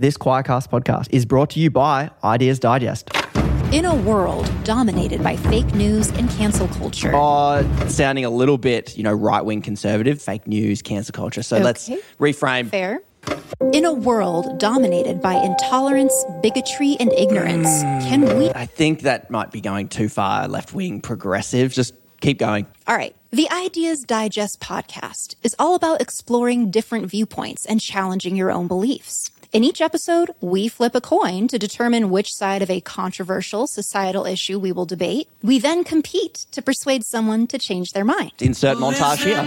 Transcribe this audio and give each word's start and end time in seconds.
This 0.00 0.16
Quoircast 0.16 0.70
podcast 0.70 1.08
is 1.10 1.26
brought 1.26 1.50
to 1.50 1.60
you 1.60 1.70
by 1.70 2.08
Ideas 2.24 2.58
Digest. 2.58 3.10
In 3.70 3.84
a 3.84 3.94
world 3.94 4.50
dominated 4.64 5.22
by 5.22 5.36
fake 5.36 5.74
news 5.74 6.08
and 6.12 6.30
cancel 6.30 6.68
culture. 6.68 7.12
Oh, 7.14 7.62
sounding 7.86 8.24
a 8.24 8.30
little 8.30 8.56
bit, 8.56 8.96
you 8.96 9.02
know, 9.02 9.12
right 9.12 9.44
wing 9.44 9.60
conservative, 9.60 10.22
fake 10.22 10.46
news, 10.46 10.80
cancel 10.80 11.12
culture. 11.12 11.42
So 11.42 11.58
let's 11.58 11.90
reframe. 12.18 12.70
Fair. 12.70 13.02
In 13.74 13.84
a 13.84 13.92
world 13.92 14.58
dominated 14.58 15.20
by 15.20 15.34
intolerance, 15.34 16.14
bigotry, 16.40 16.96
and 16.98 17.12
ignorance, 17.12 17.82
hmm. 17.82 17.98
can 18.08 18.38
we? 18.38 18.48
I 18.52 18.64
think 18.64 19.02
that 19.02 19.30
might 19.30 19.52
be 19.52 19.60
going 19.60 19.88
too 19.88 20.08
far 20.08 20.48
left 20.48 20.72
wing 20.72 21.02
progressive. 21.02 21.74
Just 21.74 21.92
keep 22.22 22.38
going. 22.38 22.66
All 22.86 22.96
right. 22.96 23.14
The 23.32 23.50
Ideas 23.50 24.04
Digest 24.04 24.60
podcast 24.60 25.34
is 25.42 25.54
all 25.58 25.74
about 25.74 26.00
exploring 26.00 26.70
different 26.70 27.10
viewpoints 27.10 27.66
and 27.66 27.82
challenging 27.82 28.34
your 28.34 28.50
own 28.50 28.66
beliefs. 28.66 29.30
In 29.52 29.64
each 29.64 29.80
episode, 29.80 30.30
we 30.40 30.68
flip 30.68 30.94
a 30.94 31.00
coin 31.00 31.48
to 31.48 31.58
determine 31.58 32.08
which 32.10 32.32
side 32.32 32.62
of 32.62 32.70
a 32.70 32.80
controversial 32.80 33.66
societal 33.66 34.24
issue 34.24 34.60
we 34.60 34.70
will 34.70 34.84
debate. 34.84 35.28
We 35.42 35.58
then 35.58 35.82
compete 35.82 36.46
to 36.52 36.62
persuade 36.62 37.04
someone 37.04 37.48
to 37.48 37.58
change 37.58 37.92
their 37.92 38.04
mind. 38.04 38.30
Insert 38.38 38.78
montage 38.78 39.24
here. 39.24 39.44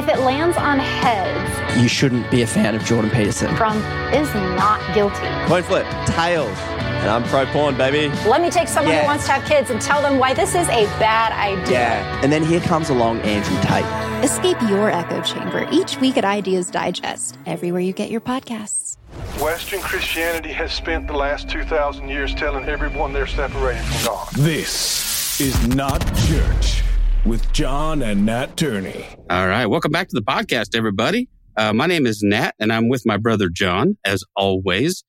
If 0.00 0.08
it 0.08 0.20
lands 0.20 0.56
on 0.56 0.78
heads, 0.78 1.80
You 1.82 1.88
shouldn't 1.88 2.30
be 2.30 2.42
a 2.42 2.46
fan 2.46 2.76
of 2.76 2.84
Jordan 2.84 3.10
Peterson. 3.10 3.52
Trump 3.56 3.84
is 4.14 4.32
not 4.32 4.78
guilty. 4.94 5.26
Coin 5.48 5.64
flip, 5.64 5.86
tails. 6.06 6.56
And 7.02 7.10
I'm 7.10 7.24
pro 7.24 7.44
porn, 7.46 7.76
baby. 7.76 8.14
Let 8.28 8.40
me 8.40 8.48
take 8.48 8.68
someone 8.68 8.94
Yeah. 8.94 9.00
who 9.00 9.06
wants 9.08 9.26
to 9.26 9.32
have 9.32 9.44
kids 9.44 9.70
and 9.70 9.80
tell 9.80 10.00
them 10.00 10.18
why 10.18 10.34
this 10.34 10.54
is 10.54 10.68
a 10.68 10.84
bad 11.00 11.32
idea. 11.32 11.72
Yeah. 11.80 12.20
And 12.22 12.32
then 12.32 12.44
here 12.44 12.60
comes 12.60 12.90
along 12.90 13.20
Andrew 13.22 13.56
Tate. 13.62 13.84
Escape 14.24 14.56
your 14.70 14.88
echo 14.88 15.20
chamber 15.22 15.66
each 15.72 16.00
week 16.00 16.16
at 16.16 16.24
Ideas 16.24 16.70
Digest, 16.70 17.38
everywhere 17.44 17.80
you 17.80 17.92
get 17.92 18.10
your 18.12 18.20
podcasts. 18.20 18.96
Western 19.40 19.80
Christianity 19.80 20.52
has 20.52 20.72
spent 20.72 21.08
the 21.08 21.12
last 21.14 21.48
2,000 21.50 22.08
years 22.08 22.32
telling 22.36 22.66
everyone 22.68 23.12
they're 23.12 23.26
separated 23.26 23.82
from 23.82 24.06
God. 24.14 24.28
This 24.34 25.40
is 25.40 25.66
not 25.74 26.00
church 26.28 26.82
with 27.26 27.52
John 27.52 28.02
and 28.02 28.24
Nat 28.24 28.56
Turney. 28.56 29.06
All 29.28 29.48
right. 29.48 29.66
Welcome 29.66 29.90
back 29.90 30.08
to 30.08 30.14
the 30.14 30.22
podcast, 30.22 30.76
everybody. 30.76 31.28
Uh, 31.56 31.72
my 31.72 31.86
name 31.86 32.06
is 32.06 32.22
Nat, 32.22 32.52
and 32.60 32.72
I'm 32.72 32.88
with 32.88 33.02
my 33.04 33.16
brother 33.16 33.48
John, 33.48 33.96
as 34.04 34.22
always. 34.36 35.02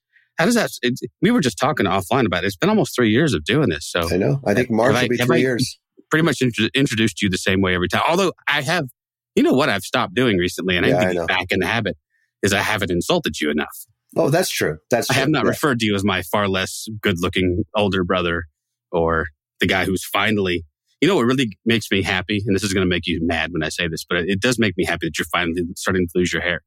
How 0.44 0.47
does 0.47 0.55
that? 0.55 0.72
It, 0.81 0.99
we 1.22 1.31
were 1.31 1.39
just 1.39 1.58
talking 1.58 1.86
offline 1.86 2.25
about 2.25 2.44
it. 2.44 2.47
It's 2.47 2.58
been 2.58 2.67
almost 2.69 2.94
three 2.94 3.09
years 3.09 3.33
of 3.33 3.45
doing 3.45 3.69
this, 3.69 3.89
so 3.89 4.09
I 4.11 4.17
know. 4.17 4.41
I 4.45 4.53
think 4.53 4.69
March 4.69 4.94
will 5.02 5.08
be 5.08 5.16
three 5.16 5.38
I- 5.38 5.39
years. 5.39 5.80
pretty 6.11 6.25
much 6.25 6.41
intro- 6.41 6.67
introduced 6.75 7.22
you 7.22 7.30
the 7.30 7.38
same 7.38 7.61
way 7.61 7.73
every 7.75 7.88
time. 7.88 8.02
Although 8.09 8.33
I 8.45 8.61
have, 8.61 8.88
you 9.35 9.44
know 9.44 9.53
what 9.53 9.69
I've 9.69 9.83
stopped 9.83 10.16
doing 10.16 10.35
recently, 10.38 10.75
and 10.75 10.85
Yeah, 10.85 10.97
I 10.97 11.00
I 11.00 11.05
need 11.05 11.13
to 11.13 11.19
get 11.19 11.27
back 11.30 11.45
in 11.52 11.59
the 11.61 11.66
habit 11.66 11.95
is 12.41 12.52
I 12.52 12.59
haven't 12.59 12.91
insulted 12.91 13.39
you 13.39 13.52
enough. 13.52 13.73
Oh, 14.17 14.30
that's 14.30 14.50
true. 14.50 14.80
That's 14.91 15.09
I 15.09 15.13
true. 15.13 15.19
have 15.22 15.30
not 15.30 15.45
Yeah. 15.45 15.52
referred 15.52 15.80
to 15.80 15.85
you 15.85 15.95
as 15.95 16.03
my 16.03 16.23
far 16.23 16.50
less 16.50 16.88
good-looking 17.02 17.63
older 17.73 18.03
brother 18.03 18.44
or 18.91 19.28
the 19.61 19.66
guy 19.66 19.85
who's 19.85 20.03
finally. 20.03 20.66
You 21.00 21.07
know 21.07 21.16
what 21.16 21.25
really 21.25 21.57
makes 21.66 21.89
me 21.89 22.02
happy, 22.02 22.44
and 22.45 22.53
this 22.53 22.63
is 22.63 22.73
going 22.73 22.85
to 22.85 22.89
make 22.89 23.07
you 23.07 23.19
mad 23.23 23.53
when 23.53 23.63
I 23.63 23.69
say 23.69 23.88
this, 23.88 24.03
but 24.09 24.19
it 24.28 24.41
does 24.41 24.59
make 24.59 24.75
me 24.75 24.83
happy 24.83 25.07
that 25.07 25.17
you're 25.17 25.25
finally 25.31 25.63
starting 25.78 26.05
to 26.05 26.11
lose 26.19 26.33
your 26.33 26.41
hair. 26.41 26.63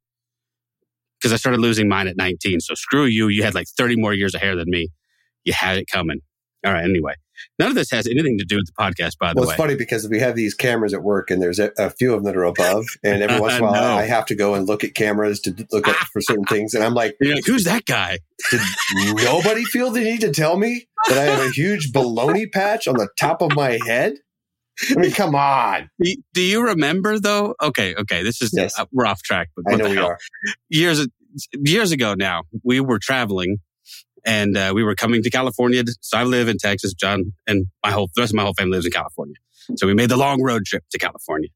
Because 1.21 1.33
I 1.33 1.37
started 1.37 1.61
losing 1.61 1.89
mine 1.89 2.09
at 2.09 2.17
19. 2.17 2.61
So 2.61 2.75
screw 2.75 3.05
you. 3.05 3.29
You 3.29 3.43
had 3.43 3.55
like 3.55 3.67
30 3.79 3.97
more 3.97 4.13
years 4.13 4.35
of 4.35 4.41
hair 4.41 4.55
than 4.57 4.69
me. 4.69 4.89
You 5.45 5.53
had 5.53 5.79
it 5.79 5.87
coming. 5.91 6.21
All 6.65 6.73
right. 6.73 6.85
Anyway, 6.85 7.15
none 7.59 7.69
of 7.69 7.75
this 7.77 7.91
has 7.93 8.07
anything 8.09 8.39
to 8.39 8.45
do 8.45 8.57
with 8.57 8.67
the 8.67 8.73
podcast, 8.73 9.19
by 9.21 9.33
the 9.33 9.37
Well, 9.41 9.47
way. 9.49 9.55
it's 9.55 9.57
funny 9.63 9.77
because 9.77 10.09
we 10.09 10.19
have 10.19 10.35
these 10.35 10.53
cameras 10.53 10.93
at 10.93 11.03
work, 11.03 11.31
and 11.31 11.41
there's 11.41 11.59
a, 11.61 11.71
a 11.79 11.91
few 11.91 12.13
of 12.13 12.23
them 12.23 12.33
that 12.33 12.37
are 12.37 12.45
above, 12.45 12.85
and 13.05 13.23
every 13.23 13.39
once 13.41 13.55
in 13.55 13.61
a 13.61 13.67
while 13.67 13.73
No. 13.75 13.97
I 13.97 14.03
have 14.03 14.27
to 14.27 14.35
go 14.35 14.55
and 14.55 14.67
look 14.67 14.83
at 14.83 14.95
cameras 14.95 15.39
to 15.43 15.67
look 15.71 15.87
at 15.87 15.95
for 16.13 16.21
certain 16.21 16.45
things, 16.47 16.75
and 16.75 16.83
I'm 16.83 16.95
like, 16.95 17.17
You're 17.21 17.37
like, 17.37 17.47
who's 17.47 17.65
that 17.65 17.85
guy? 17.87 18.19
did 18.51 18.61
nobody 19.23 19.65
feel 19.65 19.91
the 19.91 20.01
need 20.01 20.21
to 20.23 20.33
tell 20.33 20.57
me 20.59 20.87
that 21.09 21.19
I 21.19 21.23
have 21.25 21.41
a 21.47 21.51
huge 21.51 21.93
baloney 21.93 22.51
patch 22.51 22.89
on 22.89 22.97
the 22.97 23.09
top 23.19 23.41
of 23.43 23.55
my 23.55 23.79
head? 23.87 24.15
I 24.91 24.95
mean, 25.01 25.11
come 25.13 25.35
on. 25.35 25.89
Do 26.35 26.41
you- 26.43 26.63
remember 26.67 27.19
though? 27.19 27.55
Okay, 27.63 27.95
okay. 27.95 28.23
This 28.23 28.43
is 28.43 28.51
Yes. 28.53 28.79
uh, 28.79 28.87
we're 28.93 29.07
off 29.07 29.23
track, 29.23 29.49
but 29.57 29.65
I 29.73 29.77
know 29.77 29.85
the 29.89 29.91
we 29.91 29.99
are. 29.99 30.19
Years 30.69 31.07
years 31.53 31.93
ago 31.93 32.15
now, 32.15 32.43
we 32.65 32.81
were 32.81 32.99
traveling, 32.99 33.59
and 34.25 34.57
uh, 34.57 34.73
we 34.75 34.83
were 34.83 34.95
coming 34.95 35.23
to 35.23 35.31
California. 35.31 35.83
So 36.01 36.19
I 36.19 36.25
live 36.25 36.49
in 36.49 36.59
Texas. 36.59 36.93
John 36.95 37.33
and 37.47 37.67
my 37.85 37.91
whole 37.93 38.09
the 38.15 38.23
rest 38.23 38.33
of 38.33 38.37
my 38.37 38.43
whole 38.43 38.55
family 38.55 38.73
lives 38.73 38.87
in 38.87 38.93
California. 38.93 39.37
So 39.77 39.87
we 39.87 39.95
made 39.95 40.09
the 40.11 40.17
long 40.17 40.43
road 40.43 40.65
trip 40.65 40.85
to 40.93 40.99
California, 40.99 41.49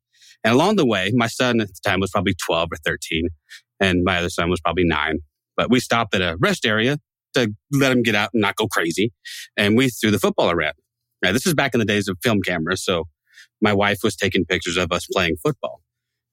and 0.45 0.55
along 0.55 0.77
the 0.77 0.87
way, 0.87 1.11
my 1.15 1.27
son 1.29 1.61
at 1.61 1.69
the 1.69 1.81
time 1.85 2.01
was 2.01 2.11
probably 2.11 2.35
twelve 2.47 2.69
or 2.73 2.77
thirteen, 2.85 3.29
and 3.81 4.05
my 4.05 4.19
other 4.19 4.31
son 4.31 4.49
was 4.51 4.61
probably 4.61 4.85
nine. 4.85 5.19
But 5.57 5.71
we 5.71 5.81
stopped 5.81 6.15
at 6.15 6.23
a 6.23 6.37
rest 6.39 6.65
area 6.65 6.99
to 7.35 7.53
let 7.73 7.93
him 7.93 8.03
get 8.03 8.15
out 8.15 8.31
and 8.33 8.41
not 8.41 8.57
go 8.57 8.67
crazy, 8.67 9.13
and 9.57 9.77
we 9.77 9.89
threw 9.91 10.11
the 10.11 10.19
football 10.19 10.51
around. 10.51 10.75
Now, 11.23 11.33
this 11.33 11.47
is 11.47 11.53
back 11.53 11.75
in 11.75 11.81
the 11.81 11.85
days 11.87 12.09
of 12.09 12.17
film 12.23 12.41
cameras. 12.41 12.83
So 12.83 13.05
my 13.61 13.73
wife 13.73 13.99
was 14.03 14.17
taking 14.17 14.45
pictures 14.45 14.77
of 14.77 14.93
us 14.93 15.07
playing 15.13 15.37
football. 15.43 15.81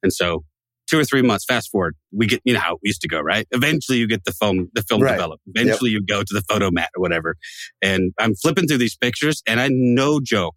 And 0.04 0.14
so 0.14 0.44
two 0.90 0.98
or 1.00 1.04
three 1.04 1.22
months, 1.22 1.44
fast 1.46 1.70
forward, 1.70 1.96
we 2.14 2.28
get, 2.28 2.42
you 2.46 2.54
know 2.54 2.60
how 2.60 2.74
it 2.76 2.80
used 2.84 3.02
to 3.02 3.08
go, 3.08 3.20
right? 3.20 3.46
Eventually 3.52 3.98
you 3.98 4.08
get 4.08 4.24
the 4.24 4.32
film, 4.32 4.70
the 4.74 4.82
film 4.84 5.02
Right. 5.02 5.12
developed. 5.12 5.44
Eventually 5.48 5.92
you 5.92 6.02
go 6.06 6.22
to 6.22 6.34
the 6.34 6.42
photo 6.50 6.72
mat 6.72 6.90
or 6.96 7.02
whatever. 7.02 7.36
And 7.82 8.14
I'm 8.20 8.36
flipping 8.36 8.68
through 8.68 8.78
these 8.78 8.96
pictures 8.96 9.42
and 9.48 9.60
I, 9.60 9.68
no 9.72 10.20
joke, 10.24 10.56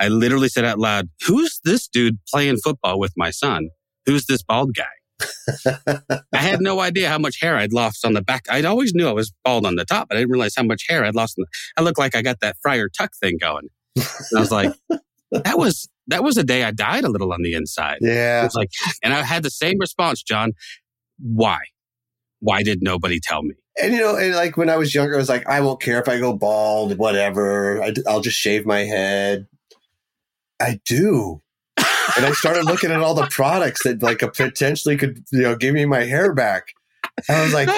I 0.00 0.08
literally 0.08 0.48
said 0.48 0.64
out 0.64 0.78
loud, 0.78 1.08
who's 1.26 1.60
this 1.64 1.88
dude 1.88 2.18
playing 2.32 2.58
football 2.58 2.98
with 2.98 3.12
my 3.16 3.30
son? 3.30 3.68
Who's 4.06 4.26
this 4.26 4.42
bald 4.42 4.74
guy? 4.74 4.84
I 6.32 6.38
had 6.38 6.60
no 6.60 6.80
idea 6.80 7.08
how 7.08 7.18
much 7.18 7.40
hair 7.40 7.56
I'd 7.56 7.72
lost 7.72 8.04
on 8.04 8.12
the 8.12 8.22
back. 8.22 8.44
I'd 8.48 8.64
always 8.64 8.94
knew 8.94 9.08
I 9.08 9.12
was 9.12 9.32
bald 9.44 9.66
on 9.66 9.74
the 9.74 9.84
top, 9.84 10.08
but 10.08 10.16
I 10.16 10.20
didn't 10.20 10.30
realize 10.30 10.54
how 10.56 10.62
much 10.62 10.84
hair 10.88 11.04
I'd 11.04 11.16
lost. 11.16 11.36
On 11.38 11.42
the, 11.42 11.80
I 11.80 11.84
looked 11.84 11.98
like 11.98 12.14
I 12.14 12.22
got 12.22 12.38
that 12.40 12.56
Friar 12.62 12.88
Tuck 12.88 13.10
thing 13.20 13.36
going. 13.40 13.68
And 13.96 14.06
I 14.36 14.40
was 14.40 14.52
like, 14.52 14.72
that 15.32 15.58
was 15.58 15.88
that 16.08 16.24
was 16.24 16.34
the 16.34 16.44
day 16.44 16.64
I 16.64 16.70
died 16.70 17.04
a 17.04 17.08
little 17.08 17.32
on 17.32 17.42
the 17.42 17.54
inside. 17.54 17.98
Yeah. 18.00 18.42
was 18.42 18.54
like, 18.54 18.70
and 19.02 19.12
I 19.12 19.22
had 19.22 19.42
the 19.42 19.50
same 19.50 19.78
response, 19.78 20.22
John. 20.22 20.52
Why? 21.18 21.58
Why 22.40 22.62
did 22.62 22.82
nobody 22.82 23.20
tell 23.22 23.42
me? 23.42 23.54
And 23.80 23.92
you 23.92 24.00
know, 24.00 24.16
and 24.16 24.34
like 24.34 24.56
when 24.56 24.70
I 24.70 24.76
was 24.76 24.94
younger, 24.94 25.14
I 25.14 25.18
was 25.18 25.28
like, 25.28 25.46
I 25.46 25.60
won't 25.60 25.80
care 25.80 26.00
if 26.00 26.08
I 26.08 26.18
go 26.18 26.32
bald, 26.32 26.98
whatever. 26.98 27.82
I, 27.82 27.92
will 28.06 28.20
just 28.20 28.38
shave 28.38 28.66
my 28.66 28.80
head. 28.80 29.46
I 30.60 30.80
do. 30.84 31.40
and 31.76 32.26
I 32.26 32.32
started 32.32 32.64
looking 32.64 32.90
at 32.90 33.00
all 33.00 33.14
the 33.14 33.28
products 33.30 33.84
that 33.84 34.02
like 34.02 34.18
potentially 34.18 34.96
could, 34.96 35.22
you 35.30 35.42
know, 35.42 35.56
give 35.56 35.74
me 35.74 35.84
my 35.84 36.04
hair 36.04 36.32
back. 36.32 36.74
I 37.28 37.42
was 37.42 37.54
like, 37.54 37.68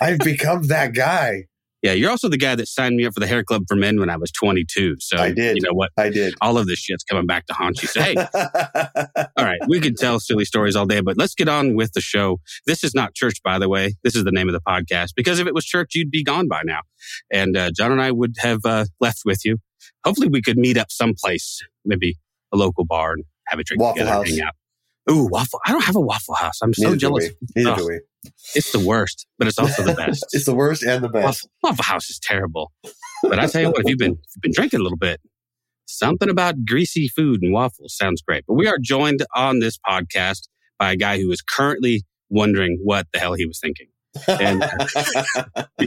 I've 0.00 0.18
become 0.18 0.64
that 0.64 0.94
guy. 0.94 1.46
Yeah, 1.82 1.92
you're 1.92 2.10
also 2.10 2.28
the 2.28 2.36
guy 2.38 2.54
that 2.54 2.68
signed 2.68 2.96
me 2.96 3.04
up 3.06 3.12
for 3.14 3.18
the 3.20 3.26
hair 3.26 3.42
club 3.42 3.64
for 3.66 3.74
men 3.74 3.98
when 3.98 4.08
I 4.08 4.16
was 4.16 4.30
22. 4.30 4.96
So 5.00 5.16
I 5.18 5.32
did. 5.32 5.56
You 5.56 5.62
know 5.62 5.72
what? 5.74 5.90
I 5.98 6.10
did. 6.10 6.32
All 6.40 6.56
of 6.56 6.66
this 6.68 6.78
shit's 6.78 7.02
coming 7.02 7.26
back 7.26 7.46
to 7.46 7.54
haunt 7.54 7.82
you. 7.82 7.88
So 7.88 8.00
hey, 8.00 8.14
all 9.36 9.44
right, 9.44 9.58
we 9.66 9.80
could 9.80 9.96
tell 9.96 10.20
silly 10.20 10.44
stories 10.44 10.76
all 10.76 10.86
day, 10.86 11.00
but 11.00 11.16
let's 11.18 11.34
get 11.34 11.48
on 11.48 11.74
with 11.74 11.92
the 11.92 12.00
show. 12.00 12.38
This 12.66 12.84
is 12.84 12.94
not 12.94 13.14
church, 13.14 13.42
by 13.42 13.58
the 13.58 13.68
way. 13.68 13.94
This 14.04 14.14
is 14.14 14.22
the 14.24 14.30
name 14.32 14.48
of 14.48 14.52
the 14.52 14.60
podcast 14.60 15.08
because 15.16 15.40
if 15.40 15.46
it 15.46 15.54
was 15.54 15.64
church, 15.64 15.94
you'd 15.94 16.10
be 16.10 16.22
gone 16.22 16.46
by 16.48 16.62
now, 16.64 16.80
and 17.32 17.56
uh, 17.56 17.70
John 17.76 17.90
and 17.92 18.00
I 18.00 18.12
would 18.12 18.36
have 18.38 18.60
uh, 18.64 18.84
left 19.00 19.22
with 19.24 19.44
you. 19.44 19.58
Hopefully, 20.04 20.28
we 20.28 20.40
could 20.40 20.56
meet 20.58 20.76
up 20.76 20.90
someplace, 20.90 21.60
maybe 21.84 22.16
a 22.52 22.56
local 22.56 22.84
bar, 22.84 23.12
and 23.14 23.24
have 23.48 23.58
a 23.58 23.64
drink 23.64 23.80
Waffle 23.82 23.94
together, 23.98 24.10
House. 24.12 24.28
hang 24.30 24.40
out. 24.42 24.54
Ooh, 25.10 25.26
waffle! 25.30 25.58
I 25.66 25.72
don't 25.72 25.82
have 25.84 25.96
a 25.96 26.00
Waffle 26.00 26.34
House. 26.36 26.60
I'm 26.62 26.72
so 26.74 26.84
Neither 26.84 26.94
do 26.96 27.00
jealous. 27.00 27.28
we. 27.56 27.64
Neither 27.64 27.70
Oh, 27.72 27.76
do 27.76 27.86
we. 27.88 28.00
It's 28.54 28.72
the 28.72 28.80
worst, 28.80 29.26
but 29.38 29.48
it's 29.48 29.58
also 29.58 29.82
the 29.82 29.94
best. 29.94 30.24
it's 30.32 30.44
the 30.46 30.54
worst 30.54 30.82
and 30.82 31.02
the 31.02 31.08
best. 31.08 31.48
Waffle, 31.62 31.84
House 31.84 32.08
is 32.10 32.20
terrible. 32.22 32.72
But 33.22 33.38
I 33.38 33.46
tell 33.46 33.62
you 33.62 33.68
what, 33.68 33.80
if 33.80 33.88
you've 33.88 33.98
been, 33.98 34.12
if 34.12 34.34
you've 34.36 34.42
been 34.42 34.52
drinking 34.52 34.80
a 34.80 34.82
little 34.82 34.98
bit, 34.98 35.20
something 35.86 36.28
about 36.28 36.64
greasy 36.66 37.08
food 37.08 37.40
and 37.42 37.52
waffles 37.52 37.96
sounds 37.96 38.22
great. 38.22 38.44
But 38.46 38.54
we 38.54 38.66
are 38.66 38.78
joined 38.80 39.24
on 39.34 39.60
this 39.60 39.78
podcast 39.78 40.48
by 40.78 40.92
a 40.92 40.96
guy 40.96 41.20
who 41.20 41.30
is 41.30 41.42
currently 41.42 42.02
wondering 42.30 42.78
what 42.82 43.06
the 43.12 43.18
hell 43.18 43.34
he 43.34 43.46
was 43.46 43.60
thinking. 43.60 43.86
And 44.26 44.64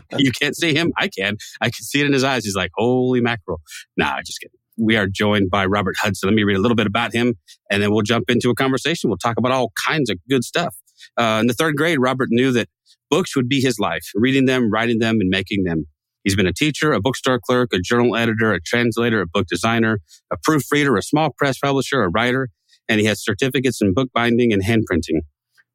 you 0.18 0.32
can't 0.32 0.56
see 0.56 0.74
him. 0.74 0.92
I 0.98 1.08
can. 1.08 1.38
I 1.62 1.66
can 1.66 1.84
see 1.84 2.00
it 2.00 2.06
in 2.06 2.14
his 2.14 2.24
eyes. 2.24 2.44
He's 2.44 2.56
like, 2.56 2.72
holy 2.76 3.22
mackerel. 3.22 3.62
Nah, 3.98 4.20
just 4.26 4.40
kidding. 4.40 4.58
We 4.78 4.98
are 4.98 5.08
joined 5.08 5.50
by 5.50 5.66
Robert 5.66 5.96
Hudson. 6.02 6.30
Let 6.30 6.36
me 6.36 6.44
read 6.44 6.58
a 6.58 6.62
little 6.62 6.76
bit 6.76 6.88
about 6.88 7.14
him 7.14 7.36
and 7.72 7.82
then 7.82 7.92
we'll 7.92 8.02
jump 8.02 8.30
into 8.30 8.50
a 8.50 8.56
conversation. 8.56 9.10
We'll 9.10 9.18
talk 9.18 9.38
about 9.38 9.52
all 9.52 9.72
kinds 9.88 10.10
of 10.10 10.18
good 10.30 10.44
stuff. 10.44 10.76
Uh, 11.18 11.40
in 11.42 11.48
the 11.48 11.54
third 11.54 11.76
grade, 11.76 12.00
Robert 12.00 12.30
knew 12.32 12.52
that 12.52 12.70
books 13.10 13.36
would 13.36 13.48
be 13.48 13.62
his 13.62 13.80
life, 13.80 14.06
reading 14.16 14.46
them, 14.46 14.72
writing 14.72 15.00
them, 15.00 15.18
and 15.20 15.30
making 15.30 15.64
them. 15.64 15.86
He's 16.24 16.36
been 16.36 16.48
a 16.48 16.54
teacher, 16.54 16.92
a 16.92 17.00
bookstore 17.00 17.40
clerk, 17.40 17.70
a 17.72 17.80
journal 17.80 18.16
editor, 18.16 18.52
a 18.52 18.60
translator, 18.60 19.22
a 19.22 19.28
book 19.28 19.46
designer, 19.48 20.00
a 20.32 20.38
proofreader, 20.44 20.98
a 20.98 21.04
small 21.04 21.30
press 21.38 21.60
publisher, 21.60 22.04
a 22.04 22.10
writer, 22.10 22.50
and 22.90 23.00
he 23.00 23.06
has 23.06 23.24
certificates 23.24 23.82
in 23.82 23.94
bookbinding 23.94 24.52
and 24.52 24.64
handprinting. 24.64 25.22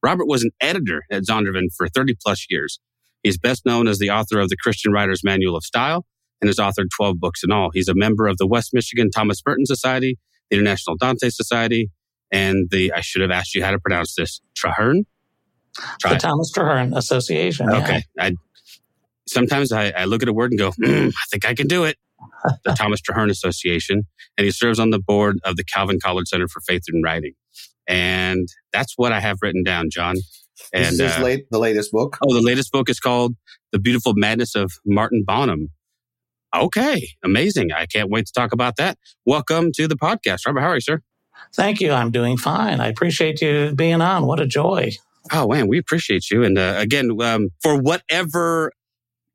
Robert 0.03 0.27
was 0.27 0.43
an 0.43 0.51
editor 0.61 1.03
at 1.11 1.23
Zondervan 1.23 1.69
for 1.77 1.89
30 1.89 2.17
plus 2.21 2.47
years. 2.51 2.81
He's 3.23 3.39
best 3.39 3.65
known 3.67 3.87
as 3.87 3.99
the 3.99 4.11
author 4.11 4.41
of 4.41 4.49
the 4.49 4.57
Christian 4.57 4.93
Writer's 4.93 5.23
Manual 5.23 5.57
of 5.57 5.65
Style 5.65 6.05
and 6.41 6.49
has 6.49 6.57
authored 6.57 6.89
12 6.97 7.21
books 7.21 7.43
in 7.45 7.53
all. 7.53 7.71
He's 7.73 7.89
a 7.89 7.95
member 7.95 8.27
of 8.27 8.39
the 8.39 8.47
West 8.47 8.71
Michigan 8.73 9.11
Thomas 9.11 9.41
Merton 9.47 9.67
Society, 9.67 10.19
the 10.51 10.57
International 10.57 10.97
Dante 10.97 11.29
Society, 11.29 11.91
and 12.31 12.69
the, 12.71 12.93
I 12.93 13.00
should 13.00 13.23
have 13.23 13.31
asked 13.31 13.55
you 13.55 13.65
how 13.65 13.71
to 13.71 13.79
pronounce 13.79 14.15
this, 14.15 14.41
Traherne? 14.55 15.05
the 16.03 16.17
Thomas 16.17 16.53
Traherne 16.53 16.97
Association. 16.97 17.69
yeah. 17.71 17.79
Okay. 17.79 18.03
I, 18.19 18.35
sometimes 19.29 19.73
I, 19.73 19.91
I 19.91 20.05
look 20.05 20.23
at 20.23 20.29
a 20.29 20.32
word 20.32 20.53
and 20.53 20.59
go, 20.59 20.73
mm, 20.73 21.09
I 21.09 21.25
think 21.31 21.44
I 21.44 21.55
can 21.55 21.67
do 21.67 21.85
it. 21.85 21.97
the 22.65 22.73
Thomas 22.73 23.00
Traherne 23.00 23.31
Association, 23.31 24.03
and 24.37 24.44
he 24.44 24.50
serves 24.50 24.79
on 24.79 24.91
the 24.91 24.99
board 24.99 25.38
of 25.44 25.56
the 25.56 25.65
Calvin 25.65 25.99
College 26.03 26.29
Center 26.29 26.49
for 26.49 26.61
Faith 26.61 26.82
and 26.88 27.03
Writing. 27.03 27.32
And 27.88 28.47
that's 28.73 28.94
what 28.97 29.12
I 29.12 29.21
have 29.21 29.38
written 29.43 29.65
down, 29.65 29.88
John. 29.91 30.17
And 30.73 30.99
this 30.99 31.12
is 31.12 31.19
uh, 31.19 31.23
late, 31.23 31.47
the 31.50 31.59
latest 31.59 31.91
book. 31.93 32.19
oh, 32.23 32.35
the 32.35 32.43
latest 32.43 32.71
book 32.71 32.91
is 32.91 33.00
called 33.00 33.35
The 33.73 33.79
Beautiful 33.79 34.12
Madness 34.15 34.55
of 34.55 34.73
Martin 34.85 35.25
Bonham. 35.26 35.69
Okay, 36.55 37.09
amazing. 37.25 37.73
I 37.73 37.87
can't 37.87 38.11
wait 38.11 38.26
to 38.26 38.33
talk 38.33 38.53
about 38.53 38.76
that. 38.76 38.99
Welcome 39.25 39.71
to 39.76 39.88
the 39.88 39.97
podcast. 39.97 40.41
Robert, 40.47 40.61
how 40.61 40.69
are 40.69 40.75
you, 40.75 40.81
sir? 40.81 41.00
Thank 41.55 41.81
you. 41.81 41.93
I'm 41.93 42.11
doing 42.11 42.37
fine. 42.37 42.81
I 42.81 42.89
appreciate 42.89 43.41
you 43.43 43.73
being 43.75 44.01
on. 44.01 44.27
What 44.27 44.41
a 44.41 44.47
joy. 44.47 44.93
Oh, 45.33 45.49
man, 45.49 45.69
we 45.69 45.79
appreciate 45.79 46.31
you. 46.31 46.43
And 46.45 46.59
uh, 46.59 46.75
again, 46.79 47.21
um, 47.23 47.51
for 47.63 47.77
whatever 47.81 48.73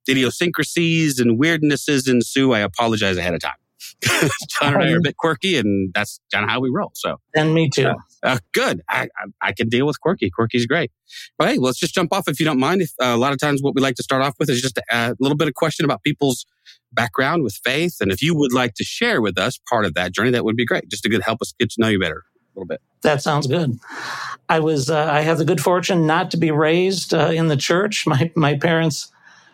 idiosyncrasies 0.10 1.19
and 1.19 1.40
weirdnesses 1.40 2.10
ensue, 2.10 2.54
I 2.54 2.60
apologize 2.60 3.18
ahead 3.18 3.34
of 3.34 3.42
time. 3.42 3.56
John 4.60 4.74
and 4.75 4.84
I 4.84 4.92
are 4.92 4.98
a 4.98 5.02
bit 5.02 5.18
quirky, 5.18 5.57
and 5.57 5.92
that's 5.94 6.19
kind 6.34 6.44
of 6.44 6.50
how 6.50 6.60
we 6.60 6.69
roll. 6.69 6.92
So, 6.96 7.18
And 7.36 7.54
me 7.54 7.69
too. 7.69 7.94
uh, 8.24 8.40
good. 8.54 8.81
I, 8.90 9.04
I 9.18 9.25
I 9.42 9.51
can 9.51 9.69
deal 9.69 9.86
with 9.86 10.00
quirky. 10.01 10.30
Quirky's 10.30 10.66
great. 10.66 10.92
But 11.38 11.50
hey, 11.50 11.58
let's 11.58 11.80
just 11.80 11.94
jump 11.94 12.12
off 12.13 12.28
if 12.28 12.40
you 12.40 12.46
don't 12.46 12.60
mind. 12.60 12.81
If 12.81 12.92
uh, 13.01 13.06
a 13.08 13.18
lot 13.18 13.31
of 13.34 13.40
times 13.40 13.62
what 13.62 13.74
we 13.75 13.81
like 13.81 13.96
to 13.96 14.04
start 14.04 14.22
off 14.22 14.36
with 14.40 14.50
is 14.50 14.62
just 14.62 14.78
a, 14.78 14.84
a 14.92 15.16
little 15.19 15.38
bit 15.38 15.48
of 15.48 15.54
question 15.54 15.86
about 15.86 16.04
people's 16.04 16.46
background 16.95 17.44
with 17.44 17.59
faith, 17.63 17.97
and 18.00 18.12
if 18.12 18.21
you 18.21 18.36
would 18.36 18.53
like 18.53 18.74
to 18.75 18.83
share 18.83 19.21
with 19.21 19.38
us 19.38 19.59
part 19.69 19.86
of 19.86 19.94
that 19.95 20.13
journey, 20.13 20.31
that 20.31 20.45
would 20.45 20.56
be 20.56 20.65
great. 20.65 20.89
Just 20.89 21.03
to 21.03 21.09
good 21.09 21.21
help 21.21 21.42
us 21.42 21.53
get 21.59 21.69
to 21.71 21.81
know 21.81 21.88
you 21.88 22.00
better 22.00 22.24
a 22.56 22.59
little 22.59 22.68
bit. 22.68 22.81
That 23.01 23.21
sounds 23.21 23.47
good. 23.47 23.80
I 24.50 24.59
was 24.59 24.89
uh, 24.89 25.09
I 25.12 25.21
have 25.21 25.38
the 25.38 25.45
good 25.45 25.62
fortune 25.62 26.07
not 26.07 26.31
to 26.31 26.38
be 26.38 26.51
raised 26.51 27.13
uh, 27.13 27.31
in 27.31 27.47
the 27.47 27.57
church. 27.57 28.06
My 28.07 28.31
my 28.36 28.56
parents 28.56 29.12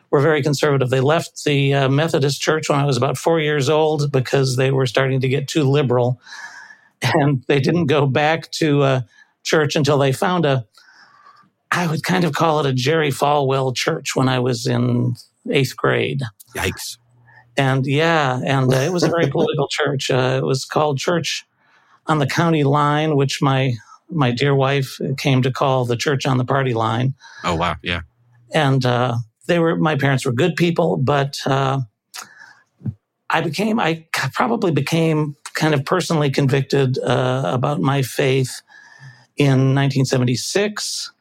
were 0.10 0.22
very 0.22 0.44
conservative. 0.44 0.90
They 0.90 1.00
left 1.00 1.44
the 1.46 1.74
uh, 1.74 1.90
Methodist 1.90 2.42
church 2.42 2.70
when 2.70 2.80
I 2.80 2.86
was 2.86 2.98
about 2.98 3.18
4 3.18 3.40
years 3.40 3.70
old 3.70 4.12
because 4.12 4.58
they 4.58 4.70
were 4.70 4.86
starting 4.86 5.22
to 5.22 5.30
get 5.30 5.48
too 5.48 5.64
liberal. 5.64 6.20
And 7.02 7.44
they 7.48 7.62
didn't 7.62 7.86
go 7.86 8.06
back 8.06 8.52
to 8.52 8.82
uh, 8.82 9.02
church 9.44 9.76
until 9.76 9.98
they 9.98 10.12
found 10.12 10.46
a 10.46 10.66
I 11.72 11.88
would 11.88 12.04
kind 12.04 12.26
of 12.26 12.34
call 12.34 12.60
it 12.60 12.66
a 12.66 12.74
Jerry 12.74 13.12
Falwell 13.12 13.74
church 13.74 14.16
when 14.16 14.28
I 14.28 14.40
was 14.40 14.68
in 14.68 15.16
8th 15.48 15.76
grade. 15.78 16.22
Yikes! 16.56 16.98
And 17.58 17.86
yeah, 17.86 18.40
and 18.46 18.74
uh, 18.74 18.78
it 18.78 18.94
was 18.94 19.04
a 19.04 19.10
very 19.10 19.28
political 19.32 19.68
church. 19.70 20.10
Uh, 20.10 20.40
it 20.42 20.46
was 20.46 20.66
called 20.66 20.98
Church 20.98 21.46
on 22.08 22.20
the 22.20 22.28
County 22.28 22.64
Line, 22.64 23.16
which 23.16 23.42
my 23.42 23.74
my 24.10 24.32
dear 24.32 24.54
wife 24.54 25.00
came 25.18 25.42
to 25.42 25.52
call 25.52 25.86
the 25.86 25.98
Church 25.98 26.26
on 26.26 26.38
the 26.38 26.46
Party 26.46 26.74
Line. 26.74 27.14
Oh 27.44 27.56
wow, 27.56 27.76
yeah. 27.82 28.02
And 28.54 28.86
uh, 28.86 29.18
they 29.48 29.60
were 29.60 29.76
my 29.76 29.96
parents 29.96 30.26
were 30.26 30.32
good 30.32 30.56
people, 30.56 30.98
but 30.98 31.38
uh, 31.46 31.82
I 33.30 33.42
became 33.42 33.80
I 33.80 34.06
probably 34.34 34.72
became 34.72 35.36
kind 35.54 35.74
of 35.74 35.86
personally 35.86 36.30
convicted 36.30 36.98
uh, 37.00 37.44
about 37.46 37.82
my 37.82 38.02
faith 38.02 38.62
in 39.38 39.76
1976. 39.76 41.12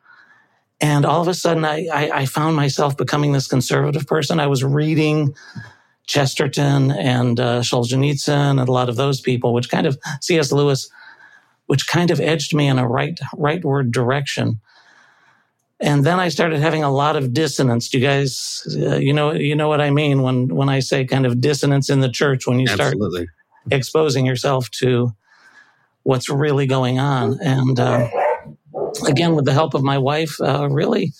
And 0.80 1.04
all 1.04 1.20
of 1.20 1.28
a 1.28 1.34
sudden, 1.34 1.64
I, 1.64 1.86
I, 1.92 2.10
I 2.20 2.26
found 2.26 2.56
myself 2.56 2.96
becoming 2.96 3.32
this 3.32 3.46
conservative 3.46 4.06
person. 4.06 4.40
I 4.40 4.46
was 4.46 4.64
reading 4.64 5.34
Chesterton 6.10 6.90
and 6.90 7.38
uh, 7.38 7.60
Solzhenitsyn 7.60 8.58
and 8.58 8.68
a 8.68 8.72
lot 8.72 8.88
of 8.88 8.96
those 8.96 9.20
people, 9.20 9.54
which 9.54 9.70
kind 9.70 9.86
of 9.86 9.96
C.S. 10.20 10.50
Lewis, 10.50 10.90
which 11.66 11.86
kind 11.86 12.10
of 12.10 12.20
edged 12.20 12.52
me 12.52 12.66
in 12.66 12.80
a 12.80 12.88
right 12.88 13.16
rightward 13.36 13.92
direction. 13.92 14.60
And 15.78 16.04
then 16.04 16.18
I 16.18 16.28
started 16.28 16.58
having 16.58 16.82
a 16.82 16.90
lot 16.90 17.14
of 17.14 17.32
dissonance. 17.32 17.88
Do 17.88 18.00
you 18.00 18.04
guys, 18.04 18.66
uh, 18.76 18.96
you 18.96 19.12
know, 19.12 19.30
you 19.30 19.54
know 19.54 19.68
what 19.68 19.80
I 19.80 19.90
mean 19.90 20.22
when 20.22 20.48
when 20.48 20.68
I 20.68 20.80
say 20.80 21.04
kind 21.04 21.26
of 21.26 21.40
dissonance 21.40 21.88
in 21.88 22.00
the 22.00 22.10
church 22.10 22.44
when 22.44 22.58
you 22.58 22.66
start 22.66 22.94
Absolutely. 22.94 23.28
exposing 23.70 24.26
yourself 24.26 24.68
to 24.82 25.12
what's 26.02 26.28
really 26.28 26.66
going 26.66 26.98
on. 26.98 27.38
And 27.40 27.78
uh, 27.78 28.08
again, 29.06 29.36
with 29.36 29.44
the 29.44 29.52
help 29.52 29.74
of 29.74 29.84
my 29.84 29.96
wife, 29.96 30.40
uh, 30.40 30.68
really, 30.68 31.12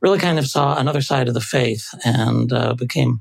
really 0.00 0.20
kind 0.20 0.38
of 0.38 0.46
saw 0.46 0.78
another 0.78 1.00
side 1.00 1.26
of 1.26 1.34
the 1.34 1.40
faith 1.40 1.88
and 2.04 2.52
uh, 2.52 2.74
became 2.74 3.18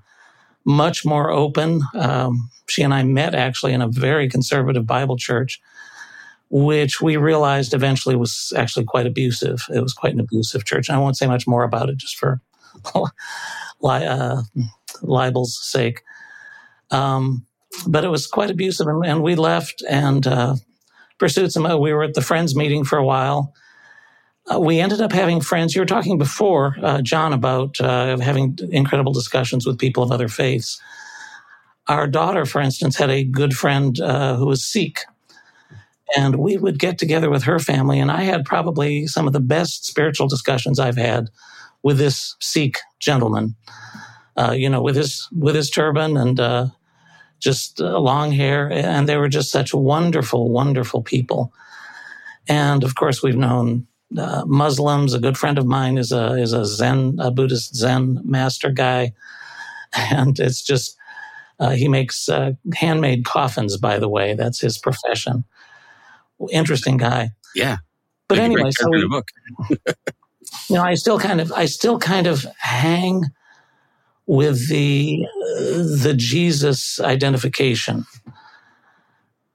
much 0.66 1.06
more 1.06 1.30
open. 1.30 1.82
Um, 1.94 2.50
she 2.68 2.84
and 2.84 2.94
I 2.94 3.04
met 3.04 3.36
actually 3.36 3.74
in 3.74 3.82
a 3.82 3.88
very 3.88 4.30
conservative 4.30 4.86
Bible 4.86 5.18
church, 5.18 5.60
which 6.50 7.02
we 7.02 7.18
realized 7.18 7.74
eventually 7.74 8.16
was 8.16 8.54
actually 8.56 8.86
quite 8.86 9.06
abusive. 9.06 9.62
It 9.74 9.82
was 9.82 9.94
quite 9.94 10.14
an 10.14 10.20
abusive 10.20 10.66
church. 10.66 10.88
And 10.88 10.96
I 10.96 11.00
won't 11.00 11.18
say 11.18 11.28
much 11.28 11.48
more 11.48 11.64
about 11.64 11.90
it 11.90 11.98
just 11.98 12.18
for 12.18 12.42
li- 13.82 14.06
uh, 14.06 14.44
libel's 15.02 15.60
sake. 15.62 16.02
Um, 16.92 17.46
but 17.88 18.06
it 18.06 18.10
was 18.10 18.28
quite 18.28 18.52
abusive, 18.52 18.88
and, 18.88 19.04
and 19.04 19.24
we 19.24 19.36
left 19.36 19.84
and 19.90 20.26
uh, 20.28 20.56
pursued 21.18 21.52
some. 21.52 21.66
Uh, 21.66 21.76
we 21.76 21.92
were 21.92 22.04
at 22.04 22.14
the 22.14 22.22
friends 22.22 22.56
meeting 22.56 22.84
for 22.84 22.98
a 22.98 23.06
while. 23.06 23.54
Uh, 24.52 24.60
we 24.60 24.80
ended 24.80 25.02
up 25.02 25.12
having 25.12 25.40
friends. 25.40 25.74
You 25.74 25.82
were 25.82 25.86
talking 25.86 26.18
before, 26.18 26.76
uh, 26.82 27.02
John, 27.02 27.32
about 27.32 27.80
uh, 27.80 28.18
having 28.18 28.58
incredible 28.72 29.14
discussions 29.14 29.66
with 29.66 29.80
people 29.80 30.04
of 30.04 30.12
other 30.12 30.28
faiths. 30.28 30.82
Our 31.88 32.08
daughter, 32.08 32.46
for 32.46 32.62
instance, 32.62 32.98
had 32.98 33.10
a 33.10 33.24
good 33.24 33.54
friend 33.54 34.00
uh, 34.00 34.36
who 34.36 34.46
was 34.48 34.66
Sikh, 34.66 35.00
and 36.18 36.36
we 36.36 36.58
would 36.58 36.80
get 36.80 36.98
together 36.98 37.30
with 37.30 37.44
her 37.44 37.60
family. 37.60 38.00
And 38.00 38.12
I 38.12 38.24
had 38.24 38.46
probably 38.46 39.08
some 39.08 39.28
of 39.28 39.34
the 39.34 39.40
best 39.40 39.86
spiritual 39.86 40.28
discussions 40.28 40.80
I've 40.80 40.98
had 40.98 41.30
with 41.82 41.98
this 41.98 42.36
Sikh 42.40 42.80
gentleman. 43.00 43.56
Uh, 44.36 44.52
you 44.52 44.70
know, 44.70 44.82
with 44.82 44.96
his 44.96 45.28
with 45.32 45.56
his 45.56 45.70
turban 45.70 46.18
and 46.18 46.40
uh, 46.40 46.68
just 47.40 47.80
long 47.80 48.32
hair, 48.32 48.72
and 48.72 49.08
they 49.08 49.18
were 49.18 49.30
just 49.30 49.52
such 49.52 49.74
wonderful, 49.74 50.50
wonderful 50.50 51.02
people. 51.02 51.54
And 52.48 52.84
of 52.84 52.96
course, 52.96 53.22
we've 53.22 53.38
known 53.38 53.88
uh, 54.18 54.44
Muslims. 54.46 55.14
A 55.14 55.20
good 55.20 55.38
friend 55.38 55.58
of 55.58 55.66
mine 55.66 55.98
is 55.98 56.12
a 56.12 56.34
is 56.34 56.54
a 56.54 56.66
Zen, 56.66 57.18
a 57.20 57.32
Buddhist 57.32 57.76
Zen 57.76 58.20
master 58.24 58.70
guy, 58.70 59.14
and 59.94 60.40
it's 60.40 60.62
just 60.62 60.98
uh, 61.60 61.72
he 61.72 61.88
makes 61.88 62.30
uh, 62.30 62.54
handmade 62.76 63.26
coffins. 63.26 63.78
By 63.78 64.00
the 64.00 64.10
way, 64.10 64.34
that's 64.34 64.60
his 64.60 64.78
profession. 64.78 65.46
Interesting 66.52 66.98
guy. 66.98 67.30
Yeah. 67.56 67.78
But 68.28 68.40
a 68.40 68.42
anyway, 68.42 68.72
so 68.72 68.90
we, 68.90 69.00
you 69.70 70.76
know, 70.76 70.84
I 70.84 70.96
still 70.96 71.20
kind 71.20 71.40
of, 71.40 71.52
I 71.52 71.66
still 71.66 72.00
kind 72.00 72.28
of 72.28 72.46
hang 72.58 73.26
with 74.26 74.70
the 74.70 75.20
uh, 75.24 76.04
the 76.04 76.14
Jesus 76.18 77.00
identification. 77.00 78.06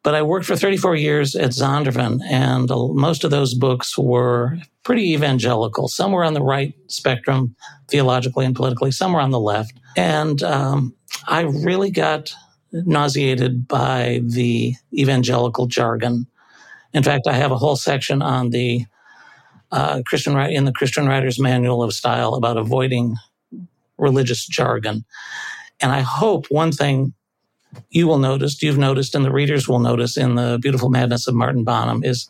But 0.05 0.15
I 0.15 0.23
worked 0.23 0.47
for 0.47 0.57
34 0.57 0.97
years 0.97 1.35
at 1.35 1.51
Zondervan, 1.51 2.21
and 2.31 2.69
most 2.95 3.25
of 3.25 3.31
those 3.31 3.55
books 3.55 3.99
were 3.99 4.57
pretty 4.85 5.13
evangelical. 5.13 5.89
Some 5.89 6.13
were 6.13 6.25
on 6.25 6.35
the 6.35 6.43
right 6.43 6.73
spectrum, 6.87 7.57
theologically 7.89 8.47
and 8.47 8.55
politically. 8.55 8.93
Some 8.93 9.13
were 9.13 9.21
on 9.21 9.33
the 9.33 9.41
left, 9.41 9.75
and 9.97 10.43
um, 10.43 10.95
I 11.27 11.43
really 11.43 11.91
got 11.91 12.33
nauseated 12.73 13.67
by 13.67 14.21
the 14.25 14.75
evangelical 14.97 15.67
jargon. 15.67 16.27
In 16.93 17.03
fact, 17.03 17.27
I 17.27 17.33
have 17.33 17.51
a 17.51 17.59
whole 17.59 17.77
section 17.77 18.23
on 18.23 18.51
the 18.51 18.87
uh, 19.73 20.03
Christian 20.07 20.39
in 20.39 20.65
the 20.65 20.73
Christian 20.73 21.07
Writer's 21.07 21.39
Manual 21.39 21.83
of 21.83 21.93
Style 21.93 22.35
about 22.35 22.57
avoiding 22.57 23.17
religious 23.99 24.47
jargon. 24.47 25.05
And 25.81 25.93
I 25.93 26.01
hope 26.01 26.47
one 26.51 26.73
thing 26.73 27.13
you 27.91 28.07
will 28.07 28.19
notice, 28.19 28.63
you've 28.63 28.79
noticed, 28.79 29.15
and 29.15 29.25
the 29.25 29.33
readers 29.33 29.69
will 29.69 29.79
notice 29.79 30.17
in 30.17 30.35
the 30.35 30.59
Beautiful 30.61 30.89
Madness 30.89 31.27
of 31.27 31.35
Martin 31.35 31.65
Bonham 31.65 32.03
is 32.05 32.29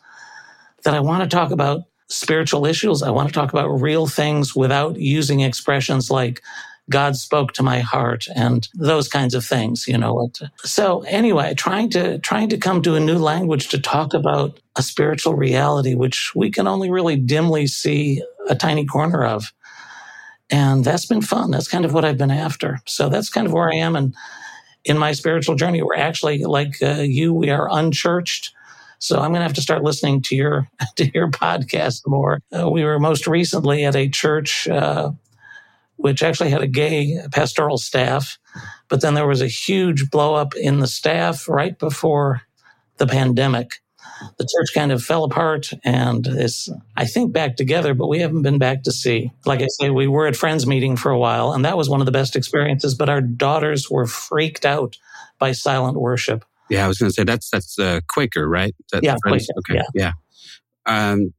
that 0.83 0.93
I 0.93 0.99
want 0.99 1.23
to 1.23 1.35
talk 1.35 1.51
about 1.51 1.81
spiritual 2.07 2.65
issues. 2.65 3.03
I 3.03 3.11
want 3.11 3.29
to 3.29 3.33
talk 3.33 3.51
about 3.51 3.67
real 3.67 4.07
things 4.07 4.55
without 4.55 4.97
using 4.97 5.41
expressions 5.41 6.09
like 6.09 6.41
God 6.89 7.15
spoke 7.15 7.53
to 7.53 7.63
my 7.63 7.79
heart 7.79 8.25
and 8.35 8.67
those 8.73 9.07
kinds 9.07 9.35
of 9.35 9.45
things, 9.45 9.87
you 9.87 9.97
know. 9.97 10.31
So 10.63 11.01
anyway, 11.01 11.53
trying 11.53 11.89
to 11.91 12.17
trying 12.19 12.49
to 12.49 12.57
come 12.57 12.81
to 12.81 12.95
a 12.95 12.99
new 12.99 13.17
language 13.19 13.69
to 13.69 13.79
talk 13.79 14.13
about 14.13 14.59
a 14.75 14.81
spiritual 14.81 15.35
reality 15.35 15.93
which 15.93 16.31
we 16.35 16.49
can 16.49 16.67
only 16.67 16.89
really 16.89 17.15
dimly 17.15 17.67
see 17.67 18.23
a 18.49 18.55
tiny 18.55 18.85
corner 18.85 19.23
of. 19.23 19.53
And 20.49 20.83
that's 20.83 21.05
been 21.05 21.21
fun. 21.21 21.51
That's 21.51 21.67
kind 21.67 21.85
of 21.85 21.93
what 21.93 22.05
I've 22.05 22.17
been 22.17 22.31
after. 22.31 22.79
So 22.87 23.07
that's 23.07 23.29
kind 23.29 23.45
of 23.45 23.53
where 23.53 23.69
I 23.69 23.75
am 23.75 23.95
and 23.95 24.15
in 24.85 24.97
my 24.97 25.11
spiritual 25.11 25.55
journey. 25.55 25.81
We're 25.81 25.95
actually 25.95 26.43
like 26.43 26.81
uh, 26.81 27.01
you, 27.01 27.33
we 27.33 27.49
are 27.49 27.69
unchurched. 27.71 28.53
So 28.99 29.17
I'm 29.17 29.31
going 29.31 29.39
to 29.39 29.43
have 29.43 29.53
to 29.53 29.61
start 29.61 29.83
listening 29.83 30.21
to 30.23 30.35
your 30.35 30.69
to 30.97 31.09
your 31.13 31.29
podcast 31.29 32.01
more. 32.07 32.41
Uh, 32.57 32.69
we 32.69 32.83
were 32.83 32.99
most 32.99 33.27
recently 33.27 33.85
at 33.85 33.95
a 33.95 34.09
church 34.09 34.67
uh, 34.67 35.11
which 35.99 36.23
actually 36.23 36.49
had 36.49 36.61
a 36.61 36.67
gay 36.67 37.19
pastoral 37.33 37.77
staff, 37.77 38.39
but 38.87 39.01
then 39.01 39.15
there 39.15 39.27
was 39.27 39.41
a 39.41 39.47
huge 39.47 40.09
blow 40.09 40.33
up 40.33 40.55
in 40.55 40.79
the 40.79 40.87
staff 40.87 41.47
right 41.49 41.77
before 41.77 42.41
the 42.97 43.07
pandemic. 43.07 43.81
The 44.37 44.43
church 44.43 44.73
kind 44.73 44.91
of 44.91 45.03
fell 45.03 45.23
apart 45.23 45.71
and 45.83 46.25
is, 46.27 46.69
I 46.95 47.05
think, 47.05 47.33
back 47.33 47.55
together, 47.55 47.93
but 47.93 48.07
we 48.07 48.19
haven't 48.19 48.41
been 48.41 48.57
back 48.57 48.83
to 48.83 48.91
see. 48.91 49.31
Like 49.45 49.61
I 49.61 49.67
say, 49.67 49.89
we 49.89 50.07
were 50.07 50.27
at 50.27 50.35
Friends 50.35 50.65
meeting 50.65 50.95
for 50.95 51.11
a 51.11 51.19
while, 51.19 51.53
and 51.53 51.65
that 51.65 51.77
was 51.77 51.89
one 51.89 51.99
of 51.99 52.05
the 52.05 52.11
best 52.11 52.35
experiences, 52.35 52.95
but 52.95 53.09
our 53.09 53.21
daughters 53.21 53.89
were 53.89 54.07
freaked 54.07 54.65
out 54.65 54.97
by 55.39 55.51
silent 55.51 55.99
worship. 55.99 56.45
Yeah, 56.69 56.85
I 56.85 56.87
was 56.87 56.97
going 56.99 57.09
to 57.09 57.13
say 57.13 57.23
that's 57.23 57.49
that's 57.49 57.79
uh, 57.79 58.01
Quaker, 58.07 58.47
right? 58.47 58.75
That 58.91 59.03
Yeah? 59.03 59.15
Quaker, 59.23 59.45
Okay, 59.59 59.81
yeah. 59.95 60.13
Um, 60.85 61.33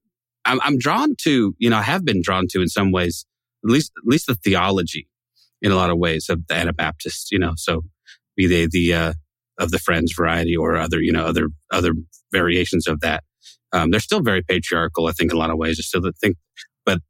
I'm 0.44 0.60
I'm 0.62 0.78
drawn 0.78 1.14
to, 1.22 1.54
you 1.58 1.70
know, 1.70 1.76
I 1.76 1.82
have 1.82 2.04
been 2.04 2.22
drawn 2.22 2.46
to 2.50 2.60
in 2.60 2.68
some 2.68 2.92
ways, 2.92 3.26
at 3.64 3.70
least 3.70 3.92
at 3.96 4.06
least 4.06 4.26
the 4.26 4.34
theology, 4.34 5.08
in 5.62 5.70
a 5.70 5.76
lot 5.76 5.90
of 5.90 5.98
ways 5.98 6.28
of 6.28 6.46
the 6.48 6.54
Anabaptists. 6.54 7.30
You 7.30 7.38
know, 7.38 7.52
so 7.56 7.82
be 8.36 8.46
they 8.46 8.66
the 8.66 8.94
uh, 8.94 9.12
of 9.60 9.70
the 9.70 9.78
Friends 9.78 10.12
variety 10.16 10.56
or 10.56 10.76
other, 10.76 11.00
you 11.00 11.12
know, 11.12 11.24
other 11.24 11.48
other 11.70 11.92
variations 12.32 12.88
of 12.88 13.00
that. 13.00 13.22
Um, 13.72 13.90
they're 13.90 14.00
still 14.00 14.22
very 14.22 14.42
patriarchal, 14.42 15.06
I 15.06 15.12
think, 15.12 15.30
in 15.30 15.36
a 15.36 15.40
lot 15.40 15.50
of 15.50 15.58
ways. 15.58 15.78
Still 15.84 16.02
think, 16.20 16.36
but 16.84 17.00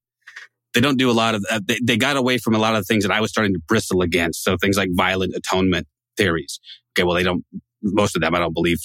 they 0.75 0.81
don't 0.81 0.99
do 0.99 1.11
a 1.11 1.13
lot 1.13 1.35
of. 1.35 1.45
Uh, 1.51 1.61
they, 1.65 1.79
they 1.83 1.97
got 1.97 2.17
away 2.17 2.37
from 2.37 2.55
a 2.55 2.59
lot 2.59 2.75
of 2.75 2.87
things 2.87 3.05
that 3.05 3.13
I 3.13 3.21
was 3.21 3.31
starting 3.31 3.55
to 3.55 3.61
bristle 3.67 4.03
against. 4.03 4.45
So 4.45 4.57
things 4.59 4.77
like 4.77 4.91
violent 4.93 5.35
atonement 5.35 5.87
theories. 6.17 6.61
Okay, 6.93 7.05
well, 7.05 7.15
they 7.15 7.23
don't. 7.23 7.45
Most 7.83 8.15
of 8.17 8.21
them, 8.21 8.35
I 8.35 8.41
don't 8.41 8.53
believe, 8.53 8.79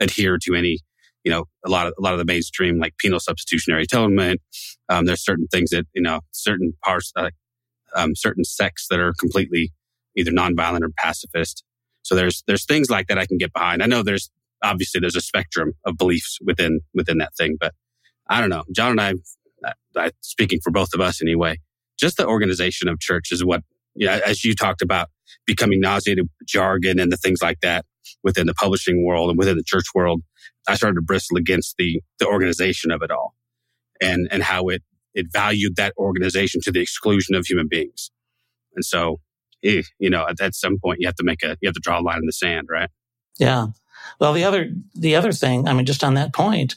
adhere 0.00 0.38
to 0.42 0.54
any. 0.54 0.78
You 1.22 1.30
know, 1.30 1.44
a 1.64 1.70
lot 1.70 1.86
of 1.86 1.94
a 1.98 2.02
lot 2.02 2.14
of 2.14 2.18
the 2.18 2.24
mainstream 2.24 2.80
like 2.80 2.96
penal 2.98 3.20
substitutionary 3.20 3.84
atonement. 3.84 4.40
Um, 4.88 5.04
there's 5.04 5.24
certain 5.24 5.46
things 5.46 5.70
that 5.70 5.86
you 5.94 6.02
know, 6.02 6.20
certain 6.32 6.72
parts, 6.84 7.12
uh, 7.14 7.30
um, 7.94 8.16
certain 8.16 8.42
sects 8.42 8.86
that 8.90 8.98
are 8.98 9.12
completely 9.20 9.72
either 10.16 10.32
nonviolent 10.32 10.82
or 10.82 10.90
pacifist. 10.98 11.62
So 12.02 12.14
there's 12.14 12.42
there's 12.46 12.64
things 12.64 12.90
like 12.90 13.08
that 13.08 13.18
I 13.18 13.26
can 13.26 13.38
get 13.38 13.52
behind. 13.52 13.82
I 13.82 13.86
know 13.86 14.02
there's 14.02 14.30
obviously 14.62 15.00
there's 15.00 15.16
a 15.16 15.20
spectrum 15.20 15.72
of 15.86 15.96
beliefs 15.96 16.38
within 16.44 16.80
within 16.94 17.18
that 17.18 17.34
thing, 17.36 17.56
but 17.58 17.74
I 18.28 18.40
don't 18.40 18.50
know. 18.50 18.64
John 18.74 18.98
and 18.98 19.00
I, 19.00 19.72
I, 19.96 20.10
speaking 20.20 20.60
for 20.62 20.70
both 20.70 20.94
of 20.94 21.00
us 21.00 21.22
anyway, 21.22 21.58
just 21.98 22.16
the 22.16 22.26
organization 22.26 22.88
of 22.88 23.00
church 23.00 23.28
is 23.32 23.44
what 23.44 23.62
you 23.94 24.06
know, 24.06 24.20
as 24.26 24.44
you 24.44 24.54
talked 24.54 24.82
about 24.82 25.08
becoming 25.46 25.80
nauseated 25.80 26.24
with 26.24 26.48
jargon 26.48 26.98
and 26.98 27.12
the 27.12 27.16
things 27.16 27.42
like 27.42 27.60
that 27.62 27.84
within 28.22 28.46
the 28.46 28.54
publishing 28.54 29.04
world 29.04 29.30
and 29.30 29.38
within 29.38 29.56
the 29.56 29.64
church 29.64 29.86
world. 29.94 30.22
I 30.68 30.76
started 30.76 30.96
to 30.96 31.02
bristle 31.02 31.36
against 31.36 31.76
the 31.78 32.00
the 32.18 32.26
organization 32.26 32.90
of 32.90 33.02
it 33.02 33.10
all, 33.10 33.34
and 34.00 34.28
and 34.30 34.42
how 34.42 34.68
it 34.68 34.82
it 35.14 35.26
valued 35.32 35.76
that 35.76 35.92
organization 35.98 36.60
to 36.64 36.72
the 36.72 36.80
exclusion 36.80 37.34
of 37.34 37.46
human 37.46 37.68
beings, 37.68 38.10
and 38.74 38.84
so 38.84 39.20
eh, 39.64 39.82
you 39.98 40.10
know 40.10 40.26
at, 40.28 40.40
at 40.40 40.54
some 40.54 40.78
point 40.78 40.98
you 41.00 41.06
have 41.06 41.16
to 41.16 41.24
make 41.24 41.42
a 41.42 41.56
you 41.60 41.68
have 41.68 41.74
to 41.74 41.80
draw 41.80 42.00
a 42.00 42.02
line 42.02 42.18
in 42.18 42.26
the 42.26 42.32
sand, 42.32 42.68
right? 42.70 42.90
Yeah. 43.38 43.68
Well, 44.18 44.32
the 44.32 44.44
other 44.44 44.70
the 44.94 45.16
other 45.16 45.32
thing, 45.32 45.68
I 45.68 45.72
mean, 45.72 45.86
just 45.86 46.04
on 46.04 46.14
that 46.14 46.32
point, 46.34 46.76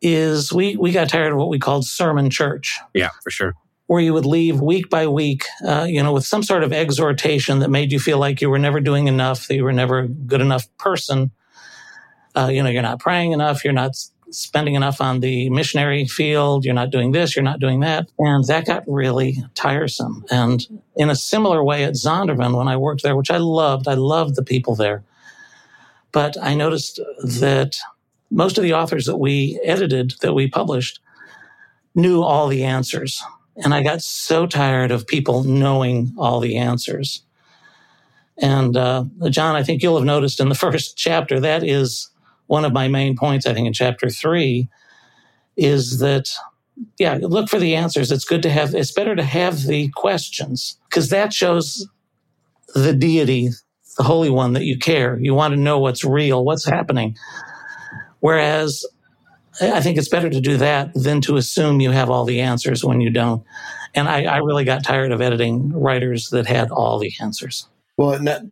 is 0.00 0.52
we 0.52 0.76
we 0.76 0.92
got 0.92 1.08
tired 1.08 1.32
of 1.32 1.38
what 1.38 1.48
we 1.48 1.58
called 1.58 1.86
sermon 1.86 2.30
church, 2.30 2.78
Yeah, 2.94 3.10
for 3.22 3.30
sure. 3.30 3.54
where 3.86 4.00
you 4.00 4.12
would 4.14 4.26
leave 4.26 4.60
week 4.60 4.90
by 4.90 5.06
week, 5.06 5.44
uh, 5.66 5.86
you 5.88 6.02
know, 6.02 6.12
with 6.12 6.24
some 6.26 6.42
sort 6.42 6.62
of 6.64 6.72
exhortation 6.72 7.58
that 7.60 7.70
made 7.70 7.92
you 7.92 7.98
feel 8.00 8.18
like 8.18 8.40
you 8.40 8.50
were 8.50 8.58
never 8.58 8.80
doing 8.80 9.08
enough, 9.08 9.46
that 9.48 9.54
you 9.56 9.64
were 9.64 9.72
never 9.72 10.00
a 10.00 10.08
good 10.08 10.40
enough 10.40 10.66
person. 10.78 11.30
Uh, 12.36 12.48
you 12.52 12.62
know, 12.62 12.70
you're 12.70 12.82
not 12.82 13.00
praying 13.00 13.32
enough, 13.32 13.64
you're 13.64 13.72
not 13.72 13.92
spending 14.30 14.74
enough 14.74 15.00
on 15.00 15.20
the 15.20 15.50
missionary 15.50 16.06
field, 16.06 16.64
you're 16.64 16.74
not 16.74 16.90
doing 16.90 17.12
this, 17.12 17.34
you're 17.34 17.42
not 17.42 17.60
doing 17.60 17.80
that, 17.80 18.08
and 18.18 18.44
that 18.44 18.66
got 18.66 18.84
really 18.86 19.36
tiresome. 19.54 20.24
And 20.30 20.66
in 20.96 21.10
a 21.10 21.16
similar 21.16 21.62
way 21.64 21.84
at 21.84 21.94
Zondervan, 21.94 22.56
when 22.56 22.68
I 22.68 22.76
worked 22.76 23.02
there, 23.02 23.16
which 23.16 23.30
I 23.30 23.38
loved, 23.38 23.88
I 23.88 23.94
loved 23.94 24.36
the 24.36 24.44
people 24.44 24.74
there. 24.74 25.04
But 26.12 26.36
I 26.40 26.54
noticed 26.54 27.00
that 27.22 27.76
most 28.30 28.58
of 28.58 28.64
the 28.64 28.74
authors 28.74 29.06
that 29.06 29.16
we 29.16 29.60
edited, 29.64 30.14
that 30.20 30.34
we 30.34 30.48
published, 30.48 31.00
knew 31.94 32.22
all 32.22 32.48
the 32.48 32.64
answers. 32.64 33.22
And 33.56 33.74
I 33.74 33.82
got 33.82 34.02
so 34.02 34.46
tired 34.46 34.90
of 34.90 35.06
people 35.06 35.44
knowing 35.44 36.14
all 36.16 36.40
the 36.40 36.56
answers. 36.56 37.22
And 38.40 38.76
uh, 38.76 39.04
John, 39.30 39.56
I 39.56 39.64
think 39.64 39.82
you'll 39.82 39.96
have 39.96 40.06
noticed 40.06 40.40
in 40.40 40.48
the 40.48 40.54
first 40.66 40.96
chapter, 40.96 41.40
that 41.40 41.64
is 41.64 42.08
one 42.48 42.64
of 42.64 42.72
my 42.72 42.88
main 42.88 43.16
points, 43.16 43.46
I 43.46 43.54
think, 43.54 43.66
in 43.66 43.72
chapter 43.72 44.10
three, 44.10 44.68
is 45.56 46.00
that, 46.00 46.28
yeah, 46.98 47.18
look 47.20 47.48
for 47.48 47.58
the 47.58 47.76
answers. 47.76 48.10
It's 48.10 48.24
good 48.24 48.42
to 48.42 48.50
have, 48.50 48.74
it's 48.74 48.92
better 48.92 49.14
to 49.16 49.22
have 49.22 49.62
the 49.62 49.88
questions 49.90 50.76
because 50.88 51.10
that 51.10 51.32
shows 51.32 51.88
the 52.74 52.92
deity, 52.92 53.50
the 53.96 54.02
Holy 54.02 54.30
One, 54.30 54.52
that 54.52 54.64
you 54.64 54.78
care. 54.78 55.18
You 55.20 55.34
want 55.34 55.54
to 55.54 55.60
know 55.60 55.78
what's 55.78 56.04
real, 56.04 56.44
what's 56.44 56.64
happening. 56.64 57.16
Whereas 58.20 58.84
I 59.60 59.80
think 59.80 59.98
it's 59.98 60.08
better 60.08 60.30
to 60.30 60.40
do 60.40 60.56
that 60.58 60.92
than 60.94 61.20
to 61.22 61.36
assume 61.36 61.80
you 61.80 61.90
have 61.90 62.10
all 62.10 62.24
the 62.24 62.40
answers 62.40 62.84
when 62.84 63.00
you 63.00 63.10
don't. 63.10 63.42
And 63.94 64.08
I, 64.08 64.24
I 64.24 64.36
really 64.38 64.64
got 64.64 64.84
tired 64.84 65.12
of 65.12 65.20
editing 65.20 65.72
writers 65.72 66.28
that 66.30 66.46
had 66.46 66.70
all 66.70 66.98
the 66.98 67.12
answers. 67.20 67.66
Well, 67.96 68.18
that 68.22 68.42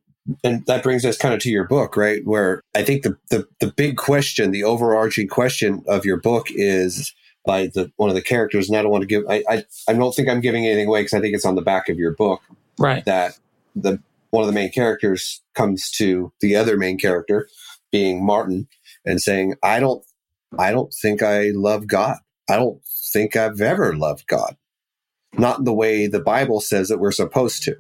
and 0.43 0.65
that 0.67 0.83
brings 0.83 1.05
us 1.05 1.17
kind 1.17 1.35
of 1.35 1.41
to 1.41 1.51
your 1.51 1.65
book, 1.65 1.97
right? 1.97 2.25
Where 2.25 2.61
I 2.75 2.83
think 2.83 3.03
the 3.03 3.17
the, 3.31 3.47
the 3.61 3.73
big 3.73 3.97
question, 3.97 4.51
the 4.51 4.65
overarching 4.65 5.29
question 5.29 5.85
of 5.87 6.05
your 6.05 6.17
book 6.19 6.47
is 6.51 7.15
by 7.45 7.69
the 7.69 7.93
one 7.97 8.09
of 8.09 8.15
the 8.17 8.23
characters, 8.23 8.69
and 8.69 8.77
I 8.77 8.83
don't 8.83 8.91
want 8.91 9.03
to 9.03 9.07
give 9.07 9.25
I 9.29 9.45
I, 9.49 9.65
I 9.89 9.93
don't 9.93 10.15
think 10.15 10.29
I'm 10.29 10.41
giving 10.41 10.67
anything 10.67 10.89
away 10.89 11.01
because 11.03 11.15
I 11.15 11.21
think 11.21 11.35
it's 11.35 11.47
on 11.47 11.55
the 11.55 11.63
back 11.63 11.89
of 11.89 11.99
your 11.99 12.13
book 12.13 12.41
Right. 12.79 13.05
that 13.05 13.39
the 13.75 14.01
one 14.31 14.43
of 14.43 14.49
the 14.49 14.53
main 14.53 14.71
characters 14.73 15.43
comes 15.55 15.91
to 15.93 16.33
the 16.41 16.57
other 16.57 16.77
main 16.77 16.99
character, 16.99 17.49
being 17.93 18.25
Martin, 18.25 18.69
and 19.05 19.21
saying, 19.21 19.55
"I 19.63 19.81
don't, 19.81 20.05
I 20.59 20.73
don't 20.73 20.93
think 20.93 21.23
I 21.23 21.51
love 21.55 21.87
God. 21.87 22.19
I 22.51 22.57
don't 22.57 22.81
think 23.13 23.37
I've 23.37 23.61
ever 23.61 23.97
loved 23.97 24.27
God, 24.27 24.57
not 25.35 25.65
the 25.65 25.75
way 25.75 26.07
the 26.07 26.21
Bible 26.21 26.61
says 26.61 26.89
that 26.89 26.99
we're 26.99 27.13
supposed 27.13 27.63
to." 27.65 27.77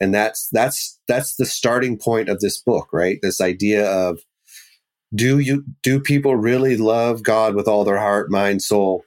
And 0.00 0.14
that's 0.14 0.48
that's 0.52 0.98
that's 1.08 1.36
the 1.36 1.46
starting 1.46 1.98
point 1.98 2.28
of 2.28 2.40
this 2.40 2.60
book, 2.60 2.88
right? 2.92 3.18
This 3.22 3.40
idea 3.40 3.90
of 3.90 4.20
do 5.14 5.38
you 5.38 5.64
do 5.82 6.00
people 6.00 6.36
really 6.36 6.76
love 6.76 7.22
God 7.22 7.54
with 7.54 7.68
all 7.68 7.84
their 7.84 7.98
heart, 7.98 8.30
mind, 8.30 8.62
soul, 8.62 9.04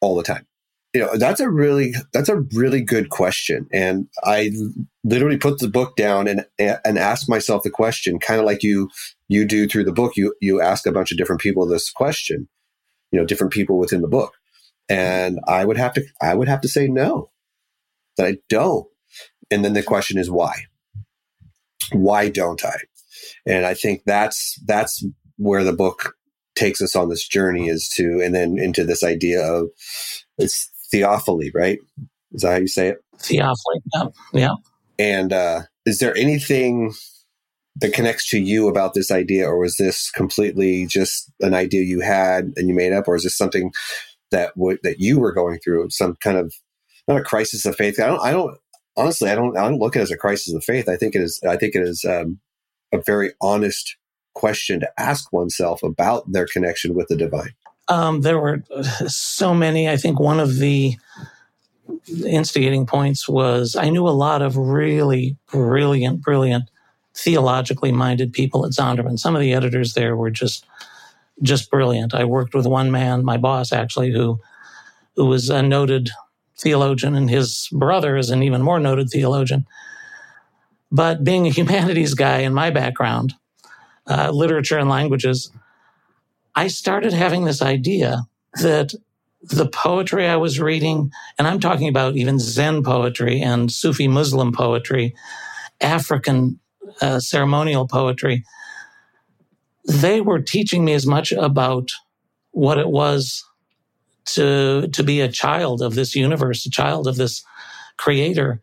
all 0.00 0.16
the 0.16 0.22
time? 0.22 0.46
you 0.94 1.00
know 1.00 1.16
that's 1.16 1.40
a 1.40 1.48
really 1.48 1.94
that's 2.12 2.28
a 2.28 2.40
really 2.52 2.80
good 2.80 3.08
question 3.08 3.66
and 3.72 4.08
i 4.24 4.50
literally 5.04 5.38
put 5.38 5.58
the 5.58 5.68
book 5.68 5.96
down 5.96 6.28
and 6.28 6.44
and 6.58 6.98
asked 6.98 7.28
myself 7.28 7.62
the 7.62 7.70
question 7.70 8.18
kind 8.18 8.38
of 8.40 8.46
like 8.46 8.62
you 8.62 8.90
you 9.28 9.44
do 9.44 9.66
through 9.66 9.84
the 9.84 9.92
book 9.92 10.12
you 10.16 10.34
you 10.40 10.60
ask 10.60 10.86
a 10.86 10.92
bunch 10.92 11.10
of 11.10 11.18
different 11.18 11.40
people 11.40 11.66
this 11.66 11.90
question 11.90 12.48
you 13.10 13.18
know 13.18 13.24
different 13.24 13.52
people 13.52 13.78
within 13.78 14.02
the 14.02 14.08
book 14.08 14.34
and 14.88 15.38
i 15.48 15.64
would 15.64 15.76
have 15.76 15.92
to 15.92 16.02
i 16.20 16.34
would 16.34 16.48
have 16.48 16.60
to 16.60 16.68
say 16.68 16.86
no 16.86 17.30
that 18.16 18.26
i 18.26 18.36
don't 18.48 18.86
and 19.50 19.64
then 19.64 19.72
the 19.72 19.82
question 19.82 20.18
is 20.18 20.30
why 20.30 20.54
why 21.92 22.28
don't 22.28 22.64
i 22.64 22.76
and 23.46 23.66
i 23.66 23.74
think 23.74 24.02
that's 24.04 24.58
that's 24.66 25.04
where 25.36 25.64
the 25.64 25.72
book 25.72 26.14
takes 26.54 26.82
us 26.82 26.94
on 26.94 27.08
this 27.08 27.26
journey 27.26 27.68
is 27.68 27.88
to 27.88 28.20
and 28.22 28.34
then 28.34 28.58
into 28.58 28.84
this 28.84 29.02
idea 29.02 29.40
of 29.42 29.68
it's 30.38 30.70
theophily 30.92 31.50
right 31.54 31.78
is 32.32 32.42
that 32.42 32.52
how 32.52 32.58
you 32.58 32.68
say 32.68 32.88
it 32.88 32.98
Theophily. 33.22 33.80
Yeah. 33.94 34.04
yeah. 34.32 34.54
and 34.98 35.32
uh, 35.32 35.62
is 35.86 35.98
there 35.98 36.16
anything 36.16 36.92
that 37.76 37.94
connects 37.94 38.28
to 38.30 38.38
you 38.38 38.68
about 38.68 38.94
this 38.94 39.10
idea, 39.10 39.46
or 39.46 39.58
was 39.58 39.76
this 39.76 40.10
completely 40.10 40.86
just 40.86 41.30
an 41.40 41.54
idea 41.54 41.82
you 41.82 42.00
had 42.00 42.52
and 42.56 42.68
you 42.68 42.74
made 42.74 42.92
up, 42.92 43.08
or 43.08 43.16
is 43.16 43.24
this 43.24 43.36
something 43.36 43.72
that 44.32 44.56
would 44.56 44.78
that 44.82 45.00
you 45.00 45.18
were 45.18 45.32
going 45.32 45.60
through, 45.60 45.88
some 45.90 46.16
kind 46.16 46.36
of 46.36 46.52
not 47.08 47.20
a 47.20 47.24
crisis 47.24 47.64
of 47.64 47.76
faith? 47.76 48.00
I 48.00 48.06
don't. 48.06 48.20
I 48.20 48.32
don't. 48.32 48.58
Honestly, 48.96 49.30
I 49.30 49.34
don't. 49.34 49.56
I 49.56 49.62
don't 49.62 49.78
look 49.78 49.96
at 49.96 50.00
it 50.00 50.02
as 50.02 50.10
a 50.10 50.16
crisis 50.16 50.52
of 50.52 50.64
faith. 50.64 50.88
I 50.88 50.96
think 50.96 51.14
it 51.14 51.22
is. 51.22 51.40
I 51.48 51.56
think 51.56 51.74
it 51.74 51.82
is 51.82 52.04
um, 52.04 52.40
a 52.92 52.98
very 52.98 53.32
honest 53.40 53.96
question 54.34 54.80
to 54.80 54.90
ask 54.98 55.32
oneself 55.32 55.82
about 55.82 56.30
their 56.30 56.46
connection 56.46 56.94
with 56.94 57.08
the 57.08 57.16
divine. 57.16 57.54
Um, 57.88 58.20
there 58.22 58.40
were 58.40 58.62
so 59.06 59.54
many. 59.54 59.88
I 59.88 59.96
think 59.96 60.18
one 60.18 60.40
of 60.40 60.56
the 60.58 60.96
instigating 62.24 62.86
points 62.86 63.28
was 63.28 63.76
I 63.76 63.90
knew 63.90 64.06
a 64.06 64.10
lot 64.10 64.42
of 64.42 64.56
really 64.56 65.36
brilliant, 65.50 66.22
brilliant, 66.22 66.70
theologically 67.14 67.92
minded 67.92 68.32
people 68.32 68.64
at 68.64 68.72
Zondervan. 68.72 69.18
Some 69.18 69.34
of 69.34 69.40
the 69.40 69.52
editors 69.52 69.94
there 69.94 70.16
were 70.16 70.30
just 70.30 70.64
just 71.40 71.70
brilliant. 71.70 72.14
I 72.14 72.24
worked 72.24 72.54
with 72.54 72.66
one 72.66 72.90
man, 72.90 73.24
my 73.24 73.36
boss 73.36 73.72
actually, 73.72 74.12
who 74.12 74.40
who 75.16 75.26
was 75.26 75.50
a 75.50 75.62
noted 75.62 76.10
theologian, 76.58 77.14
and 77.14 77.28
his 77.28 77.68
brother 77.72 78.16
is 78.16 78.30
an 78.30 78.42
even 78.42 78.62
more 78.62 78.80
noted 78.80 79.10
theologian. 79.10 79.66
But 80.90 81.24
being 81.24 81.46
a 81.46 81.50
humanities 81.50 82.14
guy 82.14 82.38
in 82.38 82.54
my 82.54 82.70
background, 82.70 83.34
uh, 84.06 84.30
literature 84.30 84.78
and 84.78 84.88
languages, 84.88 85.50
I 86.54 86.68
started 86.68 87.12
having 87.12 87.44
this 87.44 87.62
idea 87.62 88.26
that 88.54 88.94
the 89.42 89.66
poetry 89.66 90.28
I 90.28 90.36
was 90.36 90.60
reading, 90.60 91.10
and 91.38 91.48
I'm 91.48 91.60
talking 91.60 91.88
about 91.88 92.16
even 92.16 92.38
Zen 92.38 92.82
poetry 92.82 93.40
and 93.40 93.72
Sufi 93.72 94.06
Muslim 94.06 94.52
poetry, 94.52 95.14
African 95.80 96.60
uh, 97.00 97.18
ceremonial 97.18 97.88
poetry, 97.88 98.44
they 99.84 100.20
were 100.20 100.40
teaching 100.40 100.84
me 100.84 100.92
as 100.92 101.06
much 101.06 101.32
about 101.32 101.90
what 102.52 102.78
it 102.78 102.88
was 102.88 103.44
to 104.24 104.88
to 104.88 105.02
be 105.02 105.20
a 105.20 105.28
child 105.28 105.82
of 105.82 105.94
this 105.94 106.14
universe, 106.14 106.64
a 106.64 106.70
child 106.70 107.06
of 107.06 107.16
this 107.16 107.42
creator 107.96 108.60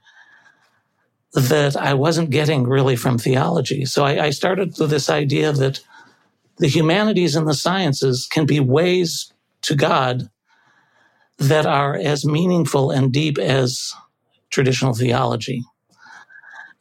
that 1.33 1.75
I 1.75 1.93
wasn't 1.93 2.31
getting 2.31 2.63
really 2.63 2.95
from 2.95 3.17
theology. 3.17 3.85
So 3.85 4.03
I, 4.03 4.25
I 4.25 4.29
started 4.31 4.77
with 4.79 4.89
this 4.89 5.09
idea 5.09 5.51
that 5.51 5.79
the 6.57 6.67
humanities 6.67 7.35
and 7.35 7.47
the 7.47 7.53
sciences 7.53 8.27
can 8.29 8.45
be 8.45 8.59
ways 8.59 9.31
to 9.61 9.75
God 9.75 10.29
that 11.37 11.65
are 11.65 11.95
as 11.95 12.25
meaningful 12.25 12.91
and 12.91 13.13
deep 13.13 13.37
as 13.37 13.93
traditional 14.49 14.93
theology. 14.93 15.63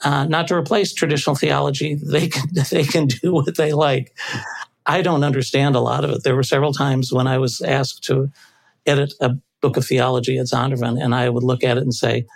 Uh, 0.05 0.25
not 0.25 0.47
to 0.49 0.55
replace 0.55 0.93
traditional 0.93 1.35
theology, 1.35 1.95
they 1.95 2.29
can 2.29 2.49
they 2.71 2.85
can 2.85 3.07
do 3.07 3.33
what 3.33 3.57
they 3.57 3.73
like. 3.73 4.17
I 4.87 5.03
don't 5.03 5.25
understand 5.25 5.77
a 5.77 5.81
lot 5.81 6.05
of 6.05 6.11
it. 6.11 6.23
There 6.25 6.37
were 6.37 6.43
several 6.43 6.73
times 6.73 7.13
when 7.13 7.27
I 7.27 7.39
was 7.39 7.61
asked 7.61 8.05
to 8.05 8.31
edit 8.87 9.13
a 9.21 9.37
book 9.61 9.77
of 9.77 9.85
theology 9.85 10.39
at 10.39 10.47
Zondervan, 10.47 11.03
and 11.03 11.15
I 11.15 11.29
would 11.29 11.43
look 11.43 11.63
at 11.65 11.77
it 11.77 11.83
and 11.83 11.93
say, 11.93 12.27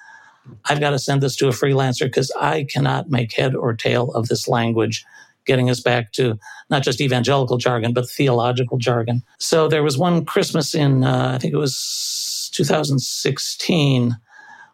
I've 0.67 0.81
got 0.81 0.91
to 0.91 0.99
send 0.99 1.23
this 1.23 1.37
to 1.37 1.49
a 1.49 1.53
freelancer 1.53 2.07
because 2.07 2.31
I 2.39 2.65
cannot 2.65 3.11
make 3.11 3.33
head 3.33 3.55
or 3.55 3.75
tail 3.75 4.11
of 4.13 4.29
this 4.29 4.49
language, 4.49 5.05
getting 5.47 5.71
us 5.71 5.81
back 5.81 6.13
to 6.13 6.39
not 6.69 6.83
just 6.83 7.01
evangelical 7.01 7.59
jargon, 7.59 7.93
but 7.93 8.11
theological 8.11 8.79
jargon. 8.79 9.23
So 9.39 9.69
there 9.69 9.83
was 9.83 9.97
one 9.97 10.25
Christmas 10.25 10.75
in, 10.75 11.05
uh, 11.05 11.33
I 11.35 11.39
think 11.39 11.55
it 11.55 11.59
was 11.59 12.51
2016, 12.55 14.17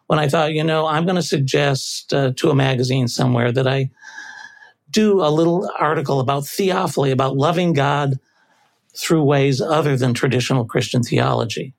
when 0.09 0.17
I 0.17 0.27
thought, 0.27 0.53
you 0.53 0.63
know, 0.63 0.87
I'm 0.87 1.05
going 1.05 1.17
to 1.17 1.21
suggest 1.21 2.11
uh, 2.15 2.31
to 2.37 2.49
a 2.49 2.55
magazine 2.55 3.07
somewhere 3.07 3.51
that 3.51 3.67
I 3.67 3.91
do 4.89 5.21
a 5.21 5.29
little 5.29 5.69
article 5.77 6.19
about 6.19 6.47
theophily, 6.47 7.11
about 7.11 7.37
loving 7.37 7.73
God 7.73 8.15
through 8.97 9.23
ways 9.23 9.61
other 9.61 9.95
than 9.95 10.15
traditional 10.15 10.65
Christian 10.65 11.03
theology. 11.03 11.75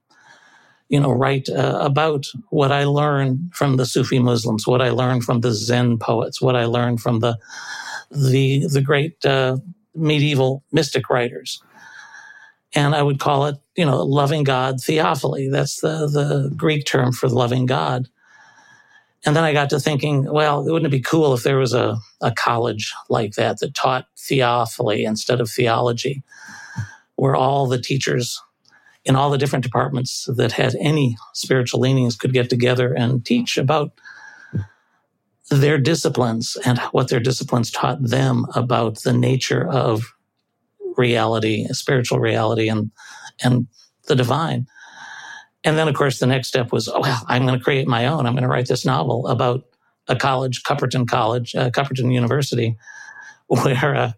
You 0.89 1.01
know, 1.01 1.11
write 1.11 1.49
uh, 1.49 1.79
about 1.81 2.27
what 2.51 2.71
I 2.71 2.85
learned 2.85 3.51
from 3.53 3.79
the 3.79 3.85
Sufi 3.85 4.21
Muslims, 4.21 4.65
what 4.65 4.81
I 4.81 4.91
learned 4.91 5.25
from 5.25 5.41
the 5.41 5.51
Zen 5.51 5.99
poets, 5.99 6.41
what 6.41 6.55
I 6.55 6.67
learned 6.67 7.01
from 7.01 7.19
the 7.19 7.37
the 8.13 8.65
the 8.69 8.81
great 8.81 9.25
uh, 9.27 9.57
medieval 9.93 10.63
mystic 10.71 11.11
writers. 11.11 11.61
And 12.77 12.95
I 12.95 13.03
would 13.03 13.19
call 13.19 13.47
it, 13.47 13.57
you 13.77 13.85
know, 13.85 14.05
loving 14.05 14.45
God 14.45 14.77
theophily. 14.77 15.51
That's 15.51 15.81
the 15.81 16.07
the 16.07 16.55
Greek 16.57 16.87
term 16.87 17.11
for 17.11 17.29
loving 17.29 17.67
God. 17.67 18.07
And 19.27 19.37
then 19.37 19.45
I 19.45 19.53
got 19.53 19.71
to 19.71 19.81
thinking, 19.81 20.25
well, 20.25 20.65
wouldn't 20.65 20.87
it 20.87 20.97
be 20.97 21.00
cool 21.00 21.35
if 21.35 21.43
there 21.43 21.59
was 21.59 21.75
a, 21.75 21.99
a 22.23 22.33
college 22.33 22.93
like 23.11 23.33
that 23.35 23.61
that 23.61 23.75
taught 23.75 24.07
theophily 24.17 25.05
instead 25.05 25.41
of 25.41 25.50
theology? 25.50 26.23
where 27.21 27.37
all 27.37 27.67
the 27.67 27.79
teachers 27.79 28.41
in 29.05 29.15
all 29.15 29.29
the 29.29 29.37
different 29.37 29.62
departments 29.62 30.27
that 30.37 30.53
had 30.53 30.75
any 30.81 31.19
spiritual 31.35 31.79
leanings 31.79 32.17
could 32.17 32.33
get 32.33 32.49
together 32.49 32.95
and 32.95 33.27
teach 33.27 33.59
about 33.59 33.93
their 35.50 35.77
disciplines 35.77 36.57
and 36.65 36.79
what 36.93 37.09
their 37.09 37.21
disciplines 37.21 37.71
taught 37.71 38.03
them 38.03 38.47
about 38.55 39.03
the 39.03 39.12
nature 39.12 39.69
of 39.69 40.15
reality, 40.97 41.67
spiritual 41.73 42.21
reality, 42.21 42.71
and 42.71 42.91
and 43.43 43.67
the 44.07 44.17
divine. 44.17 44.67
And 45.64 45.76
then, 45.76 45.88
of 45.88 45.95
course, 45.95 46.19
the 46.19 46.26
next 46.26 46.49
step 46.49 46.73
was, 46.73 46.88
oh, 46.88 47.00
well, 47.00 47.23
I'm 47.26 47.47
going 47.47 47.59
to 47.59 47.62
create 47.62 47.87
my 47.87 48.07
own. 48.07 48.26
I'm 48.26 48.33
going 48.33 48.43
to 48.43 48.49
write 48.49 48.69
this 48.69 48.85
novel 48.85 49.26
about 49.26 49.64
a 50.09 50.17
college, 50.17 50.62
Cupperton 50.62 51.07
College, 51.07 51.55
uh, 51.55 51.71
Cupperton 51.71 52.12
University, 52.12 52.76
where 53.47 53.95
a 53.95 54.14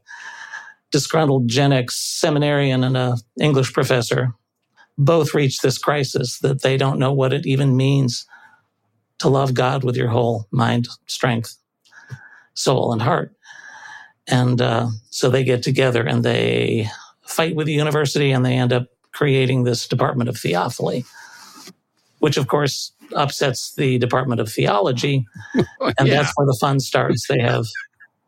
disgruntled 0.90 1.48
Gen 1.48 1.72
X 1.72 1.96
seminarian 1.96 2.84
and 2.84 2.96
a 2.96 3.16
English 3.40 3.72
professor 3.72 4.34
both 4.98 5.34
reach 5.34 5.60
this 5.60 5.78
crisis 5.78 6.38
that 6.40 6.62
they 6.62 6.76
don't 6.76 6.98
know 6.98 7.12
what 7.12 7.32
it 7.32 7.46
even 7.46 7.76
means 7.76 8.26
to 9.18 9.28
love 9.28 9.54
God 9.54 9.84
with 9.84 9.96
your 9.96 10.08
whole 10.08 10.46
mind, 10.50 10.88
strength, 11.06 11.56
soul, 12.54 12.92
and 12.92 13.00
heart. 13.00 13.34
And 14.26 14.60
uh, 14.60 14.88
so 15.10 15.30
they 15.30 15.44
get 15.44 15.62
together 15.62 16.04
and 16.04 16.24
they 16.24 16.88
fight 17.26 17.56
with 17.56 17.66
the 17.66 17.72
university 17.72 18.30
and 18.30 18.44
they 18.44 18.54
end 18.54 18.72
up 18.72 18.88
creating 19.12 19.64
this 19.64 19.88
Department 19.88 20.28
of 20.28 20.36
Theophily, 20.36 21.04
which 22.22 22.36
of 22.36 22.46
course 22.46 22.92
upsets 23.16 23.74
the 23.74 23.98
Department 23.98 24.40
of 24.40 24.48
Theology. 24.48 25.26
Oh, 25.80 25.92
and 25.98 26.06
Yeah. 26.06 26.22
that's 26.22 26.32
where 26.36 26.46
the 26.46 26.56
fun 26.60 26.78
starts. 26.78 27.26
They 27.28 27.40
have 27.40 27.66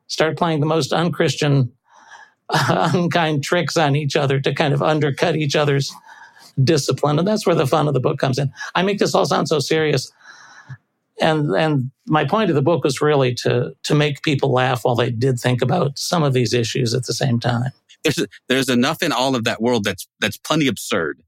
start 0.08 0.36
playing 0.36 0.58
the 0.60 0.66
most 0.66 0.92
unchristian 0.92 1.72
unkind 2.68 3.44
tricks 3.44 3.76
on 3.76 3.94
each 3.96 4.16
other 4.16 4.40
to 4.40 4.52
kind 4.52 4.74
of 4.74 4.82
undercut 4.82 5.36
each 5.36 5.54
other's 5.56 5.92
discipline. 6.62 7.18
And 7.18 7.26
that's 7.26 7.46
where 7.46 7.54
the 7.54 7.66
fun 7.66 7.86
of 7.88 7.94
the 7.94 8.00
book 8.00 8.18
comes 8.18 8.38
in. 8.38 8.52
I 8.74 8.82
make 8.82 8.98
this 8.98 9.14
all 9.14 9.26
sound 9.26 9.48
so 9.48 9.60
serious. 9.60 10.10
And 11.20 11.54
and 11.54 11.90
my 12.06 12.24
point 12.24 12.50
of 12.50 12.56
the 12.56 12.62
book 12.62 12.82
was 12.82 13.00
really 13.00 13.32
to 13.36 13.72
to 13.84 13.94
make 13.94 14.22
people 14.22 14.52
laugh 14.52 14.84
while 14.84 14.96
they 14.96 15.10
did 15.10 15.38
think 15.38 15.62
about 15.62 15.96
some 15.98 16.24
of 16.24 16.32
these 16.32 16.52
issues 16.52 16.92
at 16.94 17.06
the 17.06 17.14
same 17.14 17.38
time. 17.38 17.70
There's 18.02 18.26
there's 18.48 18.68
enough 18.68 19.02
in 19.02 19.12
all 19.12 19.36
of 19.36 19.44
that 19.44 19.62
world 19.62 19.84
that's 19.84 20.08
that's 20.20 20.36
plenty 20.36 20.66
absurd. 20.66 21.22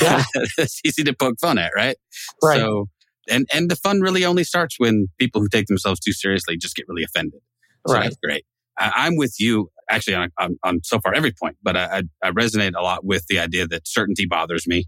Yeah. 0.00 0.22
it's 0.58 0.80
easy 0.84 1.02
to 1.04 1.12
poke 1.12 1.38
fun 1.40 1.58
at, 1.58 1.72
right? 1.74 1.96
Right. 2.42 2.58
So 2.58 2.88
and 3.28 3.46
and 3.52 3.70
the 3.70 3.76
fun 3.76 4.00
really 4.00 4.24
only 4.24 4.44
starts 4.44 4.76
when 4.78 5.08
people 5.18 5.40
who 5.40 5.48
take 5.48 5.66
themselves 5.66 6.00
too 6.00 6.12
seriously 6.12 6.56
just 6.56 6.74
get 6.74 6.86
really 6.88 7.04
offended. 7.04 7.40
So 7.86 7.94
Right. 7.94 8.04
that's 8.04 8.16
great. 8.22 8.44
I, 8.78 8.92
I'm 8.96 9.16
with 9.16 9.34
you 9.38 9.70
actually 9.90 10.14
on, 10.14 10.30
on 10.38 10.56
on 10.64 10.80
so 10.82 10.98
far 11.00 11.14
every 11.14 11.32
point, 11.32 11.56
but 11.62 11.76
I, 11.76 11.98
I 12.22 12.28
I 12.28 12.30
resonate 12.30 12.72
a 12.76 12.82
lot 12.82 13.04
with 13.04 13.26
the 13.28 13.38
idea 13.38 13.66
that 13.68 13.86
certainty 13.86 14.26
bothers 14.26 14.66
me. 14.66 14.86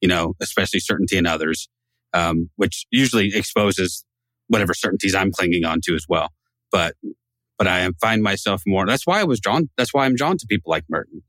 You 0.00 0.08
know, 0.08 0.34
especially 0.40 0.80
certainty 0.80 1.16
in 1.16 1.26
others, 1.26 1.68
um, 2.12 2.50
which 2.56 2.86
usually 2.90 3.32
exposes 3.36 4.04
whatever 4.48 4.74
certainties 4.74 5.14
I'm 5.14 5.30
clinging 5.30 5.64
on 5.64 5.80
to 5.84 5.94
as 5.94 6.06
well. 6.08 6.30
But 6.72 6.96
but 7.58 7.66
I 7.68 7.88
find 8.00 8.22
myself 8.22 8.62
more. 8.66 8.86
That's 8.86 9.06
why 9.06 9.20
I 9.20 9.24
was 9.24 9.38
drawn. 9.38 9.68
That's 9.76 9.94
why 9.94 10.06
I'm 10.06 10.16
drawn 10.16 10.38
to 10.38 10.46
people 10.48 10.70
like 10.70 10.84
Merton 10.88 11.22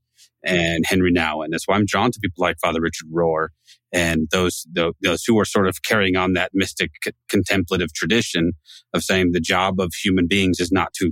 and 0.43 0.85
Henry 0.85 1.11
Nouwen. 1.11 1.47
That's 1.51 1.67
why 1.67 1.75
I'm 1.75 1.85
drawn 1.85 2.11
to 2.11 2.19
people 2.19 2.41
like 2.41 2.57
Father 2.61 2.81
Richard 2.81 3.07
Rohr 3.13 3.49
and 3.93 4.27
those 4.31 4.65
tho- 4.71 4.93
those 5.01 5.23
who 5.25 5.39
are 5.39 5.45
sort 5.45 5.67
of 5.67 5.83
carrying 5.83 6.15
on 6.15 6.33
that 6.33 6.51
mystic 6.53 6.91
c- 7.03 7.11
contemplative 7.29 7.93
tradition 7.93 8.53
of 8.93 9.03
saying 9.03 9.31
the 9.31 9.39
job 9.39 9.79
of 9.79 9.93
human 9.93 10.27
beings 10.27 10.59
is 10.59 10.71
not 10.71 10.93
to 10.95 11.11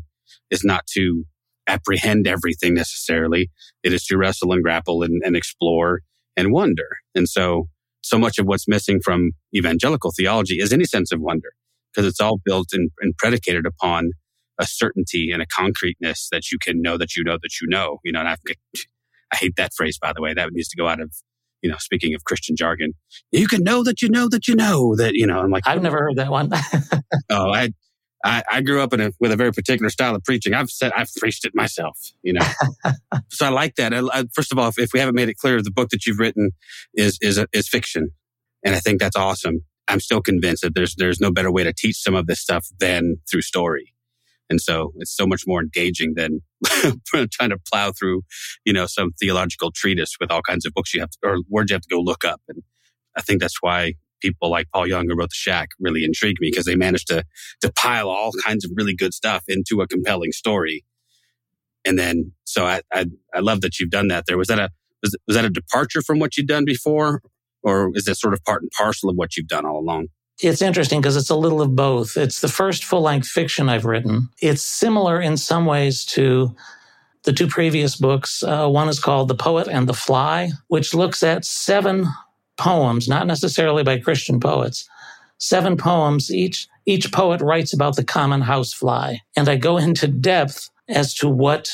is 0.51 0.63
not 0.63 0.85
to 0.93 1.25
apprehend 1.67 2.27
everything 2.27 2.73
necessarily. 2.73 3.49
It 3.83 3.93
is 3.93 4.05
to 4.05 4.17
wrestle 4.17 4.53
and 4.53 4.63
grapple 4.63 5.03
and, 5.03 5.21
and 5.23 5.35
explore 5.35 6.01
and 6.37 6.51
wonder. 6.51 6.87
And 7.15 7.27
so, 7.27 7.67
so 8.01 8.17
much 8.17 8.37
of 8.37 8.45
what's 8.45 8.67
missing 8.67 8.99
from 9.03 9.31
evangelical 9.55 10.11
theology 10.15 10.59
is 10.59 10.71
any 10.71 10.85
sense 10.85 11.11
of 11.11 11.19
wonder 11.21 11.49
because 11.91 12.07
it's 12.07 12.19
all 12.19 12.39
built 12.43 12.67
and, 12.73 12.91
and 13.01 13.17
predicated 13.17 13.65
upon 13.65 14.11
a 14.59 14.65
certainty 14.65 15.31
and 15.31 15.41
a 15.41 15.45
concreteness 15.45 16.29
that 16.31 16.51
you 16.51 16.57
can 16.59 16.81
know 16.81 16.97
that 16.97 17.15
you 17.15 17.23
know 17.23 17.37
that 17.41 17.59
you 17.61 17.67
know. 17.67 17.99
You 18.03 18.11
know, 18.11 18.19
and 18.19 18.29
I, 18.29 18.35
I 19.35 19.37
hate 19.37 19.55
that 19.57 19.73
phrase, 19.73 19.97
by 19.97 20.13
the 20.13 20.21
way. 20.21 20.33
That 20.33 20.49
needs 20.53 20.69
to 20.69 20.77
go 20.77 20.87
out 20.87 21.01
of, 21.01 21.13
you 21.61 21.69
know, 21.69 21.77
speaking 21.79 22.15
of 22.15 22.23
Christian 22.23 22.55
jargon. 22.55 22.93
You 23.31 23.47
can 23.47 23.63
know 23.63 23.83
that 23.83 24.01
you 24.01 24.09
know 24.09 24.29
that 24.29 24.47
you 24.47 24.55
know 24.55 24.95
that, 24.95 25.13
you 25.13 25.27
know, 25.27 25.39
I'm 25.39 25.51
like, 25.51 25.67
I've 25.67 25.81
never 25.81 25.97
oh. 25.97 26.01
heard 26.01 26.15
that 26.17 26.31
one. 26.31 26.51
oh, 27.29 27.51
I, 27.51 27.73
I, 28.23 28.43
I 28.49 28.61
grew 28.61 28.81
up 28.81 28.93
in 28.93 29.01
a, 29.01 29.11
with 29.19 29.31
a 29.31 29.35
very 29.35 29.51
particular 29.51 29.89
style 29.89 30.15
of 30.15 30.23
preaching. 30.23 30.53
I've 30.53 30.69
said, 30.69 30.93
I've 30.95 31.09
preached 31.17 31.45
it 31.45 31.53
myself, 31.53 31.97
you 32.23 32.33
know. 32.33 32.47
so 33.29 33.45
I 33.45 33.49
like 33.49 33.75
that. 33.75 33.93
I, 33.93 33.99
I, 34.11 34.23
first 34.33 34.51
of 34.51 34.57
all, 34.57 34.69
if, 34.69 34.79
if 34.79 34.91
we 34.93 34.99
haven't 34.99 35.15
made 35.15 35.29
it 35.29 35.37
clear, 35.37 35.61
the 35.61 35.71
book 35.71 35.89
that 35.89 36.05
you've 36.05 36.19
written 36.19 36.51
is, 36.93 37.17
is, 37.21 37.43
is 37.51 37.67
fiction. 37.67 38.11
And 38.63 38.73
I 38.73 38.79
think 38.79 38.99
that's 38.99 39.17
awesome. 39.17 39.61
I'm 39.87 39.99
still 39.99 40.21
convinced 40.21 40.63
that 40.63 40.73
there's, 40.73 40.95
there's 40.95 41.19
no 41.19 41.31
better 41.31 41.51
way 41.51 41.63
to 41.63 41.73
teach 41.73 41.97
some 41.97 42.15
of 42.15 42.25
this 42.25 42.39
stuff 42.39 42.67
than 42.79 43.17
through 43.29 43.41
story. 43.41 43.94
And 44.49 44.61
so 44.61 44.93
it's 44.97 45.15
so 45.15 45.25
much 45.25 45.43
more 45.47 45.61
engaging 45.61 46.13
than 46.15 46.41
trying 47.05 47.49
to 47.49 47.57
plow 47.71 47.91
through, 47.91 48.21
you 48.63 48.73
know, 48.73 48.85
some 48.85 49.11
theological 49.19 49.71
treatise 49.71 50.15
with 50.19 50.31
all 50.31 50.41
kinds 50.41 50.65
of 50.65 50.73
books 50.73 50.93
you 50.93 50.99
have 50.99 51.09
to, 51.11 51.17
or 51.23 51.37
words 51.49 51.71
you 51.71 51.75
have 51.75 51.81
to 51.81 51.89
go 51.89 51.99
look 51.99 52.23
up. 52.23 52.41
And 52.47 52.61
I 53.17 53.21
think 53.21 53.41
that's 53.41 53.61
why 53.61 53.93
people 54.21 54.49
like 54.49 54.67
Paul 54.73 54.87
Young 54.87 55.07
who 55.07 55.15
wrote 55.15 55.29
The 55.29 55.35
Shack 55.35 55.69
really 55.79 56.03
intrigued 56.03 56.39
me 56.39 56.49
because 56.51 56.65
they 56.65 56.75
managed 56.75 57.07
to, 57.07 57.23
to 57.61 57.71
pile 57.73 58.09
all 58.09 58.31
kinds 58.43 58.65
of 58.65 58.71
really 58.75 58.95
good 58.95 59.13
stuff 59.13 59.43
into 59.47 59.81
a 59.81 59.87
compelling 59.87 60.31
story. 60.31 60.85
And 61.83 61.97
then, 61.99 62.31
so 62.43 62.65
I, 62.65 62.81
I, 62.93 63.05
I 63.33 63.39
love 63.39 63.61
that 63.61 63.79
you've 63.79 63.91
done 63.91 64.07
that 64.09 64.25
there. 64.27 64.37
Was 64.37 64.47
that 64.47 64.59
a, 64.59 64.69
was, 65.01 65.15
was 65.27 65.35
that 65.35 65.45
a 65.45 65.49
departure 65.49 66.01
from 66.01 66.19
what 66.19 66.37
you'd 66.37 66.47
done 66.47 66.65
before? 66.65 67.21
Or 67.63 67.91
is 67.95 68.05
that 68.05 68.15
sort 68.15 68.33
of 68.33 68.43
part 68.43 68.61
and 68.61 68.71
parcel 68.71 69.09
of 69.09 69.15
what 69.15 69.35
you've 69.35 69.47
done 69.47 69.65
all 69.65 69.79
along? 69.79 70.07
It's 70.39 70.61
interesting 70.61 70.99
because 70.99 71.15
it's 71.15 71.29
a 71.29 71.35
little 71.35 71.61
of 71.61 71.75
both. 71.75 72.17
It's 72.17 72.41
the 72.41 72.49
first 72.49 72.83
full 72.83 73.01
length 73.01 73.27
fiction 73.27 73.69
I've 73.69 73.85
written. 73.85 74.29
It's 74.41 74.61
similar 74.61 75.21
in 75.21 75.37
some 75.37 75.65
ways 75.65 76.03
to 76.07 76.53
the 77.23 77.33
two 77.33 77.47
previous 77.47 77.95
books. 77.95 78.43
Uh, 78.43 78.67
one 78.67 78.89
is 78.89 78.99
called 78.99 79.29
The 79.29 79.35
Poet 79.35 79.67
and 79.67 79.87
the 79.87 79.93
Fly, 79.93 80.51
which 80.67 80.93
looks 80.93 81.23
at 81.23 81.45
seven 81.45 82.05
poems, 82.57 83.07
not 83.07 83.27
necessarily 83.27 83.83
by 83.83 83.97
Christian 83.97 84.39
poets, 84.39 84.87
seven 85.37 85.77
poems. 85.77 86.29
Each, 86.29 86.67
each 86.85 87.11
poet 87.11 87.41
writes 87.41 87.73
about 87.73 87.95
the 87.95 88.03
common 88.03 88.41
housefly. 88.41 89.15
And 89.35 89.47
I 89.47 89.55
go 89.55 89.77
into 89.77 90.07
depth 90.07 90.69
as 90.89 91.13
to 91.15 91.29
what 91.29 91.71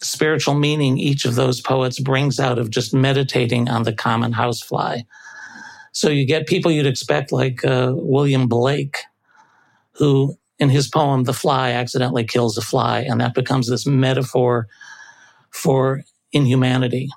spiritual 0.00 0.54
meaning 0.54 0.98
each 0.98 1.24
of 1.24 1.34
those 1.34 1.60
poets 1.60 1.98
brings 1.98 2.38
out 2.38 2.58
of 2.58 2.70
just 2.70 2.94
meditating 2.94 3.68
on 3.68 3.84
the 3.84 3.92
common 3.92 4.32
housefly. 4.32 5.00
So 5.92 6.10
you 6.10 6.26
get 6.26 6.46
people 6.46 6.70
you'd 6.70 6.86
expect, 6.86 7.32
like 7.32 7.64
uh, 7.64 7.92
William 7.94 8.46
Blake, 8.48 8.98
who 9.92 10.36
in 10.58 10.68
his 10.68 10.88
poem, 10.88 11.24
The 11.24 11.32
Fly, 11.32 11.70
accidentally 11.70 12.24
kills 12.24 12.56
a 12.58 12.62
fly, 12.62 13.00
and 13.00 13.20
that 13.20 13.34
becomes 13.34 13.68
this 13.68 13.86
metaphor 13.86 14.66
for 15.50 16.02
inhumanity. 16.32 17.08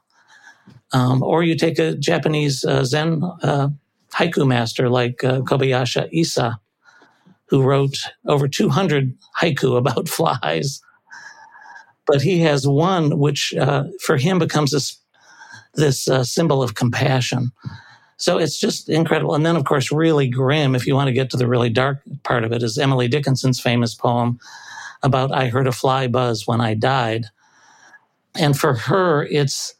Um, 0.93 1.23
or 1.23 1.43
you 1.43 1.55
take 1.55 1.79
a 1.79 1.95
Japanese 1.95 2.63
uh, 2.65 2.83
Zen 2.83 3.23
uh, 3.43 3.69
haiku 4.13 4.45
master 4.47 4.89
like 4.89 5.23
uh, 5.23 5.41
Kobayashi 5.41 6.07
Isa, 6.11 6.59
who 7.47 7.63
wrote 7.63 7.97
over 8.27 8.47
200 8.47 9.15
haiku 9.39 9.77
about 9.77 10.09
flies. 10.09 10.81
But 12.05 12.21
he 12.21 12.41
has 12.41 12.67
one 12.67 13.19
which, 13.19 13.53
uh, 13.53 13.85
for 14.03 14.17
him, 14.17 14.39
becomes 14.39 14.71
this 14.71 14.97
this 15.75 16.09
uh, 16.09 16.23
symbol 16.23 16.61
of 16.61 16.75
compassion. 16.75 17.51
So 18.21 18.37
it's 18.37 18.59
just 18.59 18.87
incredible. 18.87 19.33
And 19.33 19.43
then, 19.43 19.55
of 19.55 19.65
course, 19.65 19.91
really 19.91 20.27
grim, 20.27 20.75
if 20.75 20.85
you 20.85 20.93
want 20.93 21.07
to 21.07 21.11
get 21.11 21.31
to 21.31 21.37
the 21.37 21.47
really 21.47 21.71
dark 21.71 22.01
part 22.21 22.43
of 22.43 22.51
it, 22.51 22.61
is 22.61 22.77
Emily 22.77 23.07
Dickinson's 23.07 23.59
famous 23.59 23.95
poem 23.95 24.39
about 25.01 25.31
I 25.31 25.47
heard 25.47 25.65
a 25.65 25.71
fly 25.71 26.05
buzz 26.05 26.45
when 26.45 26.61
I 26.61 26.75
died. 26.75 27.25
And 28.35 28.55
for 28.55 28.75
her, 28.75 29.25
it's 29.25 29.73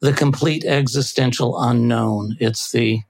the 0.00 0.14
complete 0.14 0.64
existential 0.64 1.60
unknown. 1.60 2.38
It's 2.40 2.72
the 2.72 3.00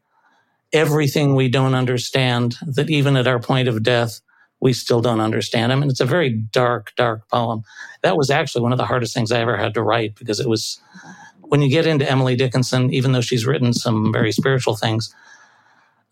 everything 0.73 1.37
we 1.37 1.49
don't 1.49 1.77
understand 1.77 2.57
that 2.67 2.91
even 2.91 3.17
at 3.17 3.29
our 3.29 3.39
point 3.39 3.69
of 3.69 3.85
death, 3.85 4.21
we 4.59 4.73
still 4.73 5.01
don't 5.01 5.21
understand. 5.21 5.71
I 5.71 5.77
mean, 5.77 5.91
it's 5.91 6.01
a 6.01 6.07
very 6.07 6.31
dark, 6.31 6.93
dark 6.97 7.29
poem. 7.29 7.63
That 8.03 8.17
was 8.17 8.31
actually 8.31 8.63
one 8.63 8.73
of 8.73 8.79
the 8.79 8.87
hardest 8.87 9.15
things 9.15 9.31
I 9.31 9.41
ever 9.43 9.57
had 9.57 9.75
to 9.75 9.83
write 9.83 10.17
because 10.17 10.41
it 10.41 10.49
was 10.49 10.81
when 11.49 11.63
you 11.63 11.71
get 11.71 11.87
into 11.87 12.09
Emily 12.11 12.37
Dickinson, 12.37 12.93
even 12.93 13.13
though 13.13 13.21
she's 13.21 13.47
written 13.47 13.73
some 13.73 14.13
very 14.13 14.33
spiritual 14.33 14.77
things, 14.77 15.15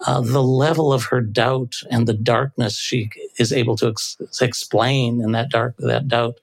uh, 0.06 0.20
the 0.20 0.42
level 0.42 0.92
of 0.92 1.04
her 1.04 1.20
doubt 1.20 1.74
and 1.90 2.06
the 2.06 2.14
darkness 2.14 2.78
she 2.78 3.10
is 3.38 3.52
able 3.52 3.76
to 3.76 3.88
ex- 3.88 4.16
explain 4.40 5.22
in 5.22 5.32
that 5.32 5.50
dark 5.50 5.74
that 5.78 6.08
doubt 6.08 6.40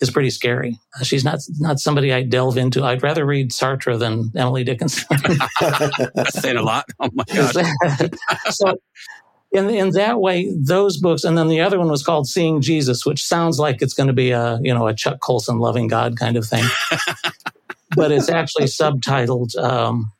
is 0.00 0.10
pretty 0.10 0.30
scary. 0.30 0.78
Uh, 0.98 1.04
she's 1.04 1.24
not 1.24 1.40
not 1.58 1.78
somebody 1.78 2.12
I 2.12 2.22
delve 2.22 2.56
into. 2.56 2.84
I'd 2.84 3.02
rather 3.02 3.24
read 3.24 3.50
Sartre 3.50 3.98
than 3.98 4.30
Emily 4.36 4.64
Dickinson. 4.64 5.06
That's 6.14 6.40
saying 6.40 6.56
a 6.56 6.62
lot. 6.62 6.84
Oh 7.00 7.08
my 7.14 7.24
gosh. 7.34 7.54
so 8.50 8.76
in, 9.52 9.70
in 9.70 9.90
that 9.90 10.20
way, 10.20 10.52
those 10.56 10.98
books, 10.98 11.22
and 11.22 11.38
then 11.38 11.48
the 11.48 11.60
other 11.60 11.78
one 11.78 11.88
was 11.88 12.02
called 12.02 12.26
Seeing 12.26 12.60
Jesus, 12.60 13.06
which 13.06 13.24
sounds 13.24 13.58
like 13.60 13.82
it's 13.82 13.94
going 13.94 14.08
to 14.08 14.12
be 14.12 14.30
a 14.32 14.58
you 14.62 14.74
know 14.74 14.86
a 14.86 14.94
Chuck 14.94 15.20
Colson 15.20 15.58
loving 15.58 15.86
God 15.88 16.18
kind 16.18 16.36
of 16.36 16.44
thing 16.44 16.64
but 17.96 18.12
it's 18.12 18.28
actually 18.28 18.66
subtitled 18.66 19.56
um, 19.56 20.12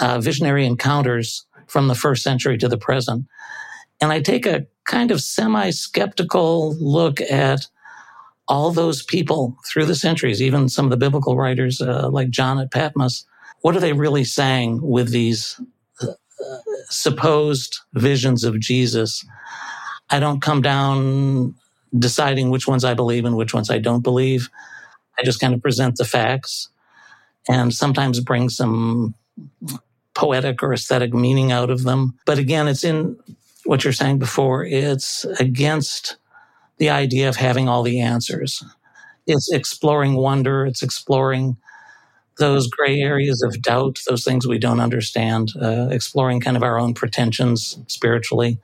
uh, 0.00 0.20
Visionary 0.20 0.66
Encounters 0.66 1.46
from 1.66 1.88
the 1.88 1.94
First 1.94 2.22
Century 2.22 2.58
to 2.58 2.68
the 2.68 2.78
Present. 2.78 3.26
And 4.00 4.12
I 4.12 4.20
take 4.20 4.46
a 4.46 4.66
kind 4.86 5.10
of 5.10 5.20
semi 5.20 5.70
skeptical 5.70 6.74
look 6.76 7.20
at 7.20 7.66
all 8.48 8.72
those 8.72 9.02
people 9.02 9.56
through 9.64 9.84
the 9.84 9.94
centuries, 9.94 10.42
even 10.42 10.68
some 10.68 10.84
of 10.84 10.90
the 10.90 10.96
biblical 10.96 11.36
writers 11.36 11.80
uh, 11.80 12.08
like 12.10 12.30
John 12.30 12.58
at 12.58 12.72
Patmos. 12.72 13.24
What 13.60 13.76
are 13.76 13.80
they 13.80 13.92
really 13.92 14.24
saying 14.24 14.80
with 14.82 15.10
these 15.10 15.60
uh, 16.02 16.06
supposed 16.88 17.78
visions 17.94 18.42
of 18.42 18.58
Jesus? 18.58 19.24
I 20.10 20.18
don't 20.18 20.42
come 20.42 20.62
down 20.62 21.54
deciding 21.96 22.50
which 22.50 22.66
ones 22.66 22.84
I 22.84 22.94
believe 22.94 23.24
and 23.24 23.36
which 23.36 23.54
ones 23.54 23.70
I 23.70 23.78
don't 23.78 24.02
believe. 24.02 24.48
I 25.18 25.22
just 25.22 25.40
kind 25.40 25.54
of 25.54 25.62
present 25.62 25.96
the 25.96 26.04
facts 26.04 26.68
and 27.48 27.74
sometimes 27.74 28.20
bring 28.20 28.48
some 28.48 29.14
poetic 30.14 30.62
or 30.62 30.72
aesthetic 30.72 31.14
meaning 31.14 31.52
out 31.52 31.70
of 31.70 31.84
them. 31.84 32.18
But 32.26 32.38
again, 32.38 32.68
it's 32.68 32.84
in 32.84 33.16
what 33.64 33.84
you're 33.84 33.92
saying 33.92 34.18
before, 34.18 34.64
it's 34.64 35.24
against 35.38 36.16
the 36.78 36.90
idea 36.90 37.28
of 37.28 37.36
having 37.36 37.68
all 37.68 37.82
the 37.82 38.00
answers. 38.00 38.62
It's 39.26 39.52
exploring 39.52 40.14
wonder, 40.16 40.66
it's 40.66 40.82
exploring 40.82 41.56
those 42.38 42.68
gray 42.68 43.00
areas 43.00 43.42
of 43.42 43.60
doubt, 43.60 44.00
those 44.08 44.24
things 44.24 44.46
we 44.46 44.58
don't 44.58 44.80
understand, 44.80 45.52
uh, 45.60 45.88
exploring 45.90 46.40
kind 46.40 46.56
of 46.56 46.62
our 46.62 46.78
own 46.78 46.94
pretensions 46.94 47.78
spiritually. 47.86 48.58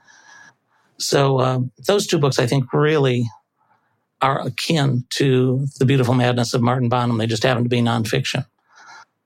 So, 0.99 1.39
uh, 1.39 1.61
those 1.87 2.07
two 2.07 2.19
books, 2.19 2.39
I 2.39 2.47
think, 2.47 2.73
really 2.73 3.29
are 4.23 4.41
akin 4.41 5.05
to 5.11 5.67
The 5.79 5.85
Beautiful 5.85 6.15
Madness 6.15 6.55
of 6.55 6.63
Martin 6.63 6.89
Bonham. 6.89 7.19
They 7.19 7.27
just 7.27 7.43
happen 7.43 7.63
to 7.63 7.69
be 7.69 7.81
nonfiction. 7.81 8.47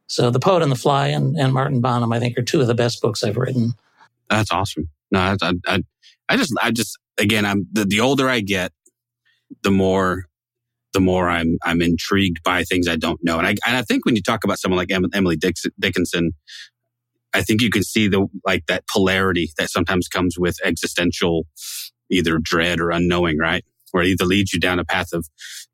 So 0.06 0.30
The 0.30 0.40
Poet 0.40 0.62
and 0.62 0.72
the 0.72 0.76
Fly 0.76 1.08
and, 1.08 1.36
and 1.36 1.52
Martin 1.52 1.80
Bonham, 1.80 2.12
I 2.12 2.18
think, 2.18 2.36
are 2.36 2.42
two 2.42 2.60
of 2.60 2.66
the 2.66 2.74
best 2.74 3.00
books 3.00 3.22
I've 3.22 3.36
written. 3.36 3.74
That's 4.28 4.50
awesome. 4.50 4.88
No, 5.12 5.20
I, 5.20 5.36
I, 5.66 5.82
I 6.28 6.36
just, 6.36 6.52
I 6.60 6.70
just, 6.72 6.98
again, 7.18 7.46
I'm 7.46 7.66
the, 7.72 7.84
the 7.84 8.00
older 8.00 8.28
I 8.28 8.40
get, 8.40 8.72
the 9.62 9.70
more, 9.70 10.26
the 10.92 11.00
more 11.00 11.28
I'm, 11.28 11.58
I'm 11.64 11.80
intrigued 11.82 12.42
by 12.42 12.64
things 12.64 12.88
I 12.88 12.96
don't 12.96 13.20
know. 13.22 13.38
And 13.38 13.46
I, 13.46 13.50
and 13.66 13.76
I 13.76 13.82
think 13.82 14.04
when 14.04 14.16
you 14.16 14.22
talk 14.22 14.42
about 14.42 14.58
someone 14.58 14.78
like 14.78 14.90
Emily 14.90 15.36
Dickinson, 15.78 16.32
I 17.32 17.42
think 17.42 17.62
you 17.62 17.70
can 17.70 17.84
see 17.84 18.08
the, 18.08 18.26
like 18.44 18.66
that 18.66 18.88
polarity 18.88 19.52
that 19.58 19.70
sometimes 19.70 20.08
comes 20.08 20.36
with 20.36 20.56
existential, 20.64 21.46
either 22.10 22.38
dread 22.38 22.80
or 22.80 22.90
unknowing, 22.90 23.38
right? 23.38 23.64
Where 23.92 24.02
it 24.02 24.08
either 24.08 24.24
leads 24.24 24.52
you 24.52 24.60
down 24.60 24.78
a 24.78 24.84
path 24.84 25.12
of 25.12 25.26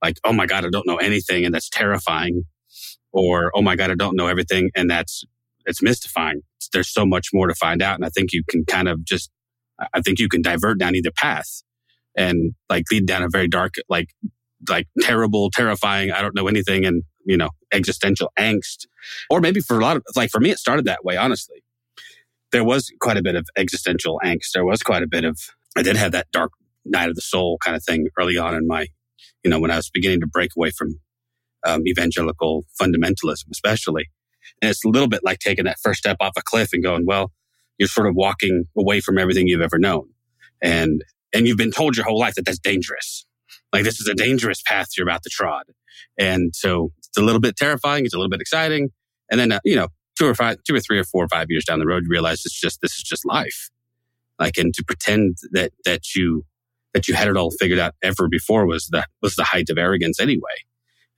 like, 0.02 0.18
oh 0.24 0.32
my 0.32 0.46
God, 0.46 0.64
I 0.64 0.68
don't 0.70 0.86
know 0.86 0.96
anything 0.96 1.44
and 1.44 1.54
that's 1.54 1.68
terrifying. 1.68 2.44
Or, 3.12 3.50
oh 3.54 3.62
my 3.62 3.76
God, 3.76 3.90
I 3.90 3.94
don't 3.94 4.16
know 4.16 4.26
everything 4.26 4.70
and 4.74 4.90
that's, 4.90 5.24
it's 5.64 5.82
mystifying. 5.82 6.42
There's 6.72 6.92
so 6.92 7.06
much 7.06 7.28
more 7.32 7.46
to 7.46 7.54
find 7.54 7.82
out. 7.82 7.94
And 7.96 8.04
I 8.04 8.08
think 8.08 8.32
you 8.32 8.42
can 8.48 8.64
kind 8.64 8.88
of 8.88 9.04
just, 9.04 9.30
I 9.94 10.00
think 10.00 10.18
you 10.18 10.28
can 10.28 10.42
divert 10.42 10.78
down 10.78 10.94
either 10.94 11.10
path 11.10 11.62
and 12.16 12.54
like 12.68 12.84
lead 12.90 13.06
down 13.06 13.22
a 13.22 13.28
very 13.28 13.48
dark, 13.48 13.74
like, 13.88 14.08
like 14.68 14.86
terrible, 15.00 15.50
terrifying, 15.50 16.12
I 16.12 16.22
don't 16.22 16.34
know 16.34 16.48
anything 16.48 16.84
and, 16.84 17.02
you 17.24 17.36
know, 17.36 17.50
existential 17.72 18.32
angst. 18.38 18.86
Or 19.30 19.40
maybe 19.40 19.60
for 19.60 19.78
a 19.78 19.82
lot 19.82 19.96
of, 19.96 20.04
like 20.14 20.30
for 20.30 20.40
me, 20.40 20.50
it 20.50 20.58
started 20.58 20.86
that 20.86 21.04
way, 21.04 21.16
honestly. 21.16 21.62
There 22.52 22.64
was 22.64 22.90
quite 23.00 23.16
a 23.16 23.22
bit 23.22 23.34
of 23.34 23.46
existential 23.56 24.20
angst. 24.24 24.52
There 24.54 24.64
was 24.64 24.82
quite 24.82 25.02
a 25.02 25.06
bit 25.06 25.24
of, 25.24 25.38
I 25.76 25.82
did 25.82 25.96
have 25.96 26.12
that 26.12 26.28
dark 26.32 26.52
night 26.86 27.08
of 27.08 27.14
the 27.14 27.22
soul 27.22 27.58
kind 27.64 27.76
of 27.76 27.84
thing 27.84 28.06
early 28.18 28.36
on 28.36 28.54
in 28.54 28.66
my, 28.66 28.86
you 29.44 29.50
know, 29.50 29.60
when 29.60 29.70
I 29.70 29.76
was 29.76 29.90
beginning 29.90 30.20
to 30.20 30.26
break 30.26 30.50
away 30.56 30.70
from 30.70 31.00
um, 31.66 31.86
evangelical 31.86 32.64
fundamentalism, 32.80 33.44
especially. 33.50 34.10
And 34.62 34.70
it's 34.70 34.84
a 34.84 34.88
little 34.88 35.08
bit 35.08 35.20
like 35.24 35.38
taking 35.38 35.64
that 35.64 35.78
first 35.82 35.98
step 35.98 36.16
off 36.20 36.32
a 36.36 36.42
cliff 36.42 36.70
and 36.72 36.82
going, 36.82 37.04
well, 37.06 37.32
you're 37.78 37.88
sort 37.88 38.06
of 38.06 38.14
walking 38.14 38.64
away 38.76 39.00
from 39.00 39.18
everything 39.18 39.48
you've 39.48 39.60
ever 39.60 39.78
known. 39.78 40.08
And, 40.62 41.02
and 41.34 41.46
you've 41.46 41.58
been 41.58 41.72
told 41.72 41.96
your 41.96 42.06
whole 42.06 42.18
life 42.18 42.34
that 42.36 42.46
that's 42.46 42.58
dangerous. 42.58 43.26
Like 43.72 43.84
this 43.84 44.00
is 44.00 44.08
a 44.08 44.14
dangerous 44.14 44.62
path 44.66 44.88
you're 44.96 45.06
about 45.06 45.22
to 45.24 45.30
trod. 45.30 45.64
And 46.18 46.54
so 46.54 46.92
it's 46.98 47.18
a 47.18 47.22
little 47.22 47.40
bit 47.40 47.56
terrifying. 47.56 48.04
It's 48.04 48.14
a 48.14 48.18
little 48.18 48.30
bit 48.30 48.40
exciting. 48.40 48.90
And 49.30 49.40
then, 49.40 49.52
uh, 49.52 49.60
you 49.64 49.76
know, 49.76 49.88
two 50.18 50.26
or 50.26 50.34
five, 50.34 50.56
two 50.66 50.74
or 50.74 50.80
three 50.80 50.98
or 50.98 51.04
four 51.04 51.24
or 51.24 51.28
five 51.28 51.46
years 51.50 51.64
down 51.64 51.78
the 51.78 51.86
road, 51.86 52.04
you 52.04 52.10
realize 52.10 52.42
it's 52.46 52.58
just, 52.58 52.80
this 52.80 52.92
is 52.92 53.02
just 53.02 53.26
life. 53.26 53.70
Like, 54.38 54.56
and 54.56 54.72
to 54.74 54.84
pretend 54.84 55.36
that, 55.52 55.72
that 55.84 56.14
you 56.14 56.44
that 56.96 57.06
you 57.06 57.14
had 57.14 57.28
it 57.28 57.36
all 57.36 57.50
figured 57.50 57.78
out 57.78 57.94
ever 58.02 58.26
before 58.26 58.66
was 58.66 58.86
the 58.86 59.04
was 59.20 59.36
the 59.36 59.44
height 59.44 59.68
of 59.68 59.76
arrogance 59.76 60.18
anyway. 60.18 60.56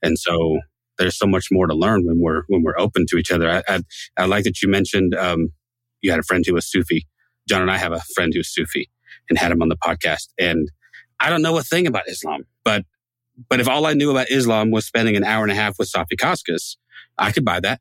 And 0.03 0.19
so 0.19 0.59
there's 0.97 1.17
so 1.17 1.25
much 1.25 1.47
more 1.51 1.67
to 1.67 1.73
learn 1.73 2.05
when 2.05 2.19
we're 2.19 2.43
when 2.47 2.63
we're 2.63 2.77
open 2.77 3.05
to 3.07 3.17
each 3.17 3.31
other. 3.31 3.49
I 3.49 3.63
I, 3.67 3.81
I 4.17 4.25
like 4.25 4.43
that 4.43 4.61
you 4.61 4.67
mentioned 4.67 5.15
um, 5.15 5.53
you 6.01 6.11
had 6.11 6.19
a 6.19 6.23
friend 6.23 6.43
who 6.45 6.53
was 6.53 6.69
Sufi. 6.69 7.07
John 7.47 7.61
and 7.61 7.71
I 7.71 7.77
have 7.77 7.93
a 7.93 8.01
friend 8.13 8.33
who's 8.35 8.53
Sufi 8.53 8.89
and 9.29 9.39
had 9.39 9.53
him 9.53 9.61
on 9.61 9.69
the 9.69 9.77
podcast. 9.77 10.27
And 10.37 10.69
I 11.21 11.29
don't 11.29 11.41
know 11.41 11.57
a 11.57 11.63
thing 11.63 11.87
about 11.87 12.09
Islam, 12.09 12.43
but 12.65 12.83
but 13.47 13.61
if 13.61 13.69
all 13.69 13.85
I 13.85 13.93
knew 13.93 14.11
about 14.11 14.29
Islam 14.29 14.69
was 14.69 14.85
spending 14.85 15.15
an 15.15 15.23
hour 15.23 15.43
and 15.43 15.51
a 15.51 15.55
half 15.55 15.79
with 15.79 15.89
Safi 15.89 16.17
Kaskas, 16.19 16.75
I 17.17 17.31
could 17.31 17.45
buy 17.45 17.61
that. 17.61 17.79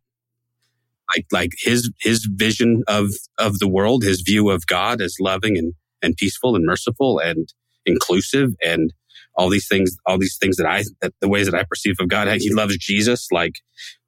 Like 1.12 1.26
like 1.32 1.50
his 1.58 1.90
his 2.00 2.28
vision 2.32 2.84
of 2.86 3.10
of 3.38 3.58
the 3.58 3.68
world, 3.68 4.04
his 4.04 4.20
view 4.20 4.50
of 4.50 4.68
God 4.68 5.00
as 5.00 5.16
loving 5.18 5.58
and 5.58 5.74
and 6.00 6.16
peaceful 6.16 6.54
and 6.54 6.64
merciful 6.64 7.18
and 7.18 7.52
inclusive 7.88 8.50
and 8.62 8.92
all 9.34 9.48
these 9.48 9.66
things, 9.68 9.96
all 10.06 10.18
these 10.18 10.36
things 10.40 10.56
that 10.56 10.66
I, 10.66 10.84
that 11.00 11.12
the 11.20 11.28
ways 11.28 11.46
that 11.46 11.58
I 11.58 11.64
perceive 11.64 11.96
of 12.00 12.08
God. 12.08 12.28
He 12.38 12.52
loves 12.52 12.76
Jesus 12.76 13.28
like, 13.32 13.54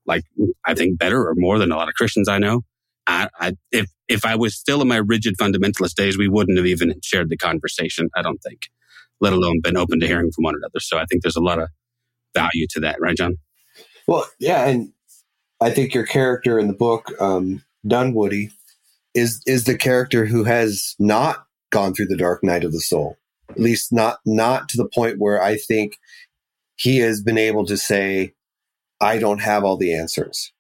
like 0.07 0.25
I 0.65 0.75
think 0.75 0.99
better 0.99 1.27
or 1.27 1.35
more 1.37 1.59
than 1.59 1.73
a 1.73 1.77
lot 1.77 1.89
of 1.89 1.95
Christians 1.95 2.29
I 2.29 2.39
know. 2.39 2.63
I, 3.07 3.29
I, 3.39 3.53
if, 3.73 3.91
if 4.09 4.25
I 4.25 4.37
was 4.37 4.57
still 4.57 4.83
in 4.83 4.89
my 4.89 4.99
rigid 4.99 5.37
fundamentalist 5.41 5.95
days, 5.95 6.19
we 6.19 6.29
wouldn't 6.29 6.59
have 6.59 6.67
even 6.67 6.95
shared 7.03 7.29
the 7.29 7.37
conversation. 7.37 8.09
I 8.15 8.23
don't 8.23 8.39
think, 8.39 8.61
let 9.21 9.33
alone 9.33 9.61
been 9.63 9.77
open 9.77 10.01
to 10.01 10.07
hearing 10.07 10.31
from 10.33 10.45
one 10.45 10.55
another. 10.57 10.81
So 10.81 10.99
I 10.99 11.05
think 11.07 11.23
there's 11.23 11.37
a 11.37 11.41
lot 11.41 11.61
of 11.61 11.69
value 12.35 12.67
to 12.71 12.81
that, 12.81 12.97
right, 13.01 13.17
John? 13.17 13.37
Well, 14.07 14.29
yeah, 14.39 14.67
and 14.67 14.93
I 15.61 15.71
think 15.71 15.95
your 15.95 16.07
character 16.07 16.59
in 16.59 16.67
the 16.67 16.75
book, 16.75 17.13
um, 17.21 17.63
Dunwoody, 17.87 18.51
is 19.15 19.43
is 19.47 19.65
the 19.65 19.77
character 19.77 20.27
who 20.27 20.45
has 20.45 20.95
not 20.99 21.47
gone 21.71 21.95
through 21.95 22.07
the 22.07 22.17
dark 22.17 22.43
night 22.45 22.65
of 22.65 22.73
the 22.73 22.81
soul 22.81 23.17
at 23.51 23.61
least 23.61 23.93
not 23.93 24.19
not 24.25 24.69
to 24.71 24.77
the 24.77 24.89
point 24.89 25.19
where 25.19 25.43
I 25.43 25.57
think 25.57 25.99
he 26.77 26.99
has 26.99 27.23
been 27.23 27.39
able 27.39 27.67
to 27.67 27.77
say, 27.77 28.33
I 29.01 29.19
don't 29.19 29.41
have 29.41 29.65
all 29.65 29.77
the 29.77 29.95
answers. 29.95 30.53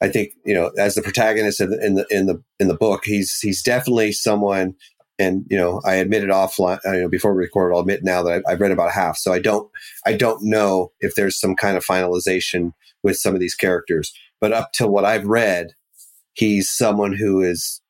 I 0.00 0.08
think, 0.08 0.32
you 0.44 0.54
know, 0.54 0.70
as 0.78 0.94
the 0.94 1.02
protagonist 1.02 1.60
in 1.60 1.70
the, 1.70 1.86
in 1.86 1.94
the, 1.94 2.06
in 2.10 2.26
the, 2.26 2.42
in 2.58 2.68
the 2.68 2.76
book, 2.76 3.04
he's, 3.04 3.38
he's 3.38 3.62
definitely 3.62 4.12
someone, 4.12 4.74
and, 5.18 5.44
you 5.48 5.56
know, 5.56 5.80
I 5.84 5.94
admitted 5.94 6.30
offline, 6.30 6.80
uh, 6.84 6.92
you 6.92 7.02
know, 7.02 7.08
before 7.08 7.32
we 7.34 7.44
record, 7.44 7.72
I'll 7.72 7.80
admit 7.80 8.02
now 8.02 8.22
that 8.22 8.42
I, 8.46 8.52
I've 8.52 8.60
read 8.60 8.72
about 8.72 8.90
half. 8.90 9.16
So 9.16 9.32
I 9.32 9.38
don't, 9.38 9.70
I 10.04 10.14
don't 10.14 10.42
know 10.42 10.90
if 11.00 11.14
there's 11.14 11.38
some 11.38 11.54
kind 11.54 11.76
of 11.76 11.84
finalization 11.84 12.72
with 13.02 13.16
some 13.16 13.34
of 13.34 13.40
these 13.40 13.54
characters, 13.54 14.12
but 14.40 14.52
up 14.52 14.72
to 14.74 14.88
what 14.88 15.04
I've 15.04 15.26
read, 15.26 15.74
he's 16.32 16.70
someone 16.70 17.12
who 17.12 17.42
is 17.42 17.80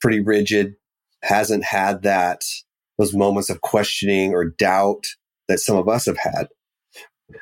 pretty 0.00 0.20
rigid, 0.20 0.74
hasn't 1.22 1.64
had 1.64 2.02
that, 2.02 2.42
those 2.98 3.14
moments 3.14 3.50
of 3.50 3.60
questioning 3.60 4.32
or 4.32 4.44
doubt 4.44 5.06
that 5.48 5.60
some 5.60 5.76
of 5.76 5.88
us 5.88 6.06
have 6.06 6.18
had. 6.18 6.48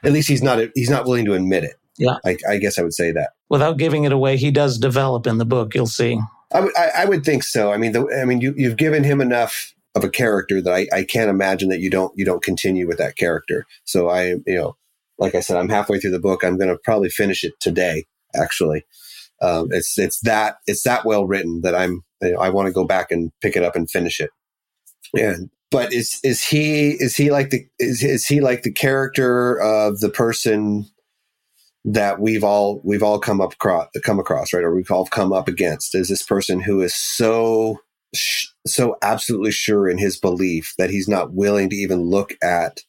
At 0.05 0.13
least 0.13 0.29
he's 0.29 0.43
not, 0.43 0.61
he's 0.75 0.91
not 0.91 1.05
willing 1.05 1.25
to 1.27 1.35
admit 1.35 1.65
it. 1.65 1.75
Yeah. 1.99 2.17
I, 2.25 2.37
I 2.49 2.57
guess 2.57 2.79
I 2.79 2.83
would 2.83 2.95
say 2.95 3.13
that. 3.13 3.31
Without 3.51 3.77
giving 3.77 4.05
it 4.05 4.13
away, 4.13 4.37
he 4.37 4.51
does 4.51 4.79
develop 4.79 5.27
in 5.27 5.39
the 5.39 5.45
book. 5.45 5.75
You'll 5.75 5.87
see. 5.87 6.19
I 6.53 6.61
would, 6.61 6.77
I, 6.77 6.91
I 6.99 7.05
would 7.05 7.25
think 7.25 7.43
so. 7.43 7.73
I 7.73 7.77
mean, 7.77 7.93
the, 7.93 8.07
I 8.21 8.25
mean, 8.25 8.41
you, 8.41 8.55
you've 8.57 8.77
given 8.77 9.05
him 9.05 9.21
enough 9.21 9.75
of 9.95 10.05
a 10.05 10.09
character 10.09 10.63
that 10.63 10.73
I, 10.73 10.87
I 10.93 11.05
can't 11.05 11.31
imagine 11.31 11.69
that 11.69 11.81
you 11.81 11.91
don't, 11.91 12.13
you 12.17 12.25
don't 12.25 12.43
continue 12.43 12.87
with 12.87 12.99
that 12.99 13.17
character. 13.17 13.67
So 13.85 14.09
I, 14.09 14.37
you 14.47 14.55
know, 14.55 14.77
like 15.19 15.35
I 15.35 15.41
said, 15.41 15.57
I'm 15.57 15.69
halfway 15.69 16.01
through 16.01 16.13
the 16.13 16.19
book. 16.19 16.43
I'm 16.43 16.57
going 16.57 16.71
to 16.71 16.79
probably 16.83 17.11
finish 17.11 17.45
it 17.45 17.53
today. 17.61 18.07
Actually, 18.35 18.87
um, 19.43 19.69
it's 19.73 19.99
it's 19.99 20.19
that 20.21 20.57
it's 20.67 20.85
that 20.85 21.05
well 21.05 21.27
written 21.27 21.61
that 21.65 21.75
I'm 21.75 22.03
you 22.23 22.33
know, 22.33 22.39
I 22.39 22.49
want 22.49 22.69
to 22.69 22.73
go 22.73 22.87
back 22.87 23.11
and 23.11 23.31
pick 23.43 23.57
it 23.57 23.63
up 23.63 23.77
and 23.77 23.91
finish 23.91 24.21
it. 24.21 24.31
And 25.15 25.51
but 25.71 25.93
is 25.93 26.21
is 26.23 26.45
he 26.45 26.91
is 26.91 27.17
he 27.17 27.31
like 27.31 27.51
the 27.51 27.67
is 27.79 28.03
is 28.03 28.27
he 28.27 28.41
like 28.41 28.63
the 28.63 28.73
character 28.73 29.61
of 29.61 30.01
the 30.01 30.11
person 30.11 30.87
that 31.85 32.21
we've 32.21 32.45
all 32.45 32.81
we've 32.85 33.03
all 33.03 33.19
come 33.19 33.41
up 33.41 33.55
across 33.55 33.89
come 34.05 34.21
across 34.21 34.53
right 34.53 34.63
or 34.63 34.75
we've 34.75 34.91
all 34.91 35.07
come 35.07 35.33
up 35.33 35.49
against 35.49 35.97
is 35.97 36.09
this 36.09 36.23
person 36.23 36.61
who 36.61 36.81
is 36.81 36.95
so 36.95 37.79
so 38.67 38.97
absolutely 39.03 39.51
sure 39.51 39.89
in 39.89 39.99
his 39.99 40.19
belief 40.19 40.75
that 40.79 40.91
he's 40.91 41.09
not 41.09 41.33
willing 41.33 41.71
to 41.71 41.77
even 41.77 42.03
look 42.03 42.35
at 42.43 42.81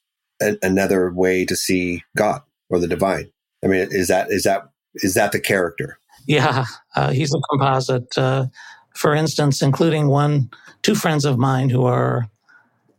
a, 0.41 0.57
another 0.62 1.12
way 1.12 1.45
to 1.45 1.55
see 1.55 2.03
God 2.17 2.41
or 2.69 2.79
the 2.79 2.88
divine. 2.88 3.31
I 3.63 3.67
mean, 3.67 3.88
is 3.91 4.09
that 4.09 4.29
is 4.29 4.43
that 4.43 4.69
is 4.95 5.13
that 5.13 5.31
the 5.31 5.39
character? 5.39 5.99
Yeah, 6.27 6.65
uh, 6.95 7.12
he's 7.12 7.33
a 7.33 7.39
composite. 7.49 8.17
Uh, 8.17 8.47
for 8.93 9.13
instance, 9.13 9.62
including 9.62 10.08
one, 10.08 10.49
two 10.82 10.95
friends 10.95 11.25
of 11.25 11.38
mine 11.38 11.69
who 11.69 11.86
are 11.86 12.29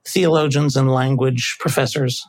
theologians 0.04 0.76
and 0.76 0.90
language 0.90 1.56
professors. 1.60 2.26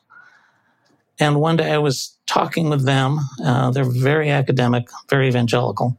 And 1.20 1.40
one 1.40 1.58
day 1.58 1.72
I 1.72 1.78
was 1.78 2.18
talking 2.28 2.70
with 2.70 2.86
them. 2.86 3.20
Uh, 3.44 3.72
they're 3.72 3.90
very 3.90 4.30
academic, 4.30 4.88
very 5.10 5.28
evangelical. 5.28 5.98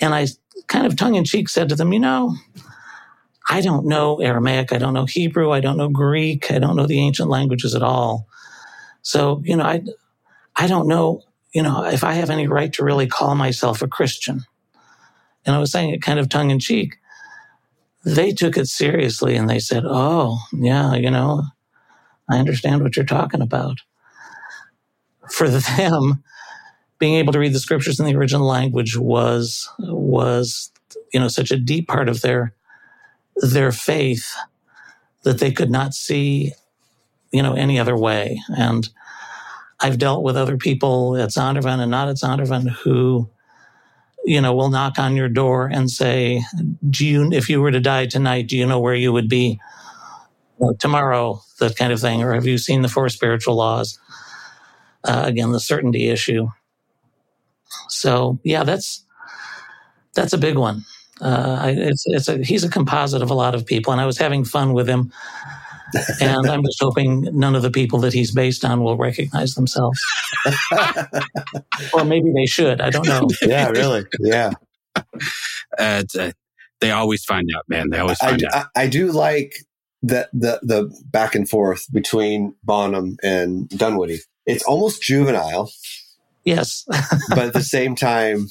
And 0.00 0.14
I 0.14 0.26
kind 0.66 0.86
of 0.86 0.96
tongue 0.96 1.14
in 1.14 1.24
cheek 1.24 1.48
said 1.48 1.68
to 1.68 1.76
them, 1.76 1.92
you 1.92 2.00
know, 2.00 2.34
I 3.48 3.60
don't 3.60 3.86
know 3.86 4.20
Aramaic. 4.20 4.72
I 4.72 4.78
don't 4.78 4.94
know 4.94 5.04
Hebrew. 5.06 5.52
I 5.52 5.60
don't 5.60 5.76
know 5.76 5.88
Greek. 5.88 6.50
I 6.50 6.58
don't 6.58 6.76
know 6.76 6.86
the 6.86 7.00
ancient 7.00 7.30
languages 7.30 7.74
at 7.74 7.82
all. 7.82 8.26
So, 9.02 9.40
you 9.44 9.56
know, 9.56 9.64
I, 9.64 9.82
I 10.56 10.66
don't 10.66 10.88
know, 10.88 11.22
you 11.52 11.62
know, 11.62 11.84
if 11.84 12.02
I 12.02 12.14
have 12.14 12.30
any 12.30 12.48
right 12.48 12.72
to 12.72 12.84
really 12.84 13.06
call 13.06 13.34
myself 13.34 13.82
a 13.82 13.88
Christian. 13.88 14.44
And 15.46 15.54
I 15.54 15.58
was 15.58 15.70
saying 15.70 15.90
it 15.90 16.02
kind 16.02 16.18
of 16.18 16.28
tongue 16.28 16.50
in 16.50 16.58
cheek. 16.58 16.96
They 18.04 18.32
took 18.32 18.56
it 18.56 18.66
seriously 18.66 19.36
and 19.36 19.48
they 19.48 19.58
said, 19.58 19.84
Oh, 19.86 20.38
yeah, 20.52 20.94
you 20.94 21.10
know, 21.10 21.44
I 22.30 22.38
understand 22.38 22.82
what 22.82 22.96
you're 22.96 23.06
talking 23.06 23.40
about. 23.42 23.78
For 25.30 25.48
them, 25.76 26.22
being 26.98 27.14
able 27.14 27.32
to 27.32 27.38
read 27.38 27.52
the 27.52 27.60
scriptures 27.60 28.00
in 28.00 28.06
the 28.06 28.16
original 28.16 28.46
language 28.46 28.96
was, 28.96 29.68
was, 29.78 30.72
you 31.12 31.20
know, 31.20 31.28
such 31.28 31.50
a 31.50 31.58
deep 31.58 31.88
part 31.88 32.08
of 32.08 32.22
their 32.22 32.52
their 33.42 33.70
faith 33.70 34.34
that 35.24 35.38
they 35.40 35.52
could 35.52 35.70
not 35.70 35.92
see, 35.92 36.52
you 37.32 37.42
know, 37.42 37.52
any 37.52 37.78
other 37.78 37.96
way. 37.96 38.40
And 38.48 38.88
I've 39.80 39.98
dealt 39.98 40.22
with 40.22 40.36
other 40.36 40.56
people 40.56 41.16
at 41.16 41.30
Zondervan 41.30 41.80
and 41.80 41.90
not 41.90 42.08
at 42.08 42.16
Zondervan 42.16 42.70
who, 42.70 43.28
you 44.26 44.40
know, 44.40 44.54
will 44.54 44.68
knock 44.68 44.98
on 44.98 45.16
your 45.16 45.28
door 45.28 45.70
and 45.72 45.88
say, 45.90 46.42
"Do 46.90 47.06
you, 47.06 47.32
if 47.32 47.48
you 47.48 47.62
were 47.62 47.70
to 47.70 47.80
die 47.80 48.06
tonight, 48.06 48.48
do 48.48 48.56
you 48.56 48.66
know 48.66 48.80
where 48.80 48.94
you 48.94 49.12
would 49.12 49.28
be 49.28 49.60
tomorrow?" 50.78 51.40
That 51.60 51.76
kind 51.76 51.92
of 51.92 52.00
thing. 52.00 52.22
Or 52.22 52.34
have 52.34 52.46
you 52.46 52.58
seen 52.58 52.82
the 52.82 52.88
four 52.88 53.08
spiritual 53.08 53.54
laws? 53.54 53.98
Uh, 55.04 55.22
again, 55.24 55.52
the 55.52 55.60
certainty 55.60 56.08
issue. 56.08 56.48
So 57.88 58.38
yeah, 58.42 58.64
that's 58.64 59.04
that's 60.14 60.32
a 60.32 60.38
big 60.38 60.58
one. 60.58 60.84
Uh, 61.20 61.72
it's, 61.74 62.04
it's 62.06 62.28
a, 62.28 62.44
he's 62.44 62.64
a 62.64 62.68
composite 62.68 63.22
of 63.22 63.30
a 63.30 63.34
lot 63.34 63.54
of 63.54 63.64
people, 63.64 63.92
and 63.92 64.00
I 64.02 64.06
was 64.06 64.18
having 64.18 64.44
fun 64.44 64.72
with 64.72 64.88
him. 64.88 65.12
And 66.20 66.46
I'm 66.46 66.62
just 66.64 66.80
hoping 66.80 67.28
none 67.32 67.54
of 67.54 67.62
the 67.62 67.70
people 67.70 67.98
that 68.00 68.12
he's 68.12 68.32
based 68.32 68.64
on 68.64 68.82
will 68.82 68.96
recognize 68.96 69.54
themselves, 69.54 69.98
or 71.92 72.04
maybe 72.04 72.32
they 72.34 72.46
should. 72.46 72.80
I 72.80 72.90
don't 72.90 73.06
know. 73.06 73.28
Yeah, 73.42 73.68
really. 73.68 74.04
Yeah. 74.20 74.52
Uh, 75.78 76.04
uh, 76.18 76.30
they 76.80 76.90
always 76.90 77.22
find 77.24 77.46
out, 77.54 77.64
man. 77.68 77.90
They 77.90 77.98
always 77.98 78.16
find 78.16 78.42
I, 78.50 78.58
out. 78.58 78.66
I, 78.74 78.84
I 78.84 78.86
do 78.86 79.12
like 79.12 79.52
the, 80.00 80.26
the 80.32 80.58
the 80.62 81.04
back 81.10 81.34
and 81.34 81.46
forth 81.46 81.84
between 81.92 82.54
Bonham 82.62 83.18
and 83.22 83.68
Dunwoody. 83.68 84.20
It's 84.46 84.62
almost 84.64 85.02
juvenile, 85.02 85.70
Yes. 86.46 86.84
but 87.28 87.38
at 87.40 87.52
the 87.52 87.62
same 87.62 87.96
time, 87.96 88.46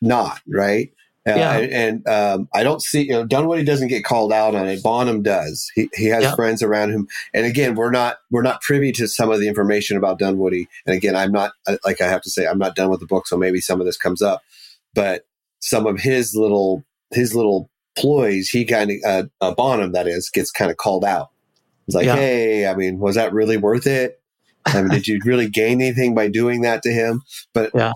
not 0.00 0.40
right. 0.48 0.90
Uh, 1.26 1.32
Yeah. 1.36 1.56
and 1.58 2.06
um, 2.06 2.48
I 2.52 2.62
don't 2.62 2.82
see, 2.82 3.02
you 3.02 3.12
know, 3.12 3.24
Dunwoody 3.24 3.64
doesn't 3.64 3.88
get 3.88 4.04
called 4.04 4.32
out 4.32 4.54
on 4.54 4.68
it. 4.68 4.82
Bonham 4.82 5.22
does. 5.22 5.70
He 5.74 5.88
he 5.94 6.06
has 6.06 6.34
friends 6.34 6.62
around 6.62 6.90
him, 6.90 7.08
and 7.32 7.46
again, 7.46 7.74
we're 7.76 7.90
not 7.90 8.18
we're 8.30 8.42
not 8.42 8.60
privy 8.60 8.92
to 8.92 9.08
some 9.08 9.30
of 9.30 9.40
the 9.40 9.48
information 9.48 9.96
about 9.96 10.18
Dunwoody. 10.18 10.68
And 10.86 10.94
again, 10.94 11.16
I'm 11.16 11.32
not 11.32 11.52
uh, 11.66 11.76
like 11.84 12.00
I 12.02 12.08
have 12.08 12.20
to 12.22 12.30
say 12.30 12.46
I'm 12.46 12.58
not 12.58 12.76
done 12.76 12.90
with 12.90 13.00
the 13.00 13.06
book, 13.06 13.26
so 13.26 13.36
maybe 13.38 13.60
some 13.60 13.80
of 13.80 13.86
this 13.86 13.96
comes 13.96 14.20
up, 14.20 14.42
but 14.94 15.24
some 15.60 15.86
of 15.86 15.98
his 15.98 16.34
little 16.36 16.84
his 17.10 17.34
little 17.34 17.70
ploys, 17.96 18.48
he 18.48 18.64
kind 18.64 18.90
of 18.90 18.96
uh, 19.06 19.22
uh, 19.40 19.54
Bonham 19.54 19.92
that 19.92 20.06
is 20.06 20.28
gets 20.28 20.50
kind 20.50 20.70
of 20.70 20.76
called 20.76 21.04
out. 21.04 21.30
It's 21.86 21.94
like, 21.94 22.06
Yeah. 22.06 22.16
hey, 22.16 22.66
I 22.66 22.74
mean, 22.74 22.98
was 22.98 23.14
that 23.14 23.32
really 23.32 23.56
worth 23.56 23.86
it? 23.86 24.20
I 24.66 24.80
mean, 24.82 24.90
did 24.90 25.06
you 25.06 25.20
really 25.24 25.48
gain 25.48 25.80
anything 25.80 26.14
by 26.14 26.28
doing 26.28 26.62
that 26.62 26.82
to 26.82 26.90
him? 26.90 27.22
But 27.52 27.70
Yeah. 27.74 27.92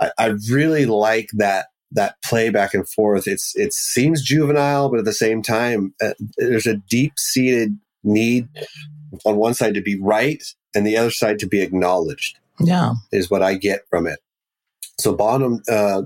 I, 0.00 0.10
I 0.18 0.26
really 0.50 0.84
like 0.86 1.28
that 1.34 1.66
that 1.92 2.16
play 2.24 2.50
back 2.50 2.74
and 2.74 2.88
forth. 2.88 3.26
It's 3.28 3.54
it 3.56 3.72
seems 3.72 4.22
juvenile, 4.22 4.88
but 4.90 4.98
at 4.98 5.04
the 5.04 5.12
same 5.12 5.42
time, 5.42 5.94
uh, 6.02 6.14
there's 6.36 6.66
a 6.66 6.76
deep 6.76 7.12
seated 7.18 7.78
need 8.04 8.48
on 9.24 9.36
one 9.36 9.54
side 9.54 9.74
to 9.74 9.80
be 9.80 9.98
right 10.00 10.42
and 10.74 10.86
the 10.86 10.96
other 10.96 11.10
side 11.10 11.38
to 11.40 11.46
be 11.46 11.60
acknowledged. 11.62 12.38
yeah. 12.60 12.92
Is 13.12 13.30
what 13.30 13.42
I 13.42 13.54
get 13.54 13.82
from 13.90 14.06
it. 14.06 14.18
So 14.98 15.14
Bonham 15.14 15.62
uh, 15.70 16.02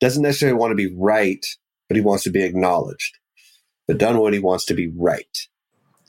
doesn't 0.00 0.22
necessarily 0.22 0.58
want 0.58 0.72
to 0.72 0.76
be 0.76 0.94
right, 0.96 1.44
but 1.88 1.96
he 1.96 2.00
wants 2.02 2.24
to 2.24 2.30
be 2.30 2.42
acknowledged. 2.42 3.16
But 3.86 3.98
Dunwoody 3.98 4.38
wants 4.40 4.64
to 4.66 4.74
be 4.74 4.88
right 4.88 5.38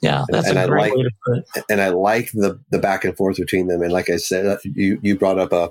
Yeah. 0.02 0.24
That's 0.30 0.48
And 0.48 0.58
a 0.58 0.62
I 0.62 0.66
great 0.66 0.80
like- 0.90 0.94
way 0.96 1.02
to 1.04 1.10
put 1.26 1.38
it. 1.56 1.64
and 1.70 1.80
I 1.80 1.88
like 1.90 2.30
the 2.32 2.60
the 2.70 2.78
back 2.78 3.04
and 3.04 3.16
forth 3.16 3.36
between 3.36 3.68
them. 3.68 3.82
And 3.82 3.92
like 3.92 4.10
I 4.10 4.16
said, 4.16 4.58
you 4.64 4.98
you 5.02 5.16
brought 5.16 5.38
up 5.38 5.52
a, 5.52 5.70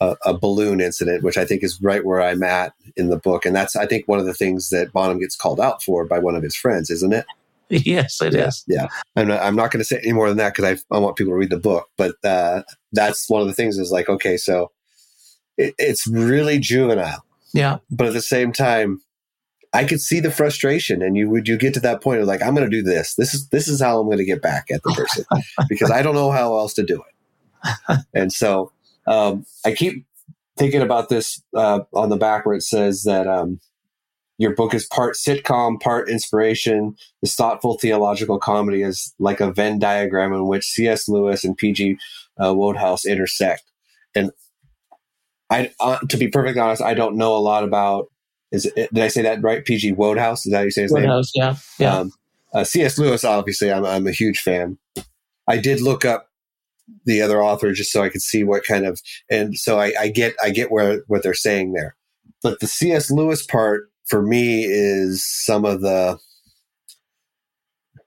a 0.00 0.16
a 0.24 0.34
balloon 0.36 0.80
incident, 0.80 1.22
which 1.22 1.36
I 1.38 1.44
think 1.44 1.62
is 1.62 1.80
right 1.82 2.04
where 2.04 2.20
I'm 2.20 2.42
at 2.42 2.72
in 2.96 3.08
the 3.10 3.16
book, 3.18 3.44
and 3.46 3.54
that's 3.54 3.76
I 3.76 3.86
think 3.86 4.06
one 4.08 4.18
of 4.18 4.26
the 4.26 4.34
things 4.34 4.70
that 4.70 4.92
Bonham 4.92 5.18
gets 5.20 5.36
called 5.36 5.60
out 5.60 5.82
for 5.82 6.04
by 6.04 6.18
one 6.18 6.34
of 6.34 6.42
his 6.42 6.56
friends, 6.56 6.90
isn't 6.90 7.12
it? 7.12 7.26
Yes, 7.70 8.20
it 8.20 8.34
is. 8.34 8.62
Yeah, 8.68 8.88
I'm 9.16 9.26
not, 9.26 9.42
I'm 9.42 9.56
not 9.56 9.70
going 9.70 9.80
to 9.80 9.84
say 9.86 9.98
any 9.98 10.12
more 10.12 10.28
than 10.28 10.36
that 10.36 10.54
because 10.54 10.78
I 10.90 10.94
I 10.94 10.98
want 10.98 11.16
people 11.16 11.32
to 11.32 11.36
read 11.38 11.50
the 11.50 11.56
book, 11.58 11.88
but 11.96 12.14
uh, 12.22 12.62
that's 12.92 13.28
one 13.28 13.40
of 13.40 13.48
the 13.48 13.54
things 13.54 13.78
is 13.78 13.90
like 13.90 14.08
okay, 14.08 14.36
so 14.36 14.70
it, 15.56 15.74
it's 15.78 16.06
really 16.06 16.58
juvenile, 16.58 17.24
Yeah. 17.54 17.78
but 17.90 18.06
at 18.06 18.12
the 18.12 18.22
same 18.22 18.52
time. 18.52 19.00
I 19.72 19.82
could 19.84 20.00
see 20.00 20.20
the 20.20 20.30
frustration, 20.30 21.02
and 21.02 21.16
you 21.16 21.28
would 21.30 21.48
you 21.48 21.56
get 21.56 21.74
to 21.74 21.80
that 21.80 22.00
point 22.00 22.20
of 22.20 22.28
like, 22.28 22.40
I'm 22.42 22.54
going 22.54 22.70
to 22.70 22.76
do 22.76 22.80
this. 22.82 23.16
This 23.16 23.34
is 23.34 23.48
this 23.48 23.66
is 23.66 23.80
how 23.80 23.98
I'm 23.98 24.06
going 24.06 24.18
to 24.18 24.24
get 24.24 24.40
back 24.40 24.70
at 24.70 24.84
the 24.84 24.92
person 24.92 25.24
because 25.68 25.90
I 25.90 26.00
don't 26.00 26.14
know 26.14 26.30
how 26.30 26.56
else 26.56 26.74
to 26.74 26.84
do 26.84 27.02
it. 27.02 27.98
and 28.14 28.32
so 28.32 28.70
um, 29.06 29.44
I 29.64 29.72
keep 29.72 30.06
thinking 30.56 30.82
about 30.82 31.08
this 31.08 31.42
uh, 31.56 31.80
on 31.92 32.08
the 32.08 32.16
back 32.16 32.46
where 32.46 32.54
it 32.54 32.62
says 32.62 33.02
that 33.04 33.26
um, 33.26 33.60
your 34.38 34.54
book 34.54 34.74
is 34.74 34.86
part 34.86 35.16
sitcom, 35.16 35.80
part 35.80 36.08
inspiration. 36.08 36.96
This 37.22 37.34
thoughtful 37.34 37.78
theological 37.78 38.38
comedy 38.38 38.82
is 38.82 39.14
like 39.18 39.40
a 39.40 39.52
Venn 39.52 39.78
diagram 39.78 40.32
in 40.32 40.46
which 40.46 40.64
C.S. 40.64 41.08
Lewis 41.08 41.44
and 41.44 41.56
P.G. 41.56 41.98
Uh, 42.38 42.54
Wodehouse 42.54 43.04
intersect. 43.04 43.62
And 44.14 44.32
I, 45.50 45.72
uh, 45.80 45.98
to 46.08 46.16
be 46.16 46.28
perfectly 46.28 46.60
honest, 46.60 46.82
I 46.82 46.94
don't 46.94 47.16
know 47.16 47.36
a 47.36 47.38
lot 47.38 47.64
about. 47.64 48.06
Is 48.52 48.66
it, 48.66 48.92
did 48.94 49.02
I 49.02 49.08
say 49.08 49.22
that 49.22 49.42
right? 49.42 49.64
P.G. 49.64 49.92
Wodehouse. 49.92 50.46
Is 50.46 50.52
that 50.52 50.58
how 50.58 50.64
you 50.64 50.70
say 50.70 50.82
his 50.82 50.92
name? 50.92 51.02
Woodhouse, 51.04 51.32
yeah. 51.34 51.56
Yeah. 51.78 51.98
Um, 51.98 52.12
uh, 52.52 52.64
C.S. 52.64 52.98
Lewis, 52.98 53.24
obviously, 53.24 53.72
I'm, 53.72 53.84
I'm 53.84 54.06
a 54.06 54.12
huge 54.12 54.40
fan. 54.40 54.78
I 55.48 55.58
did 55.58 55.80
look 55.80 56.04
up 56.04 56.28
the 57.06 57.22
other 57.22 57.42
author 57.42 57.72
just 57.72 57.92
so 57.92 58.02
I 58.02 58.08
could 58.08 58.22
see 58.22 58.44
what 58.44 58.64
kind 58.64 58.84
of 58.84 59.00
and 59.30 59.56
so 59.56 59.78
I, 59.78 59.92
I 59.98 60.08
get 60.08 60.34
I 60.42 60.50
get 60.50 60.70
where 60.70 61.02
what 61.06 61.22
they're 61.22 61.34
saying 61.34 61.72
there. 61.72 61.96
But 62.42 62.60
the 62.60 62.66
C.S. 62.66 63.10
Lewis 63.10 63.44
part 63.44 63.88
for 64.06 64.22
me 64.22 64.64
is 64.64 65.26
some 65.26 65.64
of 65.64 65.80
the 65.80 66.18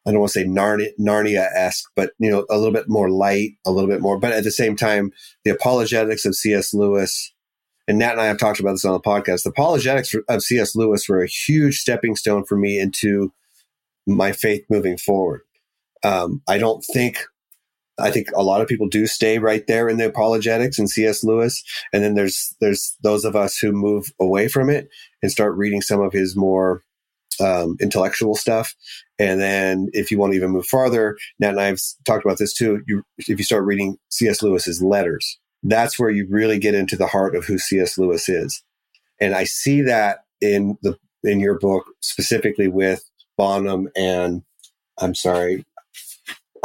I 0.08 0.12
don't 0.12 0.22
want 0.22 0.32
to 0.32 0.40
say 0.40 0.46
Narnia 0.46 1.50
esque, 1.54 1.90
but 1.96 2.12
you 2.18 2.30
know, 2.30 2.46
a 2.50 2.58
little 2.58 2.72
bit 2.72 2.88
more 2.88 3.10
light, 3.10 3.52
a 3.66 3.72
little 3.72 3.90
bit 3.90 4.00
more. 4.00 4.18
But 4.18 4.32
at 4.32 4.46
the 4.46 4.52
same 4.52 4.78
time, 4.78 5.12
the 5.44 5.52
apologetics 5.52 6.24
of 6.26 6.34
C.S. 6.34 6.74
Lewis, 6.74 7.34
and 7.90 8.00
Nat 8.00 8.14
and 8.14 8.22
I 8.22 8.28
have 8.28 8.38
talked 8.38 8.62
about 8.62 8.72
this 8.72 8.86
on 8.86 8.94
the 8.94 9.02
podcast. 9.02 9.44
The 9.44 9.50
apologetics 9.50 10.16
of 10.30 10.42
C.S. 10.42 10.78
Lewis 10.78 11.10
were 11.10 11.22
a 11.22 11.28
huge 11.28 11.80
stepping 11.80 12.16
stone 12.16 12.46
for 12.46 12.58
me 12.58 12.80
into 12.80 13.34
my 14.06 14.32
faith 14.32 14.64
moving 14.70 14.98
forward. 14.98 15.42
Um, 16.06 16.42
I 16.48 16.58
don't 16.58 16.86
think 16.94 17.26
I 18.00 18.12
think 18.12 18.28
a 18.36 18.44
lot 18.44 18.62
of 18.62 18.68
people 18.68 18.88
do 18.88 19.08
stay 19.08 19.40
right 19.40 19.66
there 19.68 19.90
in 19.90 19.98
the 19.98 20.06
apologetics 20.06 20.78
and 20.78 20.90
C.S. 20.90 21.24
Lewis, 21.24 21.64
and 21.92 22.04
then 22.04 22.14
there's 22.14 22.56
there's 22.62 22.96
those 23.02 23.26
of 23.26 23.36
us 23.36 23.58
who 23.58 23.72
move 23.72 24.12
away 24.20 24.48
from 24.48 24.70
it 24.70 24.90
and 25.22 25.32
start 25.32 25.58
reading 25.58 25.82
some 25.82 26.02
of 26.02 26.14
his 26.14 26.36
more 26.36 26.84
um, 27.40 27.78
intellectual 27.80 28.36
stuff. 28.36 28.76
And 29.20 29.40
then 29.40 29.88
if 29.94 30.12
you 30.12 30.20
want 30.20 30.34
to 30.34 30.38
even 30.38 30.52
move 30.52 30.68
farther, 30.68 31.18
Nat 31.40 31.50
and 31.50 31.60
I've 31.60 31.82
talked 32.06 32.26
about 32.26 32.38
this 32.38 32.54
too. 32.54 32.82
You, 32.88 33.04
if 33.18 33.30
you 33.30 33.44
start 33.44 33.66
reading 33.66 33.98
C.S. 34.10 34.42
Lewis's 34.42 34.82
letters, 34.82 35.40
that's 35.64 36.00
where 36.00 36.10
you 36.10 36.28
really 36.30 36.60
get 36.60 36.76
into 36.76 36.96
the 36.96 37.08
heart 37.08 37.36
of 37.36 37.46
who 37.46 37.58
C.S. 37.58 37.98
Lewis 37.98 38.30
is. 38.30 38.64
And 39.20 39.34
I 39.34 39.46
see 39.46 39.82
that 39.82 40.20
in 40.42 40.78
the 40.82 40.98
in 41.24 41.40
your 41.40 41.58
book 41.58 41.86
specifically 42.02 42.68
with 42.68 43.04
Bonham 43.38 43.90
and 43.96 44.44
I'm 45.00 45.16
sorry, 45.16 45.66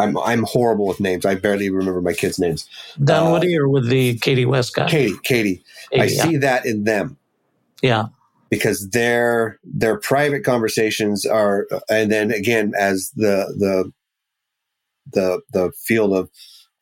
I'm 0.02 0.18
I'm 0.18 0.42
horrible 0.44 0.86
with 0.86 1.00
names. 1.00 1.24
I 1.24 1.34
barely 1.34 1.70
remember 1.70 2.00
my 2.00 2.12
kids' 2.12 2.38
names. 2.38 2.68
Dunwoody 3.02 3.56
uh, 3.56 3.60
or 3.60 3.68
with 3.68 3.88
the 3.88 4.18
Katie 4.18 4.44
West 4.44 4.74
guy? 4.74 4.88
Katie, 4.88 5.16
Katie. 5.22 5.62
Katie 5.90 6.02
I 6.02 6.04
yeah. 6.04 6.22
see 6.22 6.36
that 6.38 6.66
in 6.66 6.84
them. 6.84 7.16
Yeah. 7.82 8.06
Because 8.50 8.90
their 8.90 9.58
their 9.64 9.98
private 9.98 10.44
conversations 10.44 11.24
are, 11.24 11.66
and 11.88 12.10
then 12.12 12.30
again, 12.30 12.72
as 12.78 13.10
the 13.16 13.54
the 13.58 13.92
the 15.12 15.40
the 15.52 15.72
field 15.84 16.12
of 16.12 16.28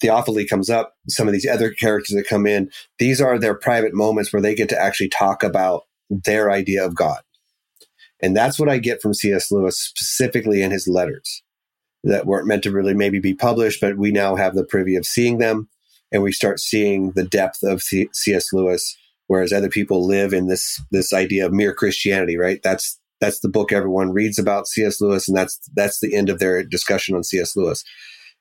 theophily 0.00 0.46
comes 0.48 0.70
up, 0.70 0.96
some 1.08 1.28
of 1.28 1.32
these 1.32 1.46
other 1.46 1.70
characters 1.70 2.16
that 2.16 2.26
come 2.26 2.46
in, 2.46 2.70
these 2.98 3.20
are 3.20 3.38
their 3.38 3.54
private 3.54 3.94
moments 3.94 4.32
where 4.32 4.42
they 4.42 4.54
get 4.54 4.68
to 4.70 4.80
actually 4.80 5.10
talk 5.10 5.42
about 5.42 5.84
their 6.08 6.50
idea 6.50 6.84
of 6.84 6.94
God. 6.94 7.20
And 8.22 8.36
that's 8.36 8.58
what 8.58 8.68
I 8.68 8.78
get 8.78 9.00
from 9.00 9.14
C.S. 9.14 9.52
Lewis 9.52 9.78
specifically 9.78 10.62
in 10.62 10.70
his 10.70 10.88
letters 10.88 11.42
that 12.04 12.26
weren't 12.26 12.46
meant 12.46 12.62
to 12.62 12.70
really 12.70 12.94
maybe 12.94 13.20
be 13.20 13.34
published, 13.34 13.80
but 13.80 13.98
we 13.98 14.10
now 14.10 14.36
have 14.36 14.54
the 14.54 14.64
privy 14.64 14.96
of 14.96 15.06
seeing 15.06 15.38
them 15.38 15.68
and 16.12 16.22
we 16.22 16.32
start 16.32 16.60
seeing 16.60 17.12
the 17.12 17.24
depth 17.24 17.62
of 17.62 17.82
C.S. 17.82 18.52
Lewis, 18.52 18.96
whereas 19.26 19.52
other 19.52 19.68
people 19.68 20.06
live 20.06 20.32
in 20.32 20.46
this 20.46 20.80
this 20.90 21.12
idea 21.12 21.46
of 21.46 21.52
mere 21.52 21.74
Christianity, 21.74 22.36
right? 22.36 22.60
That's 22.62 22.98
that's 23.20 23.40
the 23.40 23.48
book 23.48 23.70
everyone 23.70 24.12
reads 24.12 24.38
about 24.38 24.66
C.S. 24.66 25.00
Lewis, 25.00 25.28
and 25.28 25.36
that's 25.36 25.58
that's 25.74 26.00
the 26.00 26.16
end 26.16 26.28
of 26.28 26.38
their 26.38 26.62
discussion 26.64 27.14
on 27.14 27.22
C.S. 27.22 27.56
Lewis. 27.56 27.84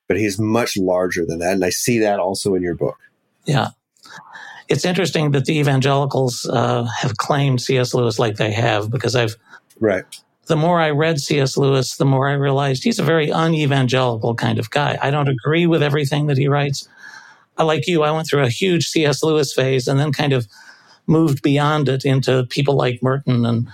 But 0.07 0.17
he's 0.17 0.39
much 0.39 0.75
larger 0.77 1.25
than 1.25 1.39
that, 1.39 1.53
and 1.53 1.65
I 1.65 1.69
see 1.69 1.99
that 1.99 2.19
also 2.19 2.55
in 2.55 2.63
your 2.63 2.75
book. 2.75 2.97
Yeah, 3.45 3.67
it's 4.67 4.85
interesting 4.85 5.31
that 5.31 5.45
the 5.45 5.59
evangelicals 5.59 6.49
uh, 6.51 6.85
have 6.99 7.17
claimed 7.17 7.61
C.S. 7.61 7.93
Lewis 7.93 8.17
like 8.17 8.37
they 8.37 8.51
have, 8.51 8.89
because 8.89 9.15
I've 9.15 9.35
right 9.79 10.05
the 10.49 10.55
more 10.57 10.81
I 10.81 10.89
read 10.89 11.19
C.S. 11.19 11.57
Lewis, 11.57 11.97
the 11.97 12.05
more 12.05 12.27
I 12.27 12.33
realized 12.33 12.83
he's 12.83 12.97
a 12.97 13.03
very 13.03 13.31
unevangelical 13.31 14.33
kind 14.33 14.57
of 14.57 14.71
guy. 14.71 14.97
I 14.99 15.11
don't 15.11 15.29
agree 15.29 15.67
with 15.67 15.83
everything 15.83 16.25
that 16.25 16.39
he 16.39 16.47
writes. 16.47 16.89
I, 17.59 17.63
like 17.63 17.87
you, 17.87 18.01
I 18.01 18.09
went 18.09 18.27
through 18.27 18.41
a 18.43 18.49
huge 18.49 18.87
C.S. 18.87 19.21
Lewis 19.21 19.53
phase 19.53 19.87
and 19.87 19.99
then 19.99 20.11
kind 20.11 20.33
of 20.33 20.47
moved 21.05 21.43
beyond 21.43 21.87
it 21.87 22.03
into 22.03 22.47
people 22.49 22.75
like 22.75 23.03
Merton 23.03 23.45
and 23.45 23.67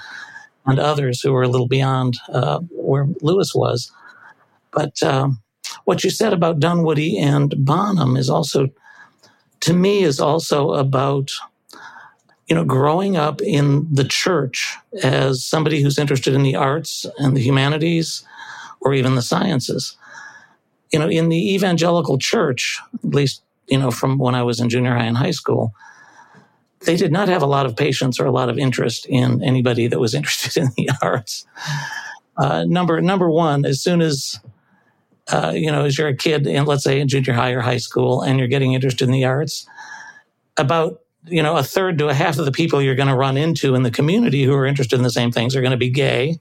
and 0.65 0.79
others 0.79 1.21
who 1.21 1.31
were 1.31 1.43
a 1.43 1.47
little 1.47 1.67
beyond 1.67 2.17
uh, 2.29 2.59
where 2.71 3.07
Lewis 3.21 3.53
was. 3.55 3.91
But 4.71 5.01
um, 5.01 5.41
what 5.85 6.03
you 6.03 6.09
said 6.09 6.33
about 6.33 6.59
Dunwoody 6.59 7.17
and 7.19 7.53
Bonham 7.63 8.17
is 8.17 8.29
also, 8.29 8.69
to 9.61 9.73
me, 9.73 10.03
is 10.03 10.19
also 10.19 10.71
about 10.71 11.31
you 12.47 12.55
know, 12.55 12.63
growing 12.63 13.17
up 13.17 13.41
in 13.41 13.87
the 13.91 14.03
church 14.03 14.75
as 15.03 15.43
somebody 15.43 15.81
who's 15.81 15.97
interested 15.97 16.33
in 16.33 16.43
the 16.43 16.55
arts 16.55 17.05
and 17.17 17.35
the 17.35 17.41
humanities 17.41 18.23
or 18.81 18.93
even 18.93 19.15
the 19.15 19.21
sciences, 19.21 19.97
you 20.91 20.99
know, 20.99 21.09
in 21.09 21.29
the 21.29 21.55
evangelical 21.55 22.17
church, 22.17 22.79
at 23.03 23.15
least, 23.15 23.41
you 23.67 23.79
know, 23.79 23.89
from 23.89 24.19
when 24.19 24.35
I 24.35 24.43
was 24.43 24.59
in 24.59 24.69
junior 24.69 24.95
high 24.95 25.05
and 25.05 25.17
high 25.17 25.31
school, 25.31 25.73
they 26.81 26.95
did 26.95 27.11
not 27.11 27.27
have 27.29 27.41
a 27.41 27.47
lot 27.47 27.65
of 27.65 27.75
patience 27.75 28.19
or 28.19 28.25
a 28.25 28.31
lot 28.31 28.49
of 28.49 28.59
interest 28.59 29.07
in 29.07 29.43
anybody 29.43 29.87
that 29.87 29.99
was 29.99 30.13
interested 30.19 30.57
in 30.61 30.69
the 30.77 30.89
arts. 31.01 31.45
Uh, 32.37 32.63
number 32.65 33.01
number 33.01 33.29
one, 33.29 33.65
as 33.65 33.81
soon 33.81 34.01
as 34.01 34.39
uh, 35.31 35.51
you 35.55 35.71
know, 35.71 35.85
as 35.85 35.97
you're 35.97 36.07
a 36.07 36.15
kid, 36.15 36.45
and 36.45 36.67
let's 36.67 36.83
say 36.83 36.99
in 36.99 37.07
junior 37.07 37.33
high 37.33 37.51
or 37.51 37.61
high 37.61 37.77
school, 37.77 38.21
and 38.21 38.37
you're 38.37 38.47
getting 38.47 38.73
interested 38.73 39.05
in 39.05 39.11
the 39.11 39.25
arts, 39.25 39.65
about 40.57 41.01
you 41.27 41.41
know, 41.43 41.57
a 41.57 41.63
third 41.63 41.97
to 41.99 42.09
a 42.09 42.13
half 42.13 42.37
of 42.37 42.45
the 42.45 42.51
people 42.51 42.81
you're 42.81 42.95
going 42.95 43.07
to 43.07 43.15
run 43.15 43.37
into 43.37 43.75
in 43.75 43.83
the 43.83 43.91
community 43.91 44.43
who 44.43 44.53
are 44.53 44.65
interested 44.65 44.95
in 44.95 45.03
the 45.03 45.09
same 45.11 45.31
things 45.31 45.55
are 45.55 45.61
going 45.61 45.71
to 45.71 45.77
be 45.77 45.89
gay. 45.89 46.37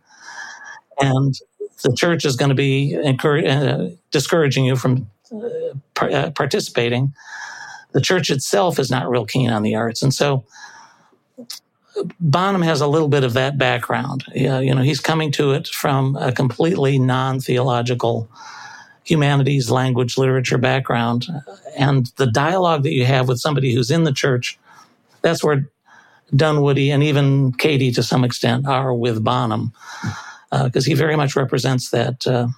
And 1.00 1.34
the 1.82 1.94
church 1.94 2.24
is 2.24 2.36
going 2.36 2.50
to 2.50 2.54
be 2.54 2.96
uh, 2.96 3.88
discouraging 4.10 4.64
you 4.64 4.76
from 4.76 5.10
uh, 5.32 5.48
par- 5.94 6.10
uh, 6.10 6.30
participating. 6.30 7.12
The 7.92 8.00
church 8.00 8.30
itself 8.30 8.78
is 8.78 8.90
not 8.90 9.08
real 9.08 9.26
keen 9.26 9.50
on 9.50 9.62
the 9.62 9.74
arts. 9.74 10.02
And 10.02 10.12
so 10.12 10.44
Bonham 12.20 12.62
has 12.62 12.80
a 12.80 12.86
little 12.86 13.08
bit 13.08 13.24
of 13.24 13.34
that 13.34 13.56
background. 13.56 14.24
You 14.34 14.74
know, 14.74 14.82
he's 14.82 15.00
coming 15.00 15.30
to 15.32 15.52
it 15.52 15.68
from 15.68 16.16
a 16.16 16.32
completely 16.32 16.98
non 16.98 17.40
theological 17.40 18.28
humanities, 19.04 19.70
language, 19.70 20.16
literature 20.16 20.58
background. 20.58 21.26
And 21.76 22.06
the 22.16 22.26
dialogue 22.26 22.82
that 22.84 22.92
you 22.92 23.04
have 23.04 23.28
with 23.28 23.38
somebody 23.38 23.74
who's 23.74 23.90
in 23.90 24.04
the 24.04 24.12
church 24.12 24.58
that's 25.24 25.42
where 25.42 25.68
Dunwoody 26.34 26.90
and 26.90 27.02
even 27.02 27.52
Katie, 27.52 27.90
to 27.92 28.02
some 28.02 28.24
extent, 28.24 28.66
are 28.68 28.94
with 28.94 29.24
Bonham, 29.24 29.72
because 30.52 30.86
uh, 30.86 30.88
he 30.88 30.94
very 30.94 31.16
much 31.16 31.34
represents 31.34 31.90
that 31.90 32.26
uh, 32.26 32.48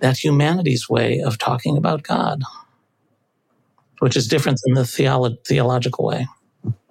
that 0.00 0.22
humanities 0.22 0.88
way 0.88 1.20
of 1.20 1.38
talking 1.38 1.76
about 1.76 2.04
God, 2.04 2.42
which 3.98 4.16
is 4.16 4.28
different 4.28 4.60
than 4.64 4.74
the 4.74 4.82
theolo- 4.82 5.36
theological 5.46 6.06
way. 6.06 6.26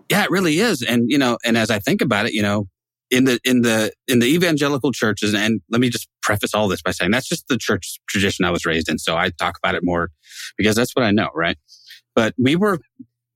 Yeah, 0.10 0.24
it 0.24 0.32
really 0.32 0.60
is. 0.60 0.82
And 0.84 1.10
you 1.10 1.18
know, 1.18 1.38
and 1.46 1.58
as 1.58 1.72
I 1.72 1.80
think 1.80 2.02
about 2.02 2.26
it, 2.26 2.34
you 2.34 2.42
know, 2.42 2.68
in 3.10 3.24
the 3.24 3.40
in 3.46 3.62
the 3.62 3.92
in 4.08 4.20
the 4.20 4.28
evangelical 4.28 4.92
churches, 4.92 5.34
and 5.34 5.62
let 5.70 5.82
me 5.82 5.90
just 5.90 6.10
preface 6.22 6.54
all 6.54 6.68
this 6.68 6.82
by 6.82 6.92
saying 6.92 7.12
that's 7.12 7.30
just 7.30 7.48
the 7.48 7.58
church 7.58 8.00
tradition 8.10 8.44
I 8.46 8.52
was 8.52 8.66
raised 8.66 8.90
in. 8.90 9.00
So 9.00 9.16
I 9.16 9.30
talk 9.30 9.58
about 9.64 9.76
it 9.76 9.82
more 9.84 10.10
because 10.58 10.76
that's 10.76 10.96
what 10.96 11.06
I 11.06 11.12
know, 11.12 11.30
right? 11.34 11.58
But 12.16 12.34
we 12.38 12.56
were 12.56 12.80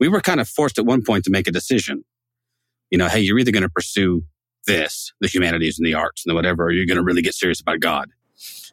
we 0.01 0.09
were 0.09 0.19
kind 0.19 0.41
of 0.41 0.49
forced 0.49 0.79
at 0.79 0.85
one 0.85 1.03
point 1.03 1.23
to 1.25 1.29
make 1.29 1.47
a 1.47 1.51
decision. 1.51 2.03
You 2.89 2.97
know, 2.97 3.07
hey, 3.07 3.21
you're 3.21 3.39
either 3.39 3.51
going 3.51 3.63
to 3.63 3.69
pursue 3.69 4.23
this, 4.65 5.13
the 5.21 5.27
humanities 5.27 5.77
and 5.79 5.85
the 5.85 5.93
arts 5.93 6.23
and 6.25 6.31
the 6.31 6.35
whatever, 6.35 6.65
or 6.65 6.71
you're 6.71 6.87
going 6.87 6.97
to 6.97 7.03
really 7.03 7.21
get 7.21 7.35
serious 7.35 7.61
about 7.61 7.79
God. 7.79 8.09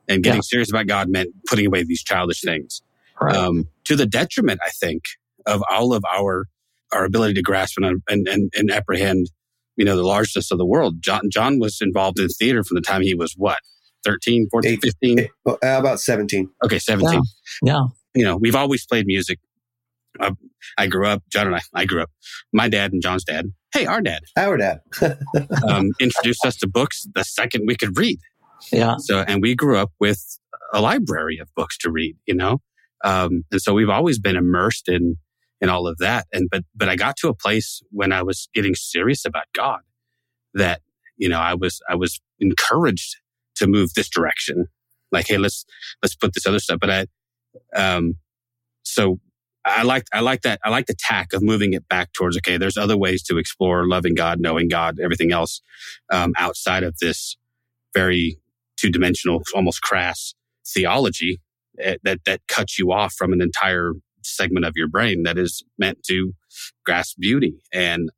And 0.08 0.24
getting 0.24 0.38
yeah. 0.38 0.42
serious 0.42 0.70
about 0.70 0.86
God 0.86 1.10
meant 1.10 1.28
putting 1.46 1.66
away 1.66 1.84
these 1.84 2.02
childish 2.02 2.40
things. 2.40 2.80
Right. 3.20 3.36
Um, 3.36 3.68
to 3.84 3.94
the 3.94 4.06
detriment, 4.06 4.60
I 4.64 4.70
think, 4.70 5.02
of 5.46 5.62
all 5.70 5.92
of 5.92 6.02
our 6.10 6.46
our 6.92 7.04
ability 7.04 7.34
to 7.34 7.42
grasp 7.42 7.76
and, 7.76 8.02
and, 8.08 8.26
and, 8.26 8.50
and 8.56 8.70
apprehend, 8.70 9.30
you 9.76 9.84
know, 9.84 9.94
the 9.94 10.06
largeness 10.06 10.50
of 10.50 10.56
the 10.56 10.64
world. 10.64 11.02
John, 11.02 11.28
John 11.30 11.58
was 11.58 11.82
involved 11.82 12.18
in 12.18 12.28
theater 12.28 12.64
from 12.64 12.76
the 12.76 12.80
time 12.80 13.02
he 13.02 13.14
was 13.14 13.34
what, 13.36 13.58
13, 14.04 14.48
14, 14.50 14.80
15? 14.80 15.18
Eight, 15.18 15.30
uh, 15.46 15.56
about 15.60 16.00
17. 16.00 16.48
Okay, 16.64 16.78
17. 16.78 17.20
Yeah. 17.62 17.72
yeah. 17.74 17.82
You 18.14 18.24
know, 18.24 18.38
we've 18.38 18.54
always 18.54 18.86
played 18.86 19.06
music. 19.06 19.38
I, 20.20 20.32
I 20.76 20.86
grew 20.86 21.06
up, 21.06 21.22
John 21.30 21.46
and 21.46 21.56
I, 21.56 21.60
I 21.74 21.84
grew 21.84 22.02
up, 22.02 22.10
my 22.52 22.68
dad 22.68 22.92
and 22.92 23.02
John's 23.02 23.24
dad, 23.24 23.52
hey, 23.72 23.86
our 23.86 24.00
dad, 24.00 24.20
our 24.36 24.56
dad, 24.56 24.80
um, 25.68 25.90
introduced 26.00 26.44
us 26.44 26.56
to 26.56 26.68
books 26.68 27.06
the 27.14 27.24
second 27.24 27.64
we 27.66 27.76
could 27.76 27.96
read. 27.96 28.18
Yeah. 28.72 28.96
So, 28.98 29.20
and 29.20 29.40
we 29.42 29.54
grew 29.54 29.78
up 29.78 29.92
with 30.00 30.38
a 30.72 30.80
library 30.80 31.38
of 31.38 31.48
books 31.54 31.78
to 31.78 31.90
read, 31.90 32.16
you 32.26 32.34
know? 32.34 32.58
Um, 33.04 33.44
and 33.52 33.60
so 33.62 33.74
we've 33.74 33.88
always 33.88 34.18
been 34.18 34.36
immersed 34.36 34.88
in, 34.88 35.16
in 35.60 35.68
all 35.68 35.86
of 35.86 35.98
that. 35.98 36.26
And, 36.32 36.48
but, 36.50 36.64
but 36.74 36.88
I 36.88 36.96
got 36.96 37.16
to 37.18 37.28
a 37.28 37.34
place 37.34 37.80
when 37.90 38.12
I 38.12 38.22
was 38.22 38.48
getting 38.54 38.74
serious 38.74 39.24
about 39.24 39.44
God 39.54 39.80
that, 40.54 40.80
you 41.16 41.28
know, 41.28 41.38
I 41.38 41.54
was, 41.54 41.80
I 41.88 41.94
was 41.94 42.20
encouraged 42.40 43.16
to 43.56 43.66
move 43.66 43.94
this 43.94 44.08
direction. 44.08 44.66
Like, 45.12 45.28
hey, 45.28 45.38
let's, 45.38 45.64
let's 46.02 46.16
put 46.16 46.34
this 46.34 46.46
other 46.46 46.58
stuff. 46.58 46.78
But 46.80 46.90
I, 46.90 47.06
um, 47.76 48.14
so 48.82 49.20
I 49.64 49.82
like 49.82 50.04
I 50.12 50.20
like 50.20 50.42
that 50.42 50.60
I 50.64 50.70
like 50.70 50.86
the 50.86 50.96
tack 50.98 51.32
of 51.32 51.42
moving 51.42 51.72
it 51.72 51.88
back 51.88 52.12
towards 52.12 52.36
okay. 52.38 52.56
There's 52.56 52.76
other 52.76 52.96
ways 52.96 53.22
to 53.24 53.38
explore 53.38 53.86
loving 53.86 54.14
God, 54.14 54.40
knowing 54.40 54.68
God, 54.68 54.98
everything 55.00 55.32
else 55.32 55.60
um, 56.12 56.32
outside 56.38 56.82
of 56.82 56.96
this 57.00 57.36
very 57.94 58.38
two 58.76 58.90
dimensional, 58.90 59.42
almost 59.54 59.82
crass 59.82 60.34
theology 60.66 61.40
eh, 61.80 61.96
that 62.04 62.20
that 62.26 62.40
cuts 62.48 62.78
you 62.78 62.92
off 62.92 63.14
from 63.14 63.32
an 63.32 63.42
entire 63.42 63.92
segment 64.22 64.66
of 64.66 64.72
your 64.76 64.88
brain 64.88 65.22
that 65.24 65.38
is 65.38 65.62
meant 65.78 66.02
to 66.04 66.34
grasp 66.84 67.18
beauty 67.18 67.54
and 67.72 68.10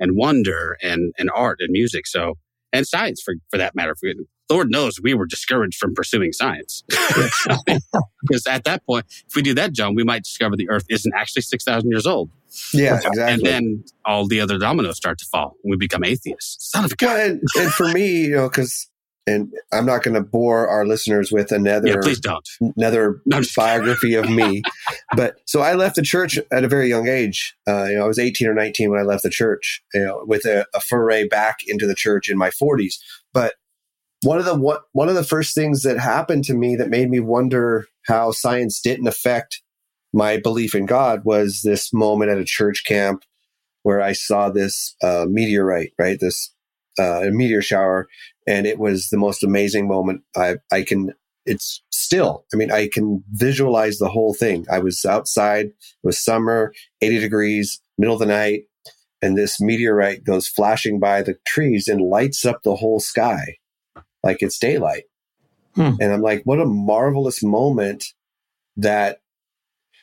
and 0.00 0.16
wonder 0.16 0.76
and 0.82 1.12
and 1.18 1.30
art 1.34 1.58
and 1.60 1.70
music. 1.70 2.06
So 2.06 2.34
and 2.72 2.86
science 2.86 3.22
for 3.22 3.34
for 3.50 3.58
that 3.58 3.74
matter. 3.74 3.94
Lord 4.50 4.70
knows 4.70 5.00
we 5.02 5.14
were 5.14 5.26
discouraged 5.26 5.78
from 5.78 5.94
pursuing 5.94 6.32
science 6.32 6.82
because 8.22 8.46
at 8.46 8.64
that 8.64 8.84
point, 8.86 9.06
if 9.28 9.34
we 9.34 9.42
do 9.42 9.54
that, 9.54 9.72
John, 9.72 9.94
we 9.94 10.04
might 10.04 10.24
discover 10.24 10.56
the 10.56 10.68
Earth 10.68 10.84
isn't 10.90 11.12
actually 11.14 11.42
six 11.42 11.64
thousand 11.64 11.90
years 11.90 12.06
old. 12.06 12.30
Yeah, 12.72 12.96
exactly. 12.96 13.22
And 13.22 13.42
then 13.42 13.84
all 14.04 14.26
the 14.28 14.40
other 14.40 14.58
dominoes 14.58 14.96
start 14.96 15.18
to 15.18 15.26
fall. 15.26 15.56
and 15.64 15.70
We 15.70 15.76
become 15.76 16.04
atheists. 16.04 16.70
Son 16.70 16.84
of 16.84 16.92
a 16.92 16.94
Well, 17.00 17.30
and, 17.30 17.42
and 17.58 17.72
for 17.72 17.88
me, 17.88 18.26
you 18.26 18.36
know, 18.36 18.48
because 18.48 18.88
and 19.26 19.52
I'm 19.72 19.86
not 19.86 20.02
going 20.02 20.14
to 20.14 20.20
bore 20.20 20.68
our 20.68 20.86
listeners 20.86 21.32
with 21.32 21.50
another 21.50 21.88
Yeah, 21.88 21.96
please 22.02 22.20
don't. 22.20 22.46
another 22.76 23.22
No, 23.24 23.40
biography 23.56 24.14
of 24.14 24.28
me. 24.28 24.62
But 25.16 25.36
so 25.46 25.62
I 25.62 25.74
left 25.74 25.96
the 25.96 26.02
church 26.02 26.38
at 26.52 26.62
a 26.62 26.68
very 26.68 26.88
young 26.90 27.08
age. 27.08 27.56
Uh, 27.66 27.84
you 27.84 27.96
know, 27.96 28.04
I 28.04 28.06
was 28.06 28.18
18 28.18 28.46
or 28.46 28.54
19 28.54 28.90
when 28.90 29.00
I 29.00 29.02
left 29.04 29.22
the 29.22 29.30
church. 29.30 29.82
You 29.94 30.04
know, 30.04 30.24
with 30.26 30.44
a, 30.44 30.66
a 30.74 30.80
foray 30.80 31.26
back 31.26 31.60
into 31.66 31.86
the 31.86 31.94
church 31.94 32.28
in 32.28 32.36
my 32.36 32.50
40s. 32.50 32.96
But 33.32 33.54
one 34.24 34.38
of 34.38 34.44
the 34.44 34.80
one 34.92 35.08
of 35.08 35.14
the 35.14 35.24
first 35.24 35.54
things 35.54 35.82
that 35.82 35.98
happened 35.98 36.44
to 36.44 36.54
me 36.54 36.76
that 36.76 36.88
made 36.88 37.10
me 37.10 37.20
wonder 37.20 37.86
how 38.06 38.32
science 38.32 38.80
didn't 38.80 39.06
affect 39.06 39.62
my 40.12 40.38
belief 40.38 40.74
in 40.74 40.86
God 40.86 41.24
was 41.24 41.60
this 41.62 41.92
moment 41.92 42.30
at 42.30 42.38
a 42.38 42.44
church 42.44 42.84
camp 42.86 43.24
where 43.82 44.00
I 44.00 44.12
saw 44.12 44.48
this 44.48 44.96
uh, 45.02 45.26
meteorite, 45.28 45.92
right? 45.98 46.18
This 46.18 46.54
uh, 46.98 47.26
meteor 47.30 47.60
shower, 47.60 48.08
and 48.46 48.66
it 48.66 48.78
was 48.78 49.08
the 49.08 49.18
most 49.18 49.44
amazing 49.44 49.86
moment. 49.86 50.22
I 50.36 50.56
I 50.72 50.82
can. 50.82 51.12
It's 51.46 51.82
still. 51.90 52.46
I 52.54 52.56
mean, 52.56 52.72
I 52.72 52.88
can 52.88 53.22
visualize 53.32 53.98
the 53.98 54.08
whole 54.08 54.32
thing. 54.32 54.64
I 54.72 54.78
was 54.78 55.04
outside. 55.04 55.66
It 55.66 55.74
was 56.02 56.24
summer, 56.24 56.72
eighty 57.02 57.18
degrees, 57.18 57.80
middle 57.98 58.14
of 58.14 58.20
the 58.20 58.26
night, 58.26 58.62
and 59.20 59.36
this 59.36 59.60
meteorite 59.60 60.24
goes 60.24 60.48
flashing 60.48 60.98
by 60.98 61.20
the 61.20 61.36
trees 61.46 61.88
and 61.88 62.00
lights 62.00 62.46
up 62.46 62.62
the 62.62 62.76
whole 62.76 63.00
sky 63.00 63.56
like 64.24 64.38
it's 64.40 64.58
daylight. 64.58 65.04
Hmm. 65.74 65.92
And 66.00 66.12
I'm 66.12 66.22
like, 66.22 66.42
what 66.44 66.60
a 66.60 66.66
marvelous 66.66 67.42
moment 67.42 68.12
that 68.76 69.20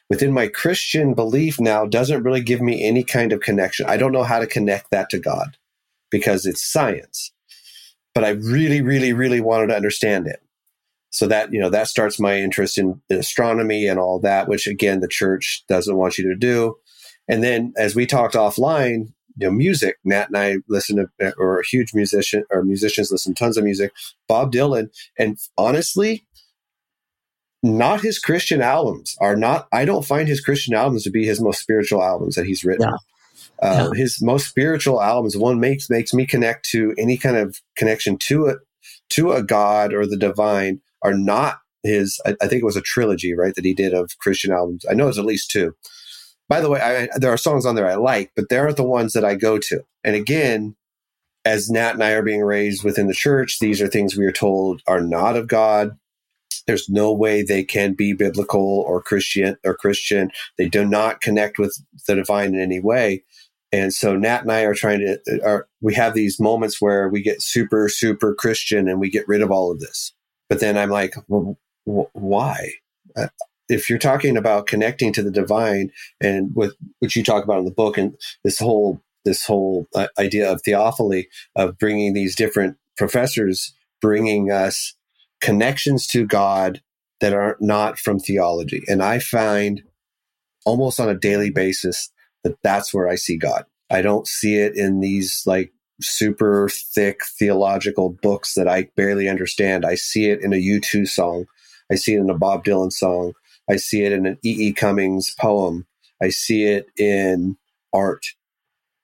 within 0.10 0.32
my 0.32 0.48
Christian 0.48 1.14
belief 1.14 1.60
now 1.60 1.86
doesn't 1.86 2.24
really 2.24 2.42
give 2.42 2.62
me 2.62 2.84
any 2.84 3.04
kind 3.04 3.34
of 3.34 3.42
connection. 3.42 3.86
I 3.88 3.98
don't 3.98 4.12
know 4.12 4.24
how 4.24 4.40
to 4.40 4.48
connect 4.48 4.92
that 4.92 5.10
to 5.10 5.20
God 5.20 5.58
because 6.10 6.46
it's 6.46 6.72
science. 6.72 7.32
But 8.14 8.26
I 8.26 8.30
really, 8.32 8.82
really, 8.82 9.14
really 9.14 9.40
wanted 9.40 9.68
to 9.68 9.76
understand 9.76 10.28
it. 10.28 10.42
So 11.10 11.28
that, 11.28 11.52
you 11.54 11.60
know, 11.60 11.70
that 11.70 11.88
starts 11.88 12.20
my 12.20 12.38
interest 12.38 12.78
in, 12.78 13.02
in 13.10 13.18
astronomy 13.18 13.88
and 13.88 14.00
all 14.00 14.20
that, 14.20 14.48
which 14.48 14.68
again, 14.68 15.00
the 15.00 15.08
church 15.08 15.64
doesn't 15.68 15.98
want 15.98 16.18
you 16.18 16.28
to 16.30 16.36
do. 16.36 16.76
And 17.28 17.44
then 17.44 17.74
as 17.78 17.96
we 17.96 18.06
talked 18.06 18.36
offline, 18.36 19.14
you 19.38 19.48
know, 19.48 19.52
music, 19.52 19.98
Matt 20.04 20.28
and 20.28 20.38
I 20.38 20.58
listen 20.68 20.98
to, 21.20 21.34
or 21.38 21.60
a 21.60 21.66
huge 21.66 21.94
musician 21.94 22.44
or 22.50 22.64
musicians 22.64 23.12
listen 23.12 23.34
to 23.34 23.40
tons 23.40 23.58
of 23.58 23.64
music, 23.64 23.92
Bob 24.28 24.52
Dylan. 24.52 24.90
And 25.18 25.38
honestly, 25.58 26.26
not 27.64 28.02
his 28.02 28.20
Christian 28.20 28.62
albums 28.62 29.16
are 29.22 29.36
not, 29.36 29.68
I 29.72 29.86
don't 29.86 30.06
find 30.06 30.28
his 30.28 30.42
Christian 30.42 30.74
albums 30.74 31.04
to 31.04 31.12
be 31.12 31.26
his 31.26 31.40
most 31.40 31.62
spiritual 31.62 32.04
albums 32.04 32.36
that 32.36 32.46
he's 32.46 32.64
written. 32.64 32.90
Yeah. 32.90 32.98
Uh, 33.62 33.92
His 33.92 34.22
most 34.22 34.48
spiritual 34.48 35.02
albums, 35.02 35.38
one 35.38 35.60
makes 35.60 35.88
makes 35.88 36.16
me 36.16 36.26
connect 36.26 36.68
to 36.70 36.96
any 36.98 37.16
kind 37.16 37.38
of 37.38 37.62
connection 37.78 38.18
to 38.18 38.48
it, 38.48 38.58
to 39.12 39.34
a 39.34 39.44
God 39.44 39.94
or 39.94 40.08
the 40.08 40.18
divine, 40.18 40.82
are 41.04 41.14
not 41.14 41.60
his. 41.84 42.20
I, 42.26 42.36
I 42.42 42.48
think 42.48 42.64
it 42.64 42.66
was 42.66 42.76
a 42.76 42.82
trilogy, 42.82 43.36
right, 43.36 43.54
that 43.54 43.66
he 43.66 43.76
did 43.76 43.94
of 43.94 44.18
Christian 44.18 44.52
albums. 44.52 44.84
I 44.90 44.96
know 44.96 45.08
it's 45.08 45.20
at 45.20 45.26
least 45.26 45.52
two. 45.52 45.76
By 46.52 46.60
the 46.60 46.70
way, 46.70 46.82
I, 46.82 47.18
there 47.18 47.32
are 47.32 47.38
songs 47.38 47.66
on 47.66 47.76
there 47.76 47.90
I 47.90 47.96
like, 47.96 48.34
but 48.36 48.50
they 48.50 48.58
aren't 48.58 48.76
the 48.76 48.84
ones 48.84 49.14
that 49.14 49.24
I 49.24 49.36
go 49.36 49.58
to. 49.58 49.86
And 50.04 50.18
again, 50.18 50.76
as 51.46 51.70
Nat 51.70 51.94
and 51.94 52.04
I 52.04 52.12
are 52.12 52.22
being 52.22 52.42
raised 52.42 52.84
within 52.84 53.08
the 53.08 53.14
church, 53.14 53.60
these 53.60 53.82
are 53.82 53.88
things 53.88 54.18
we 54.18 54.26
are 54.26 54.34
told 54.34 54.82
are 54.86 55.00
not 55.00 55.38
of 55.38 55.48
God. 55.48 55.98
There's 56.68 56.90
no 56.90 57.14
way 57.14 57.42
they 57.42 57.64
can 57.64 57.94
be 57.94 58.12
biblical 58.12 58.82
or 58.86 59.02
Christian 59.02 59.56
or 59.64 59.76
Christian. 59.76 60.30
They 60.58 60.68
do 60.68 60.86
not 60.86 61.22
connect 61.22 61.58
with 61.58 61.74
the 62.06 62.16
divine 62.16 62.54
in 62.54 62.60
any 62.60 62.82
way. 62.82 63.24
And 63.72 63.94
so 63.94 64.18
Nat 64.18 64.42
and 64.42 64.52
I 64.52 64.64
are 64.64 64.76
trying 64.76 65.00
to, 65.00 65.42
are, 65.46 65.70
we 65.80 65.94
have 65.94 66.16
these 66.16 66.38
moments 66.38 66.82
where 66.82 67.08
we 67.08 67.22
get 67.22 67.42
super, 67.42 67.88
super 67.88 68.36
Christian 68.36 68.90
and 68.90 69.00
we 69.00 69.10
get 69.10 69.26
rid 69.26 69.42
of 69.42 69.52
all 69.52 69.72
of 69.72 69.80
this. 69.80 70.14
But 70.50 70.60
then 70.60 70.78
I'm 70.78 70.90
like, 70.90 71.16
well, 71.30 71.58
wh- 71.86 72.14
why? 72.14 72.72
Uh, 73.16 73.28
If 73.72 73.90
you're 73.90 74.00
talking 74.00 74.36
about 74.36 74.68
connecting 74.68 75.14
to 75.14 75.24
the 75.24 75.32
divine 75.32 75.92
and 76.20 76.52
with 76.54 76.74
which 77.00 77.16
you 77.16 77.24
talk 77.24 77.46
about 77.46 77.60
in 77.60 77.66
the 77.66 77.72
book 77.72 77.98
and 77.98 78.14
this 78.44 78.60
whole 78.60 79.02
this 79.24 79.46
whole 79.46 79.88
uh, 79.96 80.08
idea 80.20 80.52
of 80.52 80.62
theophily 80.62 81.28
of 81.56 81.78
bringing 81.78 82.14
these 82.14 82.36
different 82.36 82.76
professors 82.98 83.74
bringing 84.02 84.52
us 84.52 84.94
connections 85.40 86.06
to 86.08 86.26
god 86.26 86.82
that 87.22 87.34
are 87.34 87.56
not 87.62 87.98
from 87.98 88.20
theology. 88.20 88.82
And 88.90 89.02
i 89.02 89.20
find 89.20 89.84
almost 90.66 91.00
on 91.00 91.08
a 91.08 91.18
daily 91.18 91.50
basis 91.50 92.12
that 92.44 92.58
that's 92.64 92.94
where 92.94 93.08
i 93.08 93.16
see 93.16 93.38
god. 93.38 93.64
I 93.90 94.02
don't 94.02 94.28
see 94.28 94.56
it 94.56 94.76
in 94.76 95.00
these 95.00 95.44
like 95.46 95.72
super 96.02 96.68
thick 96.70 97.22
theological 97.40 98.18
books 98.22 98.56
that 98.56 98.68
i 98.68 98.90
barely 98.98 99.30
understand. 99.30 99.86
I 99.86 99.96
see 99.96 100.26
it 100.26 100.42
in 100.42 100.52
a 100.52 100.58
u2 100.58 101.08
song. 101.08 101.46
I 101.90 101.96
see 101.96 102.16
it 102.16 102.20
in 102.20 102.30
a 102.30 102.38
bob 102.38 102.66
dylan 102.66 102.92
song 102.92 103.34
I 103.72 103.78
see 103.78 104.04
it 104.04 104.12
in 104.12 104.26
an 104.26 104.38
E. 104.44 104.68
E. 104.68 104.74
Cummings 104.74 105.34
poem. 105.40 105.88
I 106.22 106.28
see 106.28 106.66
it 106.66 106.88
in 106.98 107.56
art. 107.94 108.26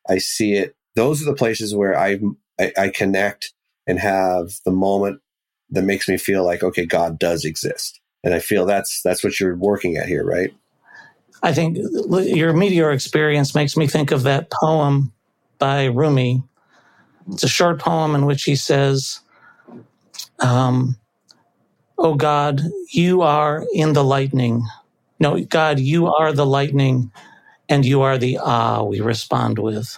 I 0.09 0.17
see 0.17 0.53
it. 0.55 0.75
Those 0.95 1.21
are 1.21 1.25
the 1.25 1.35
places 1.35 1.73
where 1.73 1.97
I, 1.97 2.19
I, 2.59 2.73
I 2.77 2.89
connect 2.89 3.53
and 3.87 3.97
have 3.97 4.51
the 4.65 4.71
moment 4.71 5.21
that 5.69 5.83
makes 5.83 6.09
me 6.09 6.17
feel 6.17 6.45
like, 6.45 6.63
okay, 6.63 6.85
God 6.85 7.17
does 7.17 7.45
exist. 7.45 8.01
And 8.25 8.33
I 8.33 8.39
feel 8.39 8.65
that's 8.65 9.01
that's 9.03 9.23
what 9.23 9.39
you're 9.39 9.55
working 9.55 9.95
at 9.95 10.07
here, 10.07 10.25
right? 10.25 10.53
I 11.41 11.53
think 11.53 11.77
your 11.77 12.51
meteor 12.51 12.91
experience 12.91 13.55
makes 13.55 13.77
me 13.77 13.87
think 13.87 14.11
of 14.11 14.23
that 14.23 14.51
poem 14.51 15.13
by 15.59 15.85
Rumi. 15.85 16.43
It's 17.31 17.43
a 17.43 17.47
short 17.47 17.79
poem 17.79 18.15
in 18.15 18.25
which 18.25 18.43
he 18.43 18.57
says, 18.57 19.21
um, 20.39 20.97
Oh 21.97 22.15
God, 22.15 22.61
you 22.91 23.21
are 23.21 23.65
in 23.73 23.93
the 23.93 24.03
lightning. 24.03 24.63
No, 25.19 25.39
God, 25.43 25.79
you 25.79 26.07
are 26.07 26.31
the 26.31 26.45
lightning 26.45 27.11
and 27.69 27.85
you 27.85 28.01
are 28.01 28.17
the 28.17 28.37
ah 28.41 28.83
we 28.83 28.99
respond 29.01 29.59
with. 29.59 29.97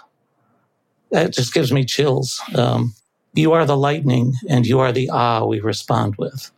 That 1.11 1.33
just 1.33 1.53
gives 1.53 1.71
me 1.71 1.83
chills. 1.85 2.39
Um, 2.55 2.93
you 3.33 3.51
are 3.53 3.65
the 3.65 3.77
lightning 3.77 4.33
and 4.49 4.65
you 4.65 4.79
are 4.79 4.91
the 4.91 5.09
ah 5.11 5.43
we 5.45 5.59
respond 5.59 6.15
with. 6.17 6.51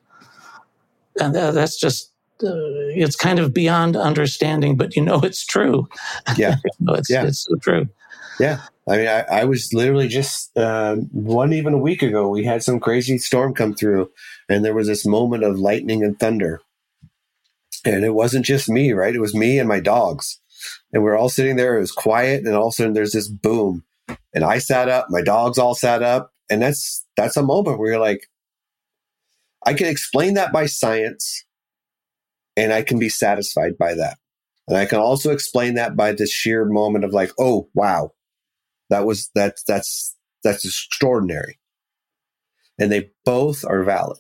And 1.20 1.34
tha- 1.36 1.52
that's 1.54 1.78
just, 1.80 2.12
uh, 2.44 2.50
it's 2.96 3.16
kind 3.16 3.40
of 3.40 3.54
beyond 3.54 3.96
understanding, 3.96 4.78
but 4.78 4.96
you 4.96 5.02
know 5.04 5.20
it's 5.22 5.46
true. 5.46 5.88
Yeah. 6.38 6.56
It's, 6.90 7.10
Yeah. 7.10 7.26
it's 7.26 7.46
so 7.46 7.56
true. 7.56 7.88
Yeah. 8.40 8.60
I 8.88 8.98
mean, 8.98 9.08
I, 9.08 9.22
I 9.22 9.44
was 9.46 9.74
literally 9.74 10.08
just 10.08 10.56
um, 10.58 11.02
one 11.12 11.54
even 11.54 11.74
a 11.74 11.78
week 11.78 12.02
ago. 12.02 12.28
We 12.30 12.44
had 12.44 12.64
some 12.64 12.80
crazy 12.80 13.18
storm 13.20 13.54
come 13.54 13.74
through, 13.76 14.10
and 14.52 14.66
there 14.66 14.74
was 14.74 14.88
this 14.88 15.06
moment 15.06 15.44
of 15.44 15.60
lightning 15.60 16.04
and 16.04 16.20
thunder. 16.20 16.62
And 17.86 18.04
it 18.04 18.14
wasn't 18.14 18.46
just 18.46 18.70
me, 18.70 18.92
right? 18.92 19.16
It 19.16 19.22
was 19.22 19.34
me 19.34 19.58
and 19.58 19.68
my 19.68 19.80
dogs. 19.80 20.40
And 20.92 21.04
we 21.04 21.10
are 21.10 21.16
all 21.16 21.30
sitting 21.30 21.56
there. 21.56 21.78
It 21.78 21.82
was 21.82 21.92
quiet, 21.92 22.46
and 22.46 22.54
all 22.54 22.68
of 22.68 22.72
a 22.72 22.74
sudden 22.74 22.94
there's 22.94 23.14
this 23.14 23.30
boom. 23.30 23.86
And 24.34 24.44
I 24.44 24.60
sat 24.60 24.90
up, 24.90 25.08
my 25.10 25.22
dogs 25.22 25.58
all 25.58 25.74
sat 25.74 26.04
up. 26.04 26.32
And 26.50 26.62
that's 26.62 27.06
that's 27.16 27.38
a 27.38 27.44
moment 27.44 27.80
where 27.80 27.92
you're 27.92 28.00
like, 28.00 28.28
I 29.66 29.74
can 29.74 29.88
explain 29.88 30.34
that 30.34 30.52
by 30.52 30.66
science, 30.66 31.46
and 32.58 32.74
I 32.74 32.82
can 32.82 33.00
be 33.00 33.10
satisfied 33.10 33.78
by 33.78 33.96
that. 33.96 34.18
And 34.68 34.78
I 34.78 34.86
can 34.86 35.00
also 35.00 35.32
explain 35.32 35.76
that 35.76 35.96
by 35.96 36.12
the 36.12 36.28
sheer 36.28 36.66
moment 36.66 37.06
of 37.06 37.14
like, 37.14 37.32
oh 37.40 37.70
wow, 37.74 38.12
that 38.90 39.06
was 39.06 39.32
that's 39.34 39.64
that's 39.64 40.16
that's 40.44 40.66
extraordinary. 40.66 41.58
And 42.78 42.92
they 42.92 43.12
both 43.24 43.64
are 43.64 43.84
valid. 43.84 44.18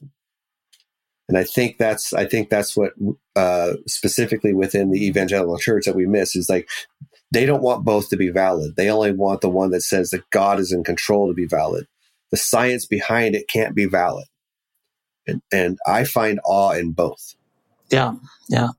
And 1.30 1.38
I 1.38 1.44
think 1.44 1.78
that's 1.78 2.14
I 2.14 2.26
think 2.26 2.50
that's 2.50 2.76
what 2.76 2.94
uh, 3.36 3.74
specifically 3.88 4.54
within 4.54 4.92
the 4.92 5.06
evangelical 5.06 5.58
church 5.58 5.86
that 5.86 5.96
we 5.96 6.06
miss 6.06 6.36
is 6.36 6.50
like 6.50 6.70
they 7.32 7.46
don't 7.46 7.64
want 7.64 7.86
both 7.86 8.10
to 8.10 8.18
be 8.18 8.30
valid. 8.30 8.76
They 8.76 8.90
only 8.90 9.14
want 9.14 9.42
the 9.42 9.50
one 9.50 9.72
that 9.72 9.82
says 9.82 10.10
that 10.10 10.30
God 10.32 10.60
is 10.60 10.72
in 10.72 10.84
control 10.84 11.28
to 11.28 11.34
be 11.34 11.48
valid. 11.48 11.88
The 12.32 12.38
science 12.38 12.86
behind 12.86 13.36
it 13.36 13.48
can't 13.48 13.76
be 13.76 13.86
valid. 13.86 14.26
And, 15.28 15.42
and 15.52 15.78
I 15.88 16.04
find 16.04 16.40
awe 16.44 16.72
in 16.72 16.92
both. 16.92 17.36
Yeah, 17.90 18.16
yeah. 18.50 18.70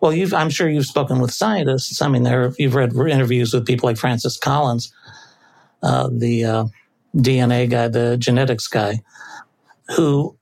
Well, 0.00 0.12
you've, 0.12 0.34
I'm 0.34 0.50
sure 0.50 0.68
you've 0.68 0.86
spoken 0.86 1.20
with 1.20 1.32
scientists. 1.32 2.02
I 2.02 2.08
mean, 2.08 2.24
there 2.24 2.52
you've 2.58 2.74
read 2.74 2.94
interviews 2.94 3.54
with 3.54 3.66
people 3.66 3.88
like 3.88 3.96
Francis 3.96 4.36
Collins, 4.36 4.92
uh, 5.82 6.10
the 6.12 6.44
uh, 6.44 6.64
DNA 7.16 7.70
guy, 7.70 7.88
the 7.88 8.16
genetics 8.18 8.66
guy, 8.66 9.00
who 9.96 10.36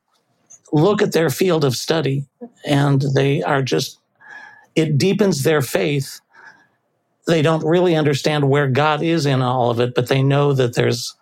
look 0.73 1.03
at 1.03 1.13
their 1.13 1.31
field 1.31 1.65
of 1.65 1.77
study 1.77 2.27
and 2.67 3.05
they 3.15 3.43
are 3.43 3.63
just 3.63 3.99
it 4.75 4.99
deepens 4.99 5.43
their 5.43 5.61
faith. 5.61 6.21
They 7.27 7.43
don't 7.43 7.65
really 7.65 7.95
understand 7.95 8.49
where 8.49 8.69
God 8.69 9.03
is 9.03 9.27
in 9.27 9.43
all 9.43 9.71
of 9.71 9.81
it, 9.81 9.95
but 9.95 10.09
they 10.09 10.23
know 10.23 10.53
that 10.55 10.75
there's 10.75 11.15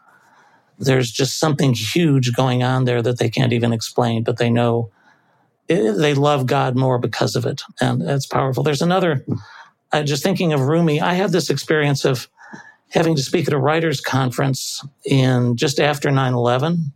there's 0.79 1.11
just 1.11 1.39
something 1.39 1.75
huge 1.75 2.35
going 2.35 2.63
on 2.63 2.85
there 2.85 3.03
that 3.03 3.19
they 3.19 3.29
can't 3.29 3.53
even 3.53 3.73
explain, 3.73 4.25
but 4.25 4.39
they 4.39 4.51
know 4.51 4.91
it, 5.69 5.93
they 5.99 6.15
love 6.15 6.47
God 6.47 6.77
more 6.77 6.99
because 6.99 7.37
of 7.37 7.47
it. 7.47 7.63
And 7.81 8.03
it's 8.03 8.27
powerful. 8.27 8.63
There's 8.63 8.83
another, 8.83 9.25
uh, 9.93 10.03
just 10.03 10.23
thinking 10.23 10.53
of 10.53 10.63
Rumi, 10.63 11.01
I 11.01 11.15
had 11.15 11.33
this 11.33 11.51
experience 11.51 12.05
of 12.05 12.29
having 12.89 13.15
to 13.17 13.23
speak 13.23 13.47
at 13.47 13.55
a 13.55 13.59
writers' 13.59 14.01
conference 14.01 14.85
in 15.05 15.57
just 15.57 15.79
after 15.79 16.11
9 16.11 16.35
11. 16.35 16.93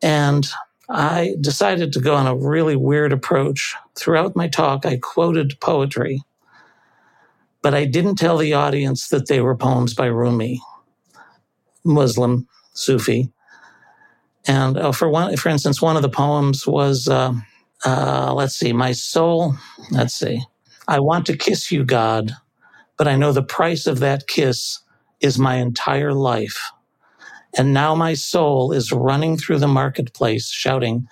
And 0.00 0.48
I 0.90 1.36
decided 1.40 1.92
to 1.92 2.00
go 2.00 2.14
on 2.14 2.26
a 2.26 2.36
really 2.36 2.76
weird 2.76 3.12
approach. 3.12 3.74
Throughout 3.94 4.36
my 4.36 4.48
talk, 4.48 4.86
I 4.86 4.98
quoted 4.98 5.60
poetry, 5.60 6.22
but 7.62 7.74
I 7.74 7.84
didn't 7.84 8.16
tell 8.16 8.38
the 8.38 8.54
audience 8.54 9.08
that 9.08 9.28
they 9.28 9.40
were 9.40 9.56
poems 9.56 9.94
by 9.94 10.06
Rumi. 10.06 10.60
Muslim 11.84 12.46
Sufi. 12.74 13.32
And 14.46 14.78
uh, 14.78 14.92
for 14.92 15.08
one, 15.08 15.36
for 15.36 15.48
instance, 15.48 15.82
one 15.82 15.96
of 15.96 16.02
the 16.02 16.08
poems 16.08 16.66
was, 16.66 17.08
uh, 17.08 17.32
uh, 17.84 18.32
let's 18.34 18.54
see, 18.54 18.72
my 18.72 18.92
soul. 18.92 19.56
Let's 19.90 20.14
see, 20.14 20.42
I 20.86 21.00
want 21.00 21.26
to 21.26 21.36
kiss 21.36 21.70
you, 21.72 21.84
God, 21.84 22.32
but 22.96 23.08
I 23.08 23.16
know 23.16 23.32
the 23.32 23.42
price 23.42 23.86
of 23.86 24.00
that 24.00 24.26
kiss 24.26 24.80
is 25.20 25.38
my 25.38 25.56
entire 25.56 26.14
life. 26.14 26.72
And 27.56 27.72
now 27.72 27.94
my 27.94 28.14
soul 28.14 28.72
is 28.72 28.92
running 28.92 29.36
through 29.36 29.58
the 29.58 29.68
marketplace 29.68 30.50
shouting, 30.50 31.08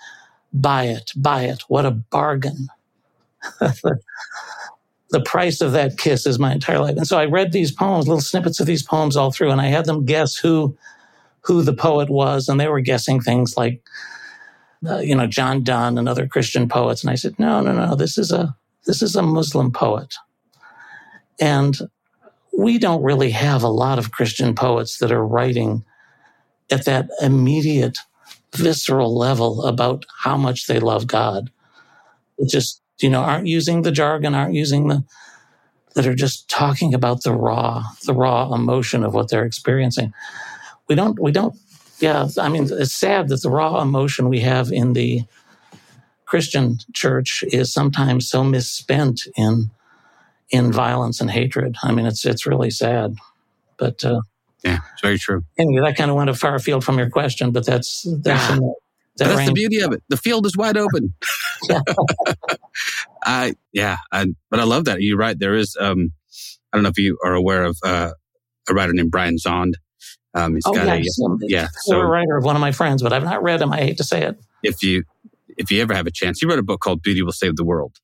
buy 0.53 0.85
it, 0.85 1.11
buy 1.15 1.43
it. 1.43 1.63
What 1.67 1.85
a 1.85 1.91
bargain. 1.91 2.67
the 3.59 5.21
price 5.21 5.61
of 5.61 5.71
that 5.71 5.97
kiss 5.97 6.25
is 6.25 6.39
my 6.39 6.51
entire 6.51 6.79
life. 6.79 6.97
And 6.97 7.07
so 7.07 7.17
I 7.17 7.25
read 7.25 7.51
these 7.51 7.71
poems, 7.71 8.07
little 8.07 8.21
snippets 8.21 8.59
of 8.59 8.65
these 8.65 8.83
poems 8.83 9.15
all 9.15 9.31
through, 9.31 9.51
and 9.51 9.61
I 9.61 9.67
had 9.67 9.85
them 9.85 10.05
guess 10.05 10.35
who 10.35 10.77
who 11.41 11.61
the 11.61 11.73
poet 11.73 12.09
was, 12.09 12.49
and 12.49 12.59
they 12.59 12.67
were 12.67 12.81
guessing 12.81 13.21
things 13.21 13.55
like, 13.55 13.81
uh, 14.85 14.97
you 14.97 15.15
know, 15.15 15.27
John 15.27 15.63
Donne 15.63 15.97
and 15.97 16.09
other 16.09 16.27
Christian 16.27 16.67
poets. 16.67 17.03
And 17.03 17.09
I 17.09 17.15
said, 17.15 17.39
no, 17.39 17.61
no, 17.61 17.71
no, 17.71 17.95
this 17.95 18.17
is 18.17 18.33
a 18.33 18.55
this 18.85 19.01
is 19.01 19.15
a 19.15 19.21
Muslim 19.21 19.71
poet, 19.71 20.15
and 21.39 21.77
we 22.57 22.77
don't 22.77 23.03
really 23.03 23.31
have 23.31 23.63
a 23.63 23.69
lot 23.69 23.99
of 23.99 24.11
Christian 24.11 24.55
poets 24.55 24.97
that 24.97 25.11
are 25.11 25.25
writing 25.25 25.85
at 26.71 26.85
that 26.85 27.09
immediate, 27.21 27.97
visceral 28.55 29.17
level 29.17 29.65
about 29.65 30.05
how 30.23 30.37
much 30.37 30.67
they 30.67 30.79
love 30.79 31.07
God. 31.07 31.51
It 32.37 32.49
just 32.49 32.81
you 32.99 33.09
know, 33.09 33.21
aren't 33.21 33.47
using 33.47 33.81
the 33.81 33.91
jargon, 33.91 34.33
aren't 34.33 34.53
using 34.55 34.87
the, 34.87 35.03
that 35.93 36.07
are 36.07 36.15
just 36.15 36.49
talking 36.49 36.93
about 36.93 37.23
the 37.23 37.33
raw, 37.33 37.83
the 38.05 38.13
raw 38.13 38.53
emotion 38.53 39.03
of 39.03 39.13
what 39.13 39.29
they're 39.29 39.45
experiencing. 39.45 40.13
We 40.87 40.95
don't, 40.95 41.19
we 41.19 41.31
don't, 41.31 41.55
yeah, 41.99 42.27
I 42.37 42.49
mean, 42.49 42.67
it's 42.71 42.93
sad 42.93 43.29
that 43.29 43.41
the 43.41 43.49
raw 43.49 43.81
emotion 43.81 44.29
we 44.29 44.39
have 44.41 44.71
in 44.71 44.93
the 44.93 45.23
Christian 46.25 46.77
church 46.93 47.43
is 47.47 47.73
sometimes 47.73 48.29
so 48.29 48.43
misspent 48.43 49.21
in, 49.35 49.71
in 50.49 50.71
violence 50.71 51.19
and 51.19 51.31
hatred. 51.31 51.75
I 51.83 51.91
mean, 51.91 52.05
it's, 52.05 52.25
it's 52.25 52.45
really 52.45 52.69
sad, 52.69 53.15
but, 53.77 54.03
uh, 54.03 54.21
yeah, 54.67 54.79
it's 54.93 55.01
very 55.01 55.17
true. 55.17 55.43
Anyway, 55.57 55.81
that 55.81 55.97
kind 55.97 56.09
of 56.09 56.17
went 56.17 56.29
a 56.29 56.33
far 56.33 56.59
field 56.59 56.83
from 56.83 56.97
your 56.97 57.09
question, 57.09 57.51
but 57.51 57.65
that's 57.65 58.05
that's 58.21 58.47
that 59.17 59.27
that's 59.29 59.47
the 59.47 59.53
beauty 59.53 59.79
of 59.79 59.93
it. 59.93 60.03
The 60.09 60.17
field 60.17 60.45
is 60.45 60.55
wide 60.55 60.77
open. 60.77 61.13
I 63.23 63.55
yeah, 63.73 63.97
I, 64.11 64.27
but 64.49 64.59
I 64.59 64.63
love 64.63 64.85
that. 64.85 65.01
You're 65.01 65.17
right. 65.17 65.37
There 65.37 65.55
is. 65.55 65.75
Um, 65.79 66.11
I 66.71 66.77
don't 66.77 66.83
know 66.83 66.89
if 66.89 66.97
you 66.97 67.17
are 67.23 67.33
aware 67.33 67.63
of 67.63 67.77
uh, 67.83 68.11
a 68.69 68.73
writer 68.73 68.93
named 68.93 69.11
Brian 69.11 69.37
Zahnd. 69.37 69.73
Um, 70.33 70.53
he's 70.55 70.63
oh, 70.65 70.73
got 70.73 71.03
yes. 71.03 71.17
a 71.19 71.37
yeah, 71.41 71.67
so, 71.81 71.99
a 71.99 72.05
writer 72.05 72.37
of 72.37 72.43
one 72.43 72.55
of 72.55 72.59
my 72.59 72.71
friends, 72.71 73.01
but 73.01 73.13
I've 73.13 73.23
not 73.23 73.41
read 73.41 73.61
him. 73.61 73.71
I 73.73 73.77
hate 73.77 73.97
to 73.97 74.03
say 74.03 74.23
it. 74.23 74.37
If 74.61 74.83
you 74.83 75.03
if 75.57 75.71
you 75.71 75.81
ever 75.81 75.95
have 75.95 76.05
a 76.05 76.11
chance, 76.11 76.39
he 76.39 76.45
wrote 76.45 76.59
a 76.59 76.63
book 76.63 76.81
called 76.81 77.01
Beauty 77.01 77.23
Will 77.23 77.31
Save 77.31 77.55
the 77.55 77.65
World, 77.65 77.95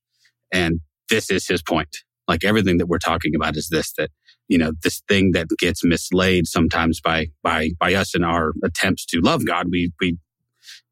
and 0.52 0.80
this 1.10 1.30
is 1.30 1.46
his 1.48 1.62
point. 1.62 1.98
Like 2.28 2.44
everything 2.44 2.78
that 2.78 2.88
we're 2.88 3.00
talking 3.00 3.36
about 3.36 3.58
is 3.58 3.68
this 3.70 3.94
that 3.98 4.10
you 4.54 4.60
know 4.60 4.72
this 4.84 5.02
thing 5.10 5.32
that 5.32 5.48
gets 5.58 5.84
mislaid 5.84 6.46
sometimes 6.46 7.02
by 7.02 7.28
by 7.42 7.72
by 7.80 7.96
us 7.96 8.14
in 8.14 8.24
our 8.24 8.54
attempts 8.64 9.04
to 9.08 9.20
love 9.20 9.48
God. 9.48 9.66
We 9.72 9.92
we 10.00 10.20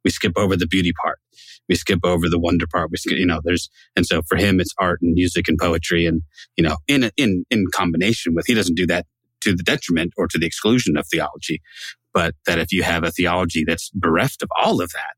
we 0.04 0.10
skip 0.10 0.34
over 0.36 0.58
the 0.58 0.66
beauty 0.66 0.94
part. 1.00 1.20
We 1.70 1.76
skip 1.76 2.00
over 2.04 2.28
the 2.28 2.40
wonder 2.40 2.66
part. 2.66 2.90
We 2.90 2.98
skip, 2.98 3.20
you 3.20 3.26
know, 3.26 3.40
there's, 3.44 3.70
and 3.96 4.04
so 4.04 4.24
for 4.28 4.36
him, 4.36 4.60
it's 4.60 4.74
art 4.80 5.00
and 5.04 5.14
music 5.14 5.48
and 5.48 5.60
poetry 5.60 6.08
and, 6.08 6.24
you 6.58 6.64
know, 6.64 6.78
in, 6.88 7.12
in, 7.18 7.46
in 7.52 7.66
combination 7.72 8.34
with, 8.34 8.48
he 8.48 8.56
doesn't 8.56 8.76
do 8.76 8.88
that 8.88 9.06
to 9.42 9.56
the 9.56 9.62
detriment 9.64 10.12
or 10.18 10.28
to 10.28 10.40
the 10.40 10.48
exclusion 10.48 10.98
of 10.98 11.06
theology. 11.08 11.62
But 12.16 12.34
that 12.48 12.58
if 12.58 12.74
you 12.74 12.82
have 12.82 13.04
a 13.04 13.12
theology 13.12 13.64
that's 13.66 13.92
bereft 13.92 14.42
of 14.42 14.50
all 14.60 14.82
of 14.82 14.90
that, 14.90 15.14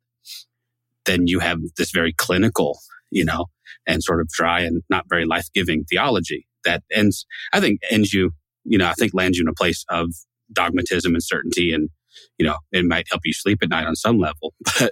then 1.05 1.27
you 1.27 1.39
have 1.39 1.59
this 1.77 1.91
very 1.91 2.13
clinical, 2.13 2.77
you 3.09 3.23
know, 3.23 3.45
and 3.87 4.03
sort 4.03 4.19
of 4.19 4.27
dry 4.27 4.59
and 4.61 4.83
not 4.89 5.05
very 5.09 5.25
life 5.25 5.47
giving 5.53 5.85
theology 5.85 6.45
that 6.65 6.83
ends, 6.91 7.25
I 7.51 7.59
think 7.59 7.81
ends 7.89 8.13
you, 8.13 8.31
you 8.63 8.77
know, 8.77 8.87
I 8.87 8.93
think 8.93 9.13
lands 9.13 9.37
you 9.37 9.43
in 9.43 9.49
a 9.49 9.53
place 9.53 9.85
of 9.89 10.09
dogmatism 10.51 11.13
and 11.13 11.23
certainty 11.23 11.73
and 11.73 11.89
you 12.37 12.45
know, 12.45 12.57
it 12.71 12.85
might 12.85 13.07
help 13.09 13.21
you 13.25 13.33
sleep 13.33 13.59
at 13.61 13.69
night 13.69 13.87
on 13.87 13.95
some 13.95 14.17
level. 14.17 14.53
But 14.79 14.91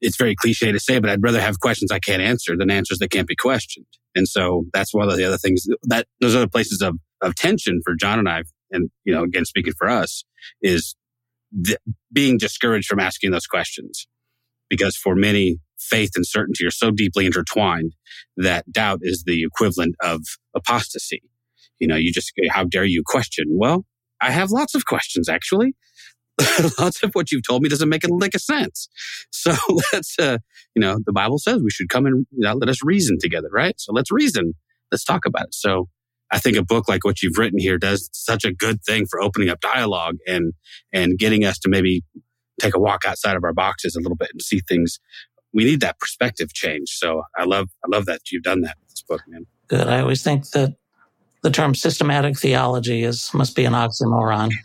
it's 0.00 0.16
very 0.16 0.34
cliche 0.34 0.70
to 0.70 0.78
say, 0.78 0.98
but 0.98 1.10
I'd 1.10 1.22
rather 1.22 1.40
have 1.40 1.60
questions 1.60 1.90
I 1.90 1.98
can't 1.98 2.22
answer 2.22 2.56
than 2.56 2.70
answers 2.70 2.98
that 2.98 3.10
can't 3.10 3.26
be 3.26 3.36
questioned. 3.36 3.86
And 4.14 4.28
so 4.28 4.64
that's 4.72 4.94
one 4.94 5.08
of 5.08 5.16
the 5.16 5.24
other 5.24 5.36
things 5.36 5.66
that 5.82 6.06
those 6.20 6.34
other 6.34 6.48
places 6.48 6.80
of, 6.80 6.96
of 7.22 7.34
tension 7.34 7.80
for 7.84 7.94
John 7.94 8.18
and 8.18 8.28
I, 8.28 8.44
and, 8.70 8.90
you 9.04 9.12
know, 9.12 9.24
again, 9.24 9.44
speaking 9.44 9.72
for 9.76 9.88
us, 9.88 10.24
is 10.62 10.94
being 12.12 12.38
discouraged 12.38 12.86
from 12.86 13.00
asking 13.00 13.32
those 13.32 13.46
questions. 13.46 14.06
Because 14.74 14.96
for 14.96 15.14
many, 15.14 15.58
faith 15.78 16.10
and 16.16 16.26
certainty 16.26 16.64
are 16.64 16.70
so 16.70 16.90
deeply 16.90 17.26
intertwined 17.26 17.92
that 18.36 18.70
doubt 18.72 19.00
is 19.02 19.24
the 19.26 19.44
equivalent 19.44 19.94
of 20.02 20.22
apostasy. 20.56 21.22
You 21.78 21.86
know, 21.86 21.96
you 21.96 22.12
just, 22.12 22.32
how 22.50 22.64
dare 22.64 22.84
you 22.84 23.02
question? 23.04 23.44
Well, 23.50 23.84
I 24.20 24.30
have 24.30 24.50
lots 24.50 24.74
of 24.74 24.86
questions 24.86 25.28
actually. 25.28 25.74
lots 26.78 27.02
of 27.02 27.10
what 27.12 27.30
you've 27.30 27.46
told 27.46 27.62
me 27.62 27.68
doesn't 27.68 27.88
make 27.88 28.04
a 28.04 28.12
lick 28.12 28.34
of 28.34 28.40
sense. 28.40 28.88
So 29.30 29.54
let's, 29.92 30.18
uh, 30.18 30.38
you 30.74 30.80
know, 30.80 30.98
the 31.04 31.12
Bible 31.12 31.38
says 31.38 31.62
we 31.62 31.70
should 31.70 31.88
come 31.88 32.06
and 32.06 32.26
you 32.30 32.40
know, 32.40 32.54
let 32.54 32.68
us 32.68 32.82
reason 32.82 33.18
together, 33.20 33.48
right? 33.52 33.74
So 33.78 33.92
let's 33.92 34.10
reason. 34.10 34.54
Let's 34.90 35.04
talk 35.04 35.26
about 35.26 35.48
it. 35.48 35.54
So 35.54 35.88
I 36.32 36.38
think 36.38 36.56
a 36.56 36.64
book 36.64 36.88
like 36.88 37.04
what 37.04 37.22
you've 37.22 37.38
written 37.38 37.58
here 37.58 37.78
does 37.78 38.10
such 38.12 38.44
a 38.44 38.52
good 38.52 38.82
thing 38.82 39.06
for 39.08 39.20
opening 39.22 39.50
up 39.50 39.60
dialogue 39.60 40.16
and 40.26 40.52
and 40.92 41.18
getting 41.18 41.44
us 41.44 41.58
to 41.60 41.68
maybe 41.68 42.02
take 42.60 42.74
a 42.74 42.78
walk 42.78 43.02
outside 43.06 43.36
of 43.36 43.44
our 43.44 43.52
boxes 43.52 43.96
a 43.96 44.00
little 44.00 44.16
bit 44.16 44.30
and 44.32 44.42
see 44.42 44.60
things. 44.68 44.98
We 45.52 45.64
need 45.64 45.80
that 45.80 45.98
perspective 45.98 46.52
change. 46.52 46.90
So 46.90 47.22
I 47.36 47.44
love 47.44 47.68
I 47.84 47.88
love 47.88 48.06
that 48.06 48.20
you've 48.30 48.42
done 48.42 48.62
that 48.62 48.76
with 48.80 48.90
this 48.90 49.02
book, 49.02 49.22
man. 49.28 49.46
Good. 49.68 49.86
I 49.86 50.00
always 50.00 50.22
think 50.22 50.50
that 50.50 50.74
the 51.42 51.50
term 51.50 51.74
systematic 51.74 52.38
theology 52.38 53.04
is 53.04 53.32
must 53.34 53.54
be 53.54 53.64
an 53.64 53.74
oxymoron. 53.74 54.50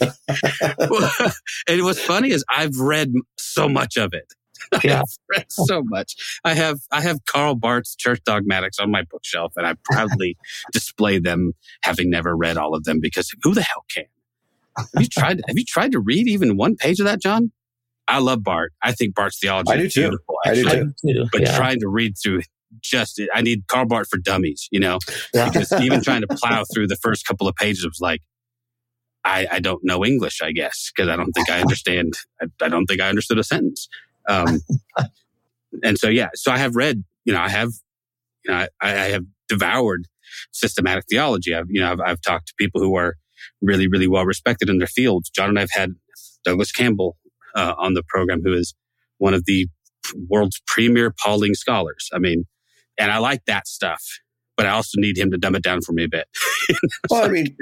and 1.68 1.82
what's 1.82 2.00
funny 2.00 2.30
is 2.30 2.44
I've 2.50 2.78
read 2.78 3.12
so 3.36 3.68
much 3.68 3.96
of 3.96 4.12
it. 4.12 4.32
Yeah. 4.84 5.00
I've 5.00 5.36
read 5.36 5.46
so 5.48 5.82
much. 5.84 6.14
I 6.44 6.54
have 6.54 6.78
I 6.92 7.00
have 7.00 7.24
Karl 7.24 7.56
Barth's 7.56 7.96
Church 7.96 8.20
Dogmatics 8.24 8.78
on 8.78 8.88
my 8.88 9.02
bookshelf, 9.10 9.52
and 9.56 9.66
I 9.66 9.74
proudly 9.84 10.36
display 10.72 11.18
them, 11.18 11.54
having 11.82 12.08
never 12.08 12.36
read 12.36 12.56
all 12.56 12.76
of 12.76 12.84
them 12.84 13.00
because 13.00 13.34
who 13.42 13.52
the 13.52 13.62
hell 13.62 13.84
can? 13.92 14.04
Have 14.94 15.02
you 15.02 15.08
tried? 15.08 15.40
have 15.46 15.58
you 15.58 15.64
tried 15.66 15.92
to 15.92 16.00
read 16.00 16.28
even 16.28 16.56
one 16.56 16.76
page 16.76 17.00
of 17.00 17.06
that, 17.06 17.20
John? 17.20 17.52
I 18.08 18.18
love 18.18 18.42
Barth. 18.42 18.72
I 18.82 18.92
think 18.92 19.14
Barth's 19.14 19.38
theology 19.38 19.70
I 19.72 19.76
do 19.76 19.88
too. 19.88 20.00
beautiful. 20.00 20.34
I 20.44 20.54
do 20.54 20.92
too. 21.04 21.26
But 21.30 21.42
yeah. 21.42 21.56
trying 21.56 21.78
to 21.80 21.88
read 21.88 22.14
through 22.22 22.40
just 22.82 23.20
I 23.34 23.42
need 23.42 23.66
Karl 23.68 23.86
Barth 23.86 24.08
for 24.08 24.18
dummies, 24.18 24.68
you 24.70 24.80
know, 24.80 24.98
Yeah. 25.34 25.48
because 25.48 25.72
even 25.80 26.02
trying 26.02 26.22
to 26.22 26.28
plow 26.28 26.64
through 26.72 26.86
the 26.88 26.96
first 26.96 27.26
couple 27.26 27.48
of 27.48 27.54
pages 27.56 27.84
was 27.84 27.98
like, 28.00 28.20
I, 29.24 29.46
I 29.52 29.60
don't 29.60 29.80
know 29.84 30.04
English, 30.04 30.40
I 30.42 30.52
guess, 30.52 30.90
because 30.94 31.08
I 31.08 31.16
don't 31.16 31.32
think 31.32 31.50
I 31.50 31.60
understand. 31.60 32.14
I, 32.40 32.46
I 32.62 32.68
don't 32.68 32.86
think 32.86 33.00
I 33.00 33.08
understood 33.08 33.38
a 33.38 33.44
sentence. 33.44 33.88
Um, 34.28 34.60
and 35.82 35.98
so, 35.98 36.08
yeah, 36.08 36.28
so 36.34 36.50
I 36.52 36.58
have 36.58 36.74
read, 36.74 37.04
you 37.24 37.32
know, 37.32 37.40
I 37.40 37.48
have, 37.48 37.70
you 38.44 38.52
know, 38.52 38.58
I, 38.58 38.68
I 38.82 39.08
have 39.10 39.24
devoured 39.48 40.06
systematic 40.52 41.04
theology. 41.10 41.54
I've, 41.54 41.66
you 41.68 41.80
know, 41.80 41.92
I've, 41.92 42.00
I've 42.00 42.20
talked 42.22 42.48
to 42.48 42.54
people 42.58 42.80
who 42.80 42.96
are 42.96 43.16
really, 43.60 43.88
really 43.88 44.08
well 44.08 44.24
respected 44.24 44.68
in 44.68 44.78
their 44.78 44.86
fields. 44.86 45.30
John 45.30 45.48
and 45.48 45.58
I've 45.58 45.70
had 45.72 45.94
Douglas 46.44 46.72
Campbell 46.72 47.16
uh, 47.54 47.74
on 47.78 47.94
the 47.94 48.02
program, 48.08 48.42
who 48.44 48.52
is 48.52 48.74
one 49.18 49.34
of 49.34 49.44
the 49.44 49.68
world's 50.28 50.60
premier 50.66 51.12
Pauline 51.22 51.54
scholars. 51.54 52.08
I 52.12 52.18
mean, 52.18 52.46
and 52.98 53.10
I 53.10 53.18
like 53.18 53.44
that 53.46 53.66
stuff, 53.66 54.02
but 54.56 54.66
I 54.66 54.70
also 54.70 54.98
need 55.00 55.18
him 55.18 55.30
to 55.30 55.38
dumb 55.38 55.54
it 55.54 55.62
down 55.62 55.80
for 55.82 55.92
me 55.92 56.04
a 56.04 56.08
bit. 56.08 56.26
Well, 57.10 57.24
I 57.24 57.28
mean, 57.28 57.56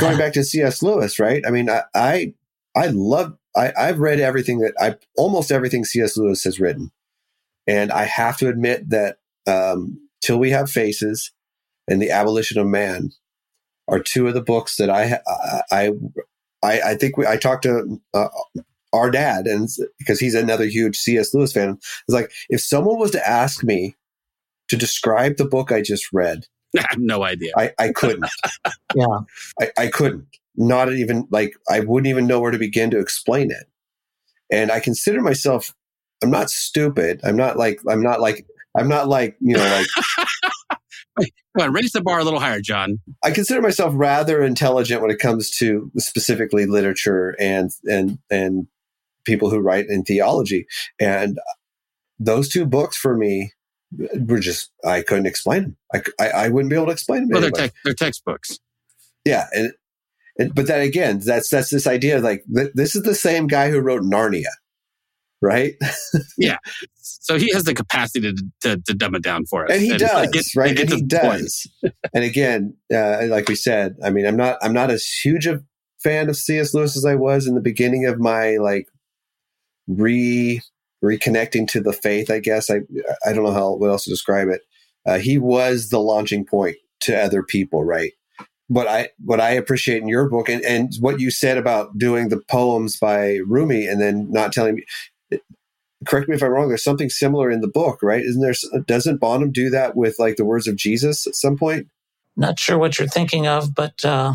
going 0.00 0.16
back 0.16 0.32
to 0.34 0.44
C.S. 0.44 0.82
Lewis, 0.82 1.18
right? 1.18 1.42
I 1.46 1.50
mean, 1.50 1.68
I 1.68 1.82
I, 1.94 2.34
I 2.74 2.86
love 2.86 3.36
I, 3.54 3.72
I've 3.76 3.98
read 3.98 4.20
everything 4.20 4.60
that 4.60 4.72
I 4.80 4.96
almost 5.18 5.52
everything 5.52 5.84
C.S. 5.84 6.16
Lewis 6.16 6.44
has 6.44 6.58
written, 6.58 6.90
and 7.66 7.92
I 7.92 8.04
have 8.04 8.38
to 8.38 8.48
admit 8.48 8.88
that 8.88 9.18
um, 9.46 10.00
Till 10.22 10.38
We 10.38 10.50
Have 10.50 10.70
Faces 10.70 11.32
and 11.86 12.00
The 12.00 12.10
Abolition 12.10 12.58
of 12.58 12.66
Man 12.66 13.10
are 13.88 14.00
two 14.00 14.26
of 14.28 14.34
the 14.34 14.42
books 14.42 14.76
that 14.76 14.90
I 14.90 15.18
I 15.70 15.92
I, 16.62 16.80
I 16.80 16.94
think 16.94 17.16
we, 17.16 17.26
I 17.26 17.36
talked 17.36 17.64
to 17.64 18.00
uh, 18.14 18.28
our 18.92 19.10
dad 19.10 19.46
and 19.46 19.68
because 19.98 20.18
he's 20.18 20.34
another 20.34 20.64
huge 20.64 20.96
C.S. 20.96 21.34
Lewis 21.34 21.52
fan. 21.52 21.70
It's 21.72 22.04
like 22.08 22.32
if 22.48 22.60
someone 22.60 22.98
was 22.98 23.10
to 23.10 23.28
ask 23.28 23.62
me 23.62 23.96
to 24.68 24.76
describe 24.76 25.36
the 25.36 25.44
book 25.44 25.70
I 25.70 25.82
just 25.82 26.12
read, 26.12 26.46
no 26.96 27.22
idea. 27.22 27.52
I, 27.56 27.72
I 27.78 27.92
couldn't. 27.92 28.26
Yeah. 28.96 29.18
I, 29.60 29.70
I 29.76 29.86
couldn't. 29.88 30.24
Not 30.54 30.92
even 30.92 31.26
like 31.28 31.54
I 31.68 31.80
wouldn't 31.80 32.06
even 32.06 32.28
know 32.28 32.38
where 32.38 32.52
to 32.52 32.58
begin 32.58 32.92
to 32.92 33.00
explain 33.00 33.50
it. 33.50 33.66
And 34.52 34.70
I 34.70 34.78
consider 34.78 35.20
myself 35.20 35.74
I'm 36.22 36.30
not 36.30 36.48
stupid. 36.48 37.20
I'm 37.24 37.36
not 37.36 37.56
like 37.58 37.80
I'm 37.88 38.02
not 38.02 38.20
like 38.20 38.46
I'm 38.76 38.88
not 38.88 39.08
like, 39.08 39.36
you 39.40 39.56
know, 39.56 39.64
like 39.64 39.86
Come 41.16 41.68
on, 41.68 41.72
raise 41.72 41.92
the 41.92 42.02
bar 42.02 42.18
a 42.18 42.24
little 42.24 42.40
higher, 42.40 42.60
John. 42.60 42.98
I 43.22 43.30
consider 43.30 43.62
myself 43.62 43.92
rather 43.96 44.42
intelligent 44.42 45.00
when 45.00 45.10
it 45.10 45.18
comes 45.18 45.50
to 45.58 45.90
specifically 45.98 46.66
literature 46.66 47.36
and 47.38 47.70
and 47.84 48.18
and 48.30 48.66
people 49.24 49.50
who 49.50 49.60
write 49.60 49.86
in 49.88 50.02
theology. 50.02 50.66
And 51.00 51.38
those 52.18 52.48
two 52.48 52.66
books 52.66 52.96
for 52.96 53.16
me 53.16 53.52
were 54.26 54.40
just 54.40 54.70
I 54.84 55.02
couldn't 55.02 55.26
explain 55.26 55.62
them. 55.62 55.76
I, 55.94 56.02
I, 56.20 56.28
I 56.28 56.48
wouldn't 56.48 56.70
be 56.70 56.76
able 56.76 56.86
to 56.86 56.92
explain 56.92 57.22
them. 57.22 57.30
Well, 57.30 57.42
they're, 57.42 57.50
tec- 57.50 57.74
they're 57.84 57.94
textbooks. 57.94 58.58
yeah, 59.24 59.46
and, 59.52 59.72
and 60.38 60.54
but 60.54 60.66
then 60.66 60.80
again, 60.80 61.20
that's 61.20 61.48
that's 61.48 61.70
this 61.70 61.86
idea 61.86 62.20
like 62.20 62.44
th- 62.52 62.72
this 62.74 62.96
is 62.96 63.02
the 63.02 63.14
same 63.14 63.46
guy 63.46 63.70
who 63.70 63.78
wrote 63.80 64.02
Narnia, 64.02 64.50
right? 65.44 65.74
Yeah. 66.38 66.56
So 66.96 67.38
he 67.38 67.52
has 67.52 67.64
the 67.64 67.74
capacity 67.74 68.32
to, 68.32 68.44
to, 68.62 68.82
to 68.86 68.94
dumb 68.94 69.14
it 69.14 69.22
down 69.22 69.44
for 69.46 69.64
us. 69.66 69.72
and 69.72 69.82
he 69.82 69.90
like, 69.90 69.98
does, 70.00 70.30
get- 70.32 70.44
right? 70.56 70.78
And 70.78 70.90
he 70.90 71.02
does. 71.02 71.66
and 72.14 72.24
again, 72.24 72.76
uh, 72.92 73.26
like 73.28 73.48
we 73.48 73.54
said, 73.54 73.96
I 74.02 74.10
mean, 74.10 74.26
I'm 74.26 74.36
not 74.36 74.58
I'm 74.62 74.72
not 74.72 74.90
as 74.90 75.06
huge 75.06 75.46
a 75.46 75.60
fan 76.02 76.28
of 76.28 76.36
C.S. 76.36 76.74
Lewis 76.74 76.96
as 76.96 77.04
I 77.04 77.14
was 77.14 77.46
in 77.46 77.54
the 77.54 77.60
beginning 77.60 78.06
of 78.06 78.18
my 78.18 78.56
like 78.56 78.88
re 79.86 80.60
reconnecting 81.04 81.68
to 81.68 81.80
the 81.80 81.92
faith. 81.92 82.30
I 82.30 82.40
guess 82.40 82.70
I 82.70 82.80
I 83.26 83.32
don't 83.32 83.44
know 83.44 83.52
how 83.52 83.74
what 83.74 83.90
else 83.90 84.04
to 84.04 84.10
describe 84.10 84.48
it. 84.48 84.62
Uh, 85.06 85.18
he 85.18 85.38
was 85.38 85.90
the 85.90 86.00
launching 86.00 86.44
point 86.46 86.76
to 87.00 87.16
other 87.20 87.42
people, 87.42 87.84
right? 87.84 88.12
What 88.68 88.88
I 88.88 89.10
what 89.22 89.40
I 89.40 89.50
appreciate 89.50 90.00
in 90.02 90.08
your 90.08 90.28
book 90.28 90.48
and, 90.48 90.64
and 90.64 90.90
what 91.00 91.20
you 91.20 91.30
said 91.30 91.58
about 91.58 91.98
doing 91.98 92.28
the 92.30 92.40
poems 92.50 92.98
by 92.98 93.38
Rumi 93.46 93.86
and 93.86 94.00
then 94.00 94.30
not 94.30 94.52
telling 94.52 94.76
me. 94.76 94.84
Correct 96.06 96.28
me 96.28 96.36
if 96.36 96.42
I'm 96.42 96.50
wrong. 96.50 96.68
There's 96.68 96.84
something 96.84 97.10
similar 97.10 97.50
in 97.50 97.60
the 97.60 97.68
book, 97.68 98.02
right? 98.02 98.22
Isn't 98.22 98.42
there? 98.42 98.82
Doesn't 98.86 99.18
Bonham 99.18 99.52
do 99.52 99.70
that 99.70 99.96
with 99.96 100.16
like 100.18 100.36
the 100.36 100.44
words 100.44 100.66
of 100.66 100.76
Jesus 100.76 101.26
at 101.26 101.34
some 101.34 101.56
point? 101.56 101.88
Not 102.36 102.58
sure 102.58 102.78
what 102.78 102.98
you're 102.98 103.08
thinking 103.08 103.46
of, 103.46 103.74
but 103.74 104.04
uh, 104.04 104.34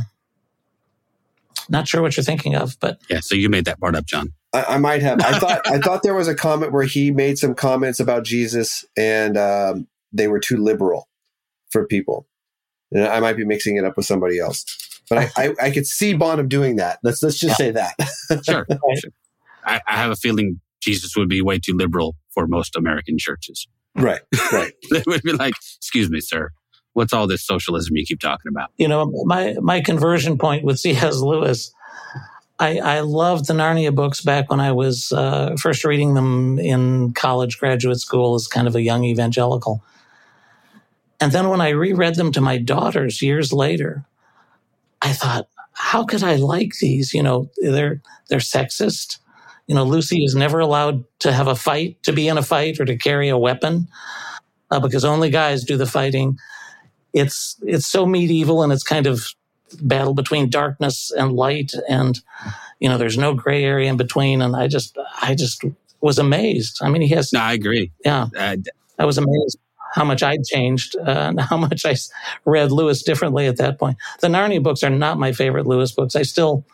not 1.70 1.88
sure 1.88 2.02
what 2.02 2.16
you're 2.16 2.24
thinking 2.24 2.56
of, 2.56 2.78
but 2.80 3.00
Yeah, 3.10 3.20
so 3.20 3.36
you 3.36 3.50
made 3.50 3.66
that 3.66 3.80
part 3.80 3.96
up, 3.96 4.06
John. 4.06 4.34
I, 4.54 4.64
I 4.64 4.78
might 4.78 5.02
have. 5.02 5.22
I 5.22 5.38
thought 5.38 5.62
I 5.68 5.78
thought 5.84 6.04
there 6.04 6.16
was 6.16 6.28
a 6.28 6.36
comment 6.36 6.72
where 6.72 6.84
he 6.84 7.12
made 7.12 7.38
some 7.38 7.54
comments 7.54 8.00
about 8.00 8.24
Jesus 8.24 8.86
and 8.98 9.38
um, 9.38 9.88
they 10.12 10.28
were 10.28 10.40
too 10.40 10.58
liberal 10.58 11.08
for 11.70 11.86
people. 11.86 12.28
And 12.92 13.06
I 13.06 13.20
might 13.20 13.38
be 13.38 13.46
mixing 13.46 13.78
it 13.78 13.86
up 13.86 13.98
with 13.98 14.08
somebody 14.08 14.40
else, 14.40 14.66
but 15.10 15.20
I, 15.20 15.32
I, 15.38 15.56
I 15.62 15.72
could 15.72 15.86
see 15.86 16.16
Bonham 16.16 16.48
doing 16.48 16.78
that. 16.78 17.00
Let's 17.04 17.22
let's 17.22 17.40
just 17.40 17.58
say 17.58 17.72
that. 17.72 17.96
Sure. 18.44 18.66
sure. 18.70 19.12
I, 19.66 19.82
I 19.88 19.96
have 19.98 20.12
a 20.12 20.16
feeling 20.16 20.60
Jesus 20.82 21.16
would 21.16 21.30
be 21.30 21.42
way 21.42 21.60
too 21.60 21.76
liberal 21.76 22.16
for 22.30 22.48
most 22.48 22.76
American 22.76 23.18
churches. 23.18 23.68
right, 23.96 24.22
right. 24.52 24.74
They 24.92 25.04
would 25.08 25.22
be 25.24 25.34
like, 25.34 25.54
excuse 25.78 26.10
me, 26.10 26.22
sir. 26.22 26.50
What's 26.94 27.14
all 27.14 27.28
this 27.28 27.46
socialism 27.46 27.96
you 27.96 28.06
keep 28.06 28.20
talking 28.20 28.50
about? 28.50 28.72
you 28.78 28.88
know, 28.88 29.12
my 29.26 29.56
my 29.62 29.80
conversion 29.82 30.38
point 30.38 30.64
with 30.64 30.80
C.S. 30.80 31.18
Lewis. 31.18 31.74
I, 32.62 32.80
I 32.80 33.00
loved 33.00 33.48
the 33.48 33.54
Narnia 33.54 33.96
books 33.96 34.20
back 34.20 34.50
when 34.50 34.60
I 34.60 34.74
was 34.74 35.14
uh, 35.14 35.56
first 35.62 35.86
reading 35.86 36.14
them 36.14 36.60
in 36.60 37.14
college, 37.14 37.58
graduate 37.58 38.02
school, 38.02 38.36
as 38.36 38.48
kind 38.48 38.68
of 38.68 38.76
a 38.76 38.82
young 38.82 39.06
evangelical. 39.06 39.82
And 41.22 41.32
then 41.32 41.50
when 41.50 41.62
I 41.62 41.70
reread 41.70 42.16
them 42.16 42.34
to 42.34 42.42
my 42.42 42.58
daughters 42.58 43.22
years 43.22 43.54
later, 43.54 44.06
I 45.02 45.14
thought, 45.14 45.48
how 45.74 46.04
could 46.04 46.24
I 46.24 46.36
like 46.36 46.74
these? 46.82 47.14
You 47.14 47.24
know, 47.24 47.50
they're 47.62 48.02
they're 48.28 48.40
sexist. 48.40 49.20
You 49.70 49.76
know, 49.76 49.84
Lucy 49.86 50.24
is 50.24 50.34
never 50.34 50.60
allowed 50.60 51.06
to 51.20 51.32
have 51.32 51.48
a 51.48 51.56
fight, 51.56 52.02
to 52.04 52.12
be 52.12 52.28
in 52.28 52.40
a 52.40 52.44
fight, 52.44 52.80
or 52.80 52.86
to 52.86 52.98
carry 52.98 53.30
a 53.30 53.38
weapon, 53.38 53.88
uh, 54.72 54.80
because 54.80 55.06
only 55.06 55.30
guys 55.30 55.64
do 55.64 55.78
the 55.78 55.86
fighting. 55.86 56.38
It's 57.14 57.56
it's 57.62 57.88
so 57.88 58.06
medieval, 58.06 58.64
and 58.64 58.74
it's 58.74 58.84
kind 58.84 59.06
of 59.08 59.28
battle 59.82 60.16
between 60.16 60.50
darkness 60.50 61.12
and 61.12 61.34
light, 61.34 61.72
and 61.88 62.20
you 62.80 62.90
know, 62.90 62.98
there's 62.98 63.18
no 63.18 63.36
gray 63.36 63.64
area 63.64 63.90
in 63.92 63.98
between. 63.98 64.42
And 64.42 64.56
I 64.56 64.68
just 64.68 64.98
I 65.22 65.36
just 65.36 65.64
was 66.02 66.18
amazed. 66.18 66.80
I 66.82 66.90
mean, 66.90 67.04
he 67.04 67.10
has 67.10 67.32
No, 67.32 67.42
I 67.42 67.54
agree. 67.54 67.92
yeah. 68.04 68.28
Uh, 68.36 68.58
I 68.98 69.06
was 69.06 69.18
amazed 69.18 69.60
how 69.94 70.04
much 70.04 70.24
I'd 70.24 70.44
changed 70.46 70.96
uh, 70.98 71.10
and 71.30 71.40
how 71.40 71.58
much 71.58 71.86
i 71.86 71.96
read 72.46 72.72
Lewis 72.72 73.04
differently 73.04 73.48
at 73.48 73.58
that 73.58 73.80
point. 73.80 73.98
The 74.22 74.28
Narnia 74.28 74.62
books 74.64 74.84
are 74.84 74.90
not 74.90 75.18
my 75.20 75.32
favorite 75.32 75.68
Lewis 75.68 75.92
books. 75.92 76.16
I 76.16 76.24
still, 76.24 76.66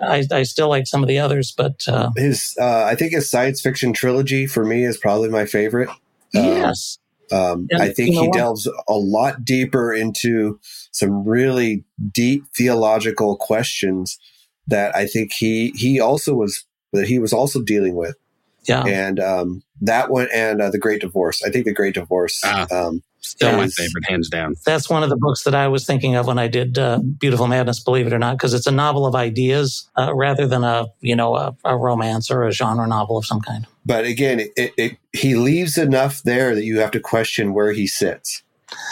I, 0.00 0.24
I 0.30 0.42
still 0.42 0.68
like 0.68 0.86
some 0.86 1.02
of 1.02 1.08
the 1.08 1.18
others, 1.18 1.52
but 1.56 1.86
uh, 1.88 2.10
His 2.16 2.56
uh, 2.60 2.84
I 2.84 2.94
think 2.94 3.12
his 3.12 3.30
science 3.30 3.60
fiction 3.60 3.92
trilogy 3.92 4.46
for 4.46 4.64
me 4.64 4.84
is 4.84 4.96
probably 4.96 5.28
my 5.28 5.46
favorite. 5.46 5.88
yes, 6.32 6.98
Um, 7.30 7.68
And 7.70 7.82
I 7.82 7.92
think 7.92 8.10
you 8.10 8.14
know 8.16 8.20
he 8.22 8.28
what? 8.28 8.36
delves 8.36 8.66
a 8.88 8.94
lot 8.94 9.44
deeper 9.44 9.92
into 9.92 10.58
some 10.90 11.24
really 11.24 11.84
deep 12.10 12.44
theological 12.56 13.36
questions 13.36 14.18
that 14.66 14.94
I 14.96 15.06
think 15.06 15.32
he 15.32 15.72
he 15.76 16.00
also 16.00 16.34
was 16.34 16.64
that 16.92 17.06
he 17.08 17.18
was 17.18 17.32
also 17.32 17.62
dealing 17.62 17.94
with, 17.94 18.16
yeah, 18.64 18.84
and 18.84 19.18
um, 19.20 19.62
that 19.80 20.10
one 20.10 20.28
and 20.34 20.60
uh, 20.60 20.70
the 20.70 20.78
Great 20.78 21.00
Divorce. 21.00 21.42
I 21.42 21.50
think 21.50 21.64
the 21.64 21.72
Great 21.74 21.94
Divorce. 21.94 22.40
Ah. 22.44 22.66
um, 22.70 23.02
still 23.22 23.52
my 23.52 23.66
favorite, 23.68 24.04
hands 24.08 24.28
down. 24.28 24.54
that's 24.66 24.90
one 24.90 25.02
of 25.02 25.08
the 25.08 25.16
books 25.16 25.44
that 25.44 25.54
I 25.54 25.68
was 25.68 25.86
thinking 25.86 26.16
of 26.16 26.26
when 26.26 26.38
I 26.38 26.48
did 26.48 26.78
uh, 26.78 26.98
Beautiful 26.98 27.46
Madness. 27.46 27.80
Believe 27.80 28.06
it 28.06 28.12
or 28.12 28.18
not, 28.18 28.36
because 28.36 28.52
it's 28.54 28.66
a 28.66 28.70
novel 28.72 29.06
of 29.06 29.14
ideas 29.14 29.88
uh, 29.98 30.14
rather 30.14 30.46
than 30.46 30.64
a 30.64 30.86
you 31.00 31.16
know 31.16 31.34
a, 31.36 31.56
a 31.64 31.76
romance 31.76 32.30
or 32.30 32.42
a 32.44 32.52
genre 32.52 32.86
novel 32.86 33.16
of 33.16 33.24
some 33.26 33.40
kind. 33.40 33.66
but 33.86 34.04
again, 34.04 34.40
it, 34.40 34.50
it, 34.56 34.72
it 34.76 34.96
he 35.12 35.34
leaves 35.36 35.78
enough 35.78 36.22
there 36.22 36.54
that 36.54 36.64
you 36.64 36.78
have 36.80 36.90
to 36.92 37.00
question 37.00 37.52
where 37.54 37.72
he 37.72 37.86
sits, 37.86 38.42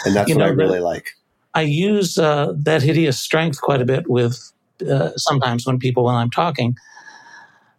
and 0.05 0.15
that's 0.15 0.29
You 0.29 0.35
what 0.35 0.41
know, 0.41 0.47
I 0.47 0.51
the- 0.51 0.55
really 0.55 0.79
like. 0.79 1.11
I 1.53 1.63
use 1.63 2.17
uh, 2.17 2.53
that 2.63 2.81
hideous 2.81 3.19
strength 3.19 3.59
quite 3.59 3.81
a 3.81 3.85
bit 3.85 4.09
with 4.09 4.39
uh, 4.89 5.11
sometimes 5.17 5.67
when 5.67 5.79
people 5.79 6.05
when 6.05 6.15
I'm 6.15 6.31
talking 6.31 6.77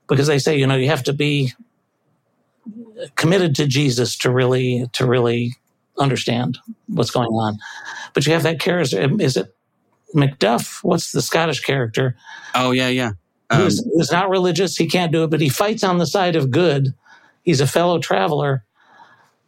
because 0.08 0.26
they 0.26 0.38
say 0.38 0.58
you 0.58 0.66
know 0.66 0.76
you 0.76 0.88
have 0.88 1.02
to 1.04 1.14
be 1.14 1.52
committed 3.16 3.54
to 3.56 3.66
Jesus 3.66 4.16
to 4.18 4.30
really 4.30 4.86
to 4.92 5.06
really 5.06 5.54
understand 6.02 6.58
what's 6.88 7.10
going 7.10 7.28
on, 7.28 7.58
but 8.14 8.26
you 8.26 8.32
have 8.32 8.42
that 8.42 8.60
character. 8.60 9.08
Is 9.20 9.36
it 9.36 9.54
Macduff? 10.14 10.84
What's 10.84 11.12
the 11.12 11.22
Scottish 11.22 11.60
character 11.60 12.16
Oh, 12.54 12.70
yeah, 12.70 12.88
yeah. 12.88 13.12
Um, 13.50 13.62
who's, 13.62 13.84
who's 13.84 14.12
not 14.12 14.30
religious? 14.30 14.76
He 14.76 14.86
can't 14.86 15.12
do 15.12 15.24
it, 15.24 15.30
but 15.30 15.40
he 15.40 15.48
fights 15.48 15.84
on 15.84 15.98
the 15.98 16.06
side 16.06 16.36
of 16.36 16.50
good. 16.50 16.94
He's 17.42 17.60
a 17.60 17.66
fellow 17.66 17.98
traveler, 17.98 18.64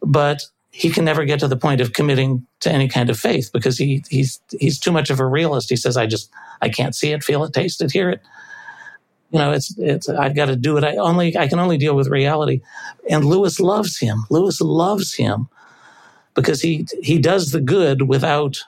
but 0.01 0.41
he 0.71 0.89
can 0.89 1.05
never 1.05 1.23
get 1.23 1.39
to 1.39 1.47
the 1.47 1.55
point 1.55 1.81
of 1.81 1.93
committing 1.93 2.45
to 2.59 2.71
any 2.71 2.87
kind 2.87 3.09
of 3.09 3.17
faith 3.17 3.49
because 3.53 3.77
he 3.77 4.03
he's 4.09 4.41
he's 4.59 4.77
too 4.77 4.91
much 4.91 5.09
of 5.09 5.19
a 5.21 5.25
realist. 5.25 5.69
He 5.69 5.77
says, 5.77 5.95
"I 5.95 6.05
just 6.05 6.29
I 6.61 6.67
can't 6.67 6.93
see 6.93 7.13
it, 7.13 7.23
feel 7.23 7.43
it, 7.45 7.53
taste 7.53 7.81
it, 7.81 7.91
hear 7.91 8.09
it." 8.09 8.21
You 9.31 9.39
know, 9.39 9.51
it's 9.53 9.73
it's 9.77 10.09
I've 10.09 10.35
got 10.35 10.47
to 10.47 10.57
do 10.57 10.75
it. 10.77 10.83
I 10.83 10.97
only 10.97 11.37
I 11.37 11.47
can 11.47 11.59
only 11.59 11.77
deal 11.77 11.95
with 11.95 12.09
reality. 12.09 12.61
And 13.09 13.23
Lewis 13.23 13.61
loves 13.61 13.97
him. 13.97 14.25
Lewis 14.29 14.59
loves 14.59 15.15
him 15.15 15.47
because 16.35 16.61
he 16.61 16.85
he 17.01 17.17
does 17.17 17.51
the 17.51 17.61
good 17.61 18.03
without 18.03 18.59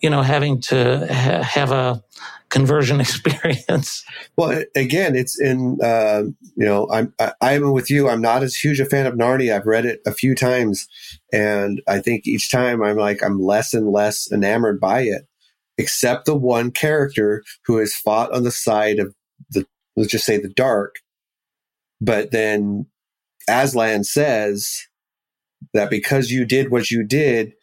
you 0.00 0.10
know 0.10 0.22
having 0.22 0.60
to 0.60 1.06
ha- 1.12 1.42
have 1.42 1.72
a 1.72 2.02
conversion 2.50 3.00
experience. 3.06 4.04
Well, 4.36 4.62
again, 4.76 5.16
it's 5.16 5.40
in 5.40 5.78
uh, 5.82 6.24
you 6.54 6.64
know 6.64 6.88
I'm 6.92 7.12
I, 7.18 7.32
I'm 7.40 7.72
with 7.72 7.90
you. 7.90 8.08
I'm 8.08 8.22
not 8.22 8.42
as 8.42 8.54
huge 8.54 8.80
a 8.80 8.84
fan 8.84 9.06
of 9.06 9.14
Narnia. 9.14 9.56
I've 9.56 9.66
read 9.66 9.86
it 9.86 10.00
a 10.06 10.12
few 10.12 10.34
times, 10.34 10.86
and 11.32 11.82
I 11.88 12.00
think 12.00 12.26
each 12.26 12.50
time 12.50 12.82
I'm 12.82 12.96
like 12.96 13.22
I'm 13.22 13.40
less 13.40 13.74
and 13.74 13.90
less 13.90 14.30
enamored 14.30 14.80
by 14.80 15.02
it, 15.02 15.26
except 15.78 16.26
the 16.26 16.36
one 16.36 16.70
character 16.70 17.42
who 17.66 17.78
has 17.78 17.94
fought 17.94 18.32
on 18.32 18.44
the 18.44 18.52
side 18.52 18.98
of 18.98 19.14
the 19.50 19.66
let's 19.96 20.10
just 20.10 20.26
say 20.26 20.38
the 20.38 20.48
dark, 20.48 20.96
but 22.00 22.30
then 22.30 22.86
Aslan 23.48 24.04
says 24.04 24.86
that 25.72 25.90
because 25.90 26.30
you 26.30 26.44
did 26.44 26.70
what 26.70 26.90
you 26.90 27.04
did, 27.04 27.54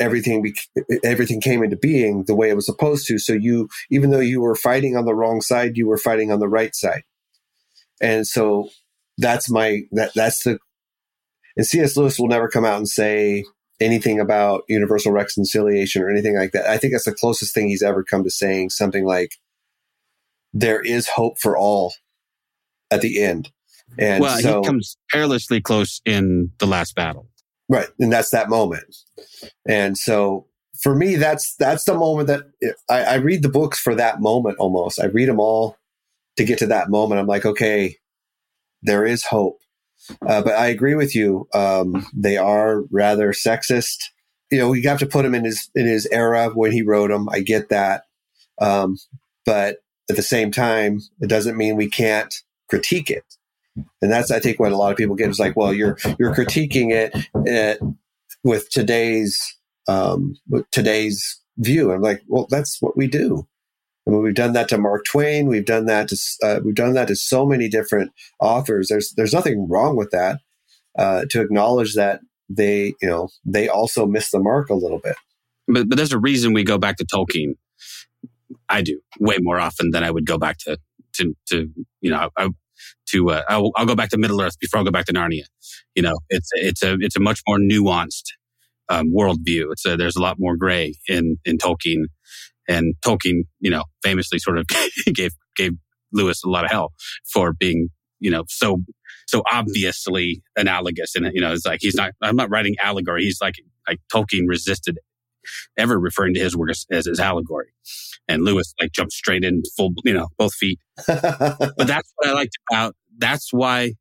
everything 0.00 0.42
bec- 0.42 0.98
everything 1.04 1.40
came 1.40 1.62
into 1.62 1.76
being 1.76 2.24
the 2.24 2.34
way 2.34 2.50
it 2.50 2.56
was 2.56 2.66
supposed 2.66 3.06
to. 3.08 3.18
So 3.18 3.32
you, 3.32 3.68
even 3.90 4.10
though 4.10 4.20
you 4.20 4.40
were 4.40 4.54
fighting 4.54 4.96
on 4.96 5.04
the 5.04 5.14
wrong 5.14 5.40
side, 5.40 5.76
you 5.76 5.86
were 5.86 5.98
fighting 5.98 6.30
on 6.30 6.40
the 6.40 6.48
right 6.48 6.74
side. 6.74 7.04
And 8.00 8.26
so 8.26 8.68
that's 9.18 9.50
my 9.50 9.82
that 9.92 10.12
that's 10.14 10.44
the. 10.44 10.58
And 11.56 11.66
C.S. 11.66 11.96
Lewis 11.98 12.18
will 12.18 12.28
never 12.28 12.48
come 12.48 12.64
out 12.64 12.78
and 12.78 12.88
say 12.88 13.44
anything 13.78 14.18
about 14.18 14.62
universal 14.68 15.12
reconciliation 15.12 16.02
or 16.02 16.08
anything 16.08 16.36
like 16.36 16.52
that. 16.52 16.66
I 16.66 16.78
think 16.78 16.94
that's 16.94 17.04
the 17.04 17.14
closest 17.14 17.54
thing 17.54 17.68
he's 17.68 17.82
ever 17.82 18.02
come 18.02 18.24
to 18.24 18.30
saying 18.30 18.70
something 18.70 19.04
like, 19.04 19.34
there 20.54 20.80
is 20.80 21.08
hope 21.08 21.38
for 21.38 21.56
all 21.56 21.92
at 22.90 23.02
the 23.02 23.22
end. 23.22 23.50
And 23.98 24.22
well, 24.22 24.38
so, 24.38 24.60
he 24.60 24.66
comes 24.66 24.96
perilously 25.10 25.60
close 25.60 26.00
in 26.06 26.52
the 26.58 26.66
last 26.66 26.94
battle. 26.94 27.28
Right. 27.68 27.88
And 27.98 28.12
that's 28.12 28.30
that 28.30 28.48
moment. 28.48 28.96
And 29.68 29.96
so 29.96 30.46
for 30.82 30.94
me, 30.94 31.16
that's, 31.16 31.54
that's 31.56 31.84
the 31.84 31.94
moment 31.94 32.28
that 32.28 32.42
I, 32.88 33.04
I 33.04 33.14
read 33.16 33.42
the 33.42 33.48
books 33.48 33.78
for 33.78 33.94
that 33.94 34.20
moment 34.20 34.58
almost. 34.58 35.00
I 35.00 35.06
read 35.06 35.28
them 35.28 35.40
all 35.40 35.76
to 36.36 36.44
get 36.44 36.58
to 36.58 36.66
that 36.66 36.90
moment. 36.90 37.20
I'm 37.20 37.26
like, 37.26 37.46
okay, 37.46 37.96
there 38.82 39.04
is 39.06 39.24
hope. 39.24 39.60
Uh, 40.26 40.42
but 40.42 40.54
I 40.54 40.66
agree 40.66 40.94
with 40.94 41.14
you. 41.14 41.48
Um, 41.54 42.06
they 42.12 42.36
are 42.36 42.82
rather 42.90 43.32
sexist. 43.32 44.10
You 44.50 44.58
know, 44.58 44.68
we 44.68 44.82
have 44.82 44.98
to 44.98 45.06
put 45.06 45.24
him 45.24 45.34
in 45.34 45.44
his 45.44 45.70
in 45.74 45.86
his 45.86 46.06
era 46.10 46.50
when 46.52 46.72
he 46.72 46.82
wrote 46.82 47.08
them. 47.08 47.28
I 47.28 47.40
get 47.40 47.68
that, 47.68 48.04
um, 48.60 48.98
but 49.46 49.78
at 50.10 50.16
the 50.16 50.22
same 50.22 50.50
time, 50.50 51.00
it 51.20 51.28
doesn't 51.28 51.56
mean 51.56 51.76
we 51.76 51.88
can't 51.88 52.34
critique 52.68 53.10
it. 53.10 53.24
And 53.76 54.12
that's, 54.12 54.30
I 54.30 54.38
think, 54.38 54.60
what 54.60 54.72
a 54.72 54.76
lot 54.76 54.92
of 54.92 54.98
people 54.98 55.16
get 55.16 55.30
is 55.30 55.38
like, 55.38 55.56
well, 55.56 55.72
you're 55.72 55.96
you're 56.18 56.34
critiquing 56.34 56.90
it 56.92 57.80
with 58.44 58.68
today's 58.70 59.56
um, 59.88 60.36
with 60.48 60.70
today's 60.70 61.40
view. 61.58 61.92
I'm 61.92 62.02
like, 62.02 62.22
well, 62.26 62.46
that's 62.50 62.80
what 62.80 62.96
we 62.96 63.06
do. 63.06 63.46
I 64.06 64.10
mean, 64.10 64.22
we've 64.22 64.34
done 64.34 64.52
that 64.54 64.68
to 64.70 64.78
Mark 64.78 65.04
Twain. 65.04 65.46
We've 65.46 65.64
done 65.64 65.86
that 65.86 66.08
to 66.08 66.16
uh, 66.42 66.60
we've 66.64 66.74
done 66.74 66.94
that 66.94 67.08
to 67.08 67.16
so 67.16 67.46
many 67.46 67.68
different 67.68 68.12
authors. 68.40 68.88
There's 68.88 69.12
there's 69.12 69.32
nothing 69.32 69.68
wrong 69.68 69.96
with 69.96 70.10
that. 70.10 70.40
Uh, 70.98 71.24
to 71.30 71.40
acknowledge 71.40 71.94
that 71.94 72.20
they 72.50 72.94
you 73.00 73.08
know 73.08 73.28
they 73.44 73.68
also 73.68 74.06
miss 74.06 74.30
the 74.30 74.38
mark 74.38 74.68
a 74.70 74.74
little 74.74 74.98
bit. 74.98 75.16
But 75.68 75.88
but 75.88 75.96
there's 75.96 76.12
a 76.12 76.18
reason 76.18 76.52
we 76.52 76.64
go 76.64 76.78
back 76.78 76.96
to 76.96 77.06
Tolkien. 77.06 77.56
I 78.68 78.82
do 78.82 79.00
way 79.20 79.38
more 79.40 79.60
often 79.60 79.90
than 79.90 80.04
I 80.04 80.10
would 80.10 80.26
go 80.26 80.36
back 80.36 80.58
to 80.58 80.78
to 81.14 81.36
to 81.50 81.70
you 82.00 82.10
know 82.10 82.28
I, 82.36 82.48
to 83.10 83.30
uh, 83.30 83.42
I'll, 83.48 83.70
I'll 83.76 83.86
go 83.86 83.94
back 83.94 84.10
to 84.10 84.18
Middle 84.18 84.40
Earth 84.40 84.58
before 84.58 84.80
I 84.80 84.84
go 84.84 84.90
back 84.90 85.06
to 85.06 85.12
Narnia. 85.12 85.44
You 85.94 86.02
know, 86.02 86.18
it's 86.28 86.48
it's 86.52 86.82
a 86.82 86.96
it's 87.00 87.16
a 87.16 87.20
much 87.20 87.40
more 87.46 87.58
nuanced 87.58 88.24
um, 88.88 89.12
worldview. 89.12 89.72
It's 89.72 89.86
a, 89.86 89.96
there's 89.96 90.16
a 90.16 90.22
lot 90.22 90.36
more 90.38 90.56
gray 90.56 90.94
in 91.08 91.36
in 91.44 91.58
Tolkien, 91.58 92.04
and 92.68 92.94
Tolkien, 93.04 93.42
you 93.60 93.70
know, 93.70 93.84
famously 94.02 94.38
sort 94.38 94.58
of 94.58 94.66
gave 95.14 95.32
gave 95.56 95.72
Lewis 96.12 96.42
a 96.44 96.48
lot 96.48 96.64
of 96.64 96.70
hell 96.70 96.92
for 97.32 97.52
being 97.52 97.88
you 98.20 98.30
know 98.30 98.44
so 98.48 98.78
so 99.26 99.42
obviously 99.50 100.42
analogous, 100.56 101.14
and 101.14 101.30
you 101.32 101.40
know, 101.40 101.52
it's 101.52 101.64
like 101.64 101.78
he's 101.80 101.94
not. 101.94 102.12
I'm 102.22 102.36
not 102.36 102.50
writing 102.50 102.74
allegory. 102.82 103.22
He's 103.22 103.38
like 103.40 103.54
like 103.88 103.98
Tolkien 104.12 104.42
resisted 104.46 104.98
ever 105.76 105.98
referring 105.98 106.34
to 106.34 106.40
his 106.40 106.56
work 106.56 106.70
as, 106.70 106.86
as 106.90 107.06
his 107.06 107.20
allegory. 107.20 107.68
And 108.28 108.44
Lewis 108.44 108.74
like 108.80 108.92
jumped 108.92 109.12
straight 109.12 109.44
in 109.44 109.62
full, 109.76 109.92
you 110.04 110.14
know, 110.14 110.28
both 110.38 110.54
feet. 110.54 110.78
but 111.06 111.74
that's 111.76 112.12
what 112.16 112.28
I 112.28 112.32
liked 112.32 112.56
about. 112.70 112.94
That's 113.18 113.52
why, 113.52 113.94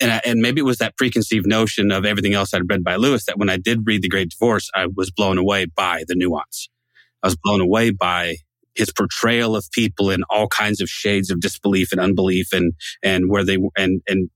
and 0.00 0.12
I, 0.12 0.20
and 0.24 0.40
maybe 0.40 0.60
it 0.60 0.64
was 0.64 0.78
that 0.78 0.96
preconceived 0.96 1.46
notion 1.46 1.90
of 1.90 2.04
everything 2.04 2.34
else 2.34 2.52
I'd 2.52 2.68
read 2.68 2.84
by 2.84 2.96
Lewis 2.96 3.24
that 3.26 3.38
when 3.38 3.48
I 3.48 3.56
did 3.56 3.86
read 3.86 4.02
The 4.02 4.08
Great 4.08 4.30
Divorce, 4.30 4.70
I 4.74 4.86
was 4.86 5.10
blown 5.10 5.38
away 5.38 5.66
by 5.66 6.04
the 6.06 6.14
nuance. 6.14 6.68
I 7.22 7.28
was 7.28 7.36
blown 7.36 7.60
away 7.60 7.90
by 7.90 8.36
his 8.74 8.92
portrayal 8.92 9.56
of 9.56 9.66
people 9.72 10.10
in 10.10 10.22
all 10.30 10.48
kinds 10.48 10.80
of 10.80 10.88
shades 10.88 11.30
of 11.30 11.40
disbelief 11.40 11.92
and 11.92 12.00
unbelief, 12.00 12.52
and 12.52 12.72
and 13.02 13.30
where 13.30 13.44
they 13.44 13.58
and 13.76 14.02
and 14.08 14.30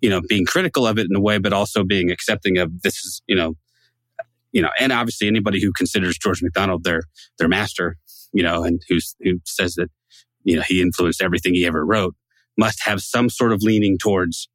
you 0.00 0.10
know 0.10 0.20
being 0.28 0.44
critical 0.44 0.86
of 0.86 0.98
it 0.98 1.06
in 1.08 1.16
a 1.16 1.20
way, 1.20 1.38
but 1.38 1.52
also 1.52 1.84
being 1.84 2.10
accepting 2.10 2.58
of 2.58 2.82
this 2.82 2.96
is 3.04 3.22
you 3.26 3.36
know 3.36 3.54
you 4.52 4.62
know, 4.62 4.70
and 4.80 4.92
obviously 4.92 5.28
anybody 5.28 5.60
who 5.60 5.72
considers 5.72 6.18
George 6.18 6.42
MacDonald 6.42 6.84
their 6.84 7.02
their 7.38 7.48
master, 7.48 7.96
you 8.32 8.42
know, 8.42 8.64
and 8.64 8.80
who's 8.88 9.14
who 9.20 9.40
says 9.44 9.74
that 9.74 9.88
you 10.44 10.56
know 10.56 10.62
he 10.66 10.80
influenced 10.80 11.22
everything 11.22 11.54
he 11.54 11.66
ever 11.66 11.84
wrote, 11.84 12.14
must 12.56 12.82
have 12.84 13.00
some 13.00 13.28
sort 13.28 13.52
of 13.52 13.62
leaning 13.62 13.98
towards 13.98 14.48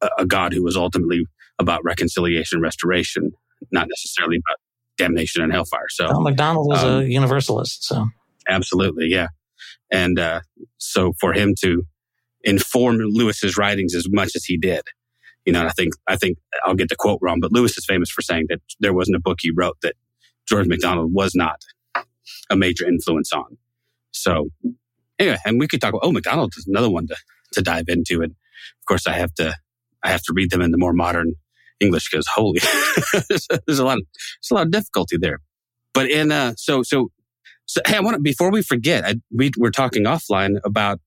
a, 0.00 0.08
a 0.18 0.26
God 0.26 0.52
who 0.52 0.62
was 0.62 0.76
ultimately 0.76 1.24
about 1.58 1.84
reconciliation, 1.84 2.60
restoration, 2.60 3.30
not 3.70 3.86
necessarily 3.88 4.36
about 4.36 4.58
damnation 4.96 5.42
and 5.42 5.52
hellfire. 5.52 5.88
So 5.88 6.06
Well, 6.06 6.20
MacDonald 6.20 6.66
was 6.68 6.82
Um, 6.82 7.02
a 7.02 7.04
universalist, 7.04 7.84
so 7.84 8.08
absolutely, 8.48 9.06
yeah, 9.08 9.28
and 9.90 10.18
uh, 10.18 10.40
so 10.78 11.12
for 11.20 11.32
him 11.32 11.54
to 11.62 11.82
inform 12.42 12.98
Lewis's 12.98 13.56
writings 13.56 13.94
as 13.94 14.06
much 14.10 14.32
as 14.36 14.44
he 14.44 14.56
did. 14.56 14.82
You 15.44 15.52
know, 15.52 15.66
I 15.66 15.70
think 15.70 15.92
I 16.06 16.16
think 16.16 16.38
I'll 16.64 16.74
get 16.74 16.88
the 16.88 16.96
quote 16.96 17.18
wrong, 17.22 17.40
but 17.40 17.52
Lewis 17.52 17.76
is 17.76 17.84
famous 17.84 18.10
for 18.10 18.22
saying 18.22 18.46
that 18.48 18.60
there 18.80 18.94
wasn't 18.94 19.16
a 19.16 19.20
book 19.20 19.38
he 19.40 19.52
wrote 19.54 19.76
that 19.82 19.94
George 20.48 20.66
MacDonald 20.66 21.12
was 21.12 21.32
not 21.34 21.62
a 22.50 22.56
major 22.56 22.86
influence 22.86 23.32
on. 23.32 23.56
So 24.12 24.48
anyway, 25.18 25.38
and 25.44 25.60
we 25.60 25.68
could 25.68 25.80
talk 25.80 25.90
about 25.90 26.02
oh 26.02 26.12
MacDonald 26.12 26.54
is 26.56 26.66
another 26.66 26.90
one 26.90 27.06
to 27.08 27.16
to 27.52 27.62
dive 27.62 27.84
into, 27.88 28.22
and 28.22 28.32
of 28.32 28.86
course 28.86 29.06
I 29.06 29.12
have 29.12 29.34
to 29.34 29.54
I 30.02 30.10
have 30.10 30.22
to 30.22 30.32
read 30.34 30.50
them 30.50 30.60
in 30.60 30.70
the 30.70 30.78
more 30.78 30.92
modern 30.92 31.34
English 31.80 32.10
because 32.10 32.26
holy, 32.32 32.60
there's, 33.28 33.48
there's 33.66 33.78
a 33.78 33.84
lot 33.84 33.98
of 33.98 34.04
there's 34.14 34.50
a 34.50 34.54
lot 34.54 34.66
of 34.66 34.72
difficulty 34.72 35.16
there. 35.18 35.40
But 35.92 36.10
in 36.10 36.32
uh, 36.32 36.54
so 36.56 36.82
so 36.82 37.10
so 37.66 37.80
hey, 37.86 37.96
I 37.96 38.00
want 38.00 38.16
to 38.16 38.20
before 38.20 38.50
we 38.50 38.62
forget, 38.62 39.04
I, 39.04 39.16
we 39.34 39.50
were 39.58 39.70
talking 39.70 40.04
offline 40.04 40.58
about 40.64 41.00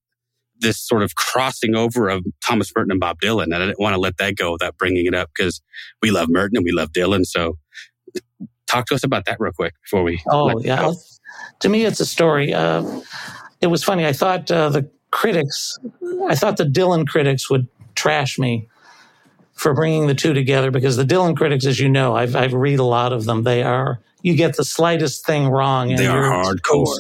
this 0.60 0.80
sort 0.80 1.04
of 1.04 1.16
crossing 1.16 1.76
over 1.76 2.10
of 2.10 2.26
Thomas 2.46 2.72
Merton 2.76 2.92
and 2.92 3.00
Bob 3.00 3.20
Dylan, 3.22 3.46
and 3.46 3.56
I 3.56 3.60
didn't 3.68 3.80
want 3.80 3.94
to 3.94 4.00
let 4.00 4.18
that 4.18 4.36
go 4.36 4.52
without 4.52 4.78
bringing 4.78 5.06
it 5.06 5.14
up 5.14 5.30
because 5.36 5.62
we 6.02 6.12
love 6.12 6.30
Merton 6.30 6.58
and 6.58 6.64
we 6.64 6.72
love 6.72 6.92
Dylan. 6.92 7.26
So 7.26 7.58
talk 8.68 8.86
to 8.88 8.96
us 8.96 9.04
about 9.04 9.26
that 9.26 9.38
real 9.40 9.54
quick 9.54 9.74
before 9.84 10.04
we. 10.04 10.22
Oh 10.30 10.60
yeah, 10.60 10.92
to 11.60 11.70
me 11.70 11.86
it's 11.86 12.00
a 12.00 12.06
story. 12.06 12.54
Uh, 12.54 13.02
it 13.62 13.68
was 13.68 13.84
funny. 13.84 14.06
I 14.06 14.14
thought 14.14 14.50
uh, 14.52 14.70
the 14.70 14.90
critics, 15.12 15.78
I 16.28 16.36
thought 16.36 16.58
the 16.58 16.66
Dylan 16.66 17.08
critics 17.08 17.50
would 17.50 17.68
trash 17.96 18.38
me 18.38 18.68
for 19.54 19.74
bringing 19.74 20.06
the 20.08 20.14
two 20.14 20.34
together 20.34 20.70
because 20.70 20.98
the 20.98 21.04
Dylan 21.06 21.36
critics, 21.36 21.66
as 21.66 21.80
you 21.80 21.90
know, 21.90 22.16
I've 22.16 22.36
I 22.36 22.46
read 22.46 22.80
a 22.80 22.84
lot 22.84 23.14
of 23.14 23.26
them. 23.26 23.44
They 23.44 23.64
are 23.64 24.00
you 24.22 24.36
get 24.36 24.56
the 24.56 24.64
slightest 24.64 25.26
thing 25.26 25.48
wrong, 25.48 25.92
and 25.92 26.00
They 26.00 26.08
are 26.08 26.24
hardcore. 26.24 27.00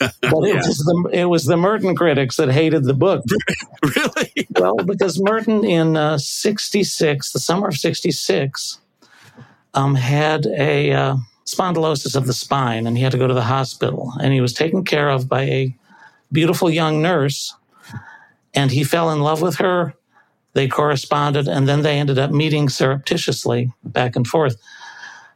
But 0.00 0.12
it 0.44 0.54
Yeah. 0.54 0.62
was 0.66 0.78
the 0.78 1.10
it 1.12 1.24
was 1.26 1.44
the 1.44 1.56
Merton 1.56 1.94
critics 1.94 2.36
that 2.36 2.50
hated 2.50 2.84
the 2.84 2.94
book. 2.94 3.24
really? 3.96 4.46
well, 4.58 4.76
because 4.76 5.20
Merton 5.20 5.64
in 5.64 5.96
uh, 5.96 6.18
'66, 6.18 7.32
the 7.32 7.38
summer 7.38 7.68
of 7.68 7.76
'66, 7.76 8.78
um, 9.74 9.94
had 9.94 10.46
a 10.46 10.92
uh, 10.92 11.16
spondylosis 11.46 12.16
of 12.16 12.26
the 12.26 12.32
spine, 12.32 12.86
and 12.86 12.96
he 12.96 13.02
had 13.02 13.12
to 13.12 13.18
go 13.18 13.26
to 13.28 13.34
the 13.34 13.42
hospital. 13.42 14.12
And 14.20 14.32
he 14.32 14.40
was 14.40 14.52
taken 14.52 14.84
care 14.84 15.08
of 15.08 15.28
by 15.28 15.42
a 15.42 15.76
beautiful 16.32 16.70
young 16.70 17.00
nurse, 17.02 17.54
and 18.54 18.70
he 18.70 18.84
fell 18.84 19.10
in 19.10 19.20
love 19.20 19.42
with 19.42 19.56
her. 19.56 19.94
They 20.54 20.68
corresponded, 20.68 21.48
and 21.48 21.66
then 21.68 21.82
they 21.82 21.98
ended 21.98 22.18
up 22.18 22.30
meeting 22.30 22.68
surreptitiously 22.68 23.72
back 23.84 24.16
and 24.16 24.26
forth. 24.26 24.56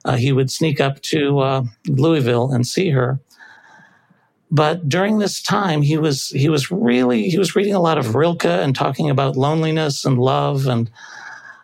Uh, 0.04 0.16
he 0.16 0.30
would 0.32 0.50
sneak 0.50 0.80
up 0.80 1.00
to 1.02 1.38
uh, 1.40 1.62
Louisville 1.88 2.52
and 2.52 2.66
see 2.66 2.90
her. 2.90 3.18
But 4.50 4.88
during 4.88 5.18
this 5.18 5.42
time, 5.42 5.82
he 5.82 5.98
was 5.98 6.28
he 6.28 6.48
was 6.48 6.70
really 6.70 7.28
he 7.28 7.38
was 7.38 7.56
reading 7.56 7.74
a 7.74 7.80
lot 7.80 7.98
of 7.98 8.14
Rilke 8.14 8.44
and 8.44 8.74
talking 8.74 9.10
about 9.10 9.36
loneliness 9.36 10.04
and 10.04 10.18
love 10.18 10.66
and 10.66 10.90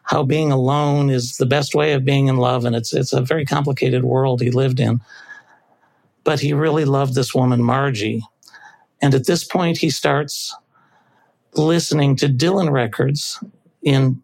how 0.05 0.24
being 0.24 0.51
alone 0.51 1.09
is 1.09 1.37
the 1.37 1.47
best 1.47 1.74
way 1.74 1.93
of 1.93 2.05
being 2.05 2.26
in 2.26 2.37
love, 2.37 2.64
and 2.64 2.74
it's 2.74 2.93
it's 2.93 3.12
a 3.12 3.22
very 3.22 3.45
complicated 3.45 4.03
world 4.05 4.41
he 4.41 4.51
lived 4.51 4.80
in. 4.80 5.01
But 6.24 6.41
he 6.41 6.53
really 6.53 6.85
loved 6.85 7.14
this 7.14 7.35
woman, 7.35 7.62
Margie, 7.62 8.22
and 9.01 9.14
at 9.14 9.26
this 9.26 9.45
point, 9.45 9.78
he 9.78 9.91
starts 9.91 10.55
listening 11.55 12.16
to 12.16 12.28
Dylan 12.28 12.70
records 12.70 13.43
in 13.83 14.22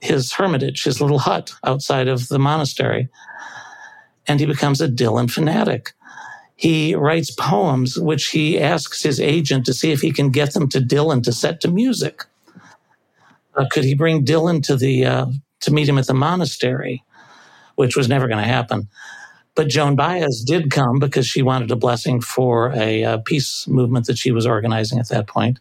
his 0.00 0.32
hermitage, 0.32 0.84
his 0.84 1.00
little 1.00 1.20
hut 1.20 1.52
outside 1.64 2.08
of 2.08 2.28
the 2.28 2.38
monastery, 2.38 3.08
and 4.26 4.38
he 4.38 4.46
becomes 4.46 4.80
a 4.80 4.88
Dylan 4.88 5.30
fanatic 5.30 5.94
he 6.62 6.94
writes 6.94 7.32
poems 7.32 7.98
which 7.98 8.28
he 8.28 8.56
asks 8.56 9.02
his 9.02 9.18
agent 9.18 9.66
to 9.66 9.74
see 9.74 9.90
if 9.90 10.00
he 10.00 10.12
can 10.12 10.30
get 10.30 10.54
them 10.54 10.68
to 10.68 10.78
Dylan 10.78 11.24
to 11.24 11.32
set 11.32 11.60
to 11.62 11.68
music. 11.68 12.22
Uh, 13.56 13.64
could 13.68 13.82
he 13.82 13.96
bring 13.96 14.24
Dylan 14.24 14.62
to 14.66 14.76
the 14.76 15.04
uh, 15.04 15.26
to 15.62 15.72
meet 15.72 15.88
him 15.88 15.98
at 15.98 16.06
the 16.06 16.14
monastery, 16.14 17.02
which 17.74 17.96
was 17.96 18.08
never 18.08 18.28
going 18.28 18.38
to 18.38 18.48
happen. 18.48 18.88
But 19.56 19.70
Joan 19.70 19.96
Baez 19.96 20.44
did 20.46 20.70
come 20.70 21.00
because 21.00 21.26
she 21.26 21.42
wanted 21.42 21.72
a 21.72 21.76
blessing 21.76 22.20
for 22.20 22.70
a, 22.76 23.04
uh 23.04 23.18
peace 23.18 23.66
movement 23.66 24.06
that 24.06 24.16
she 24.16 24.30
was 24.30 24.46
organizing 24.46 25.00
at 25.00 25.08
that 25.08 25.26
point. 25.26 25.58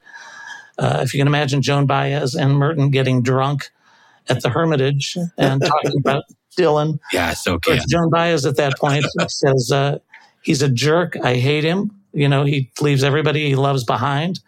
Uh, 0.77 0.99
if 1.01 1.15
you 1.15 1.19
can 1.19 1.27
imagine 1.27 1.63
Joan 1.63 1.87
Baez 1.87 2.35
and 2.35 2.57
Merton 2.57 2.91
getting 2.91 3.23
drunk 3.23 3.71
at 4.29 4.43
the 4.43 4.49
Hermitage 4.49 5.17
and 5.35 5.63
talking 5.65 5.97
about 5.97 6.25
Dylan, 6.59 6.99
Yeah, 7.11 7.33
so 7.33 7.57
can. 7.57 7.81
Joan 7.89 8.11
Baez 8.11 8.45
at 8.45 8.57
that 8.57 8.77
point 8.77 9.03
says, 9.29 9.71
uh, 9.73 9.97
he's 10.41 10.61
a 10.61 10.69
jerk. 10.69 11.17
I 11.23 11.35
hate 11.35 11.63
him. 11.63 11.91
You 12.13 12.27
know, 12.27 12.43
he 12.43 12.71
leaves 12.81 13.03
everybody 13.03 13.47
he 13.47 13.55
loves 13.55 13.83
behind. 13.83 14.39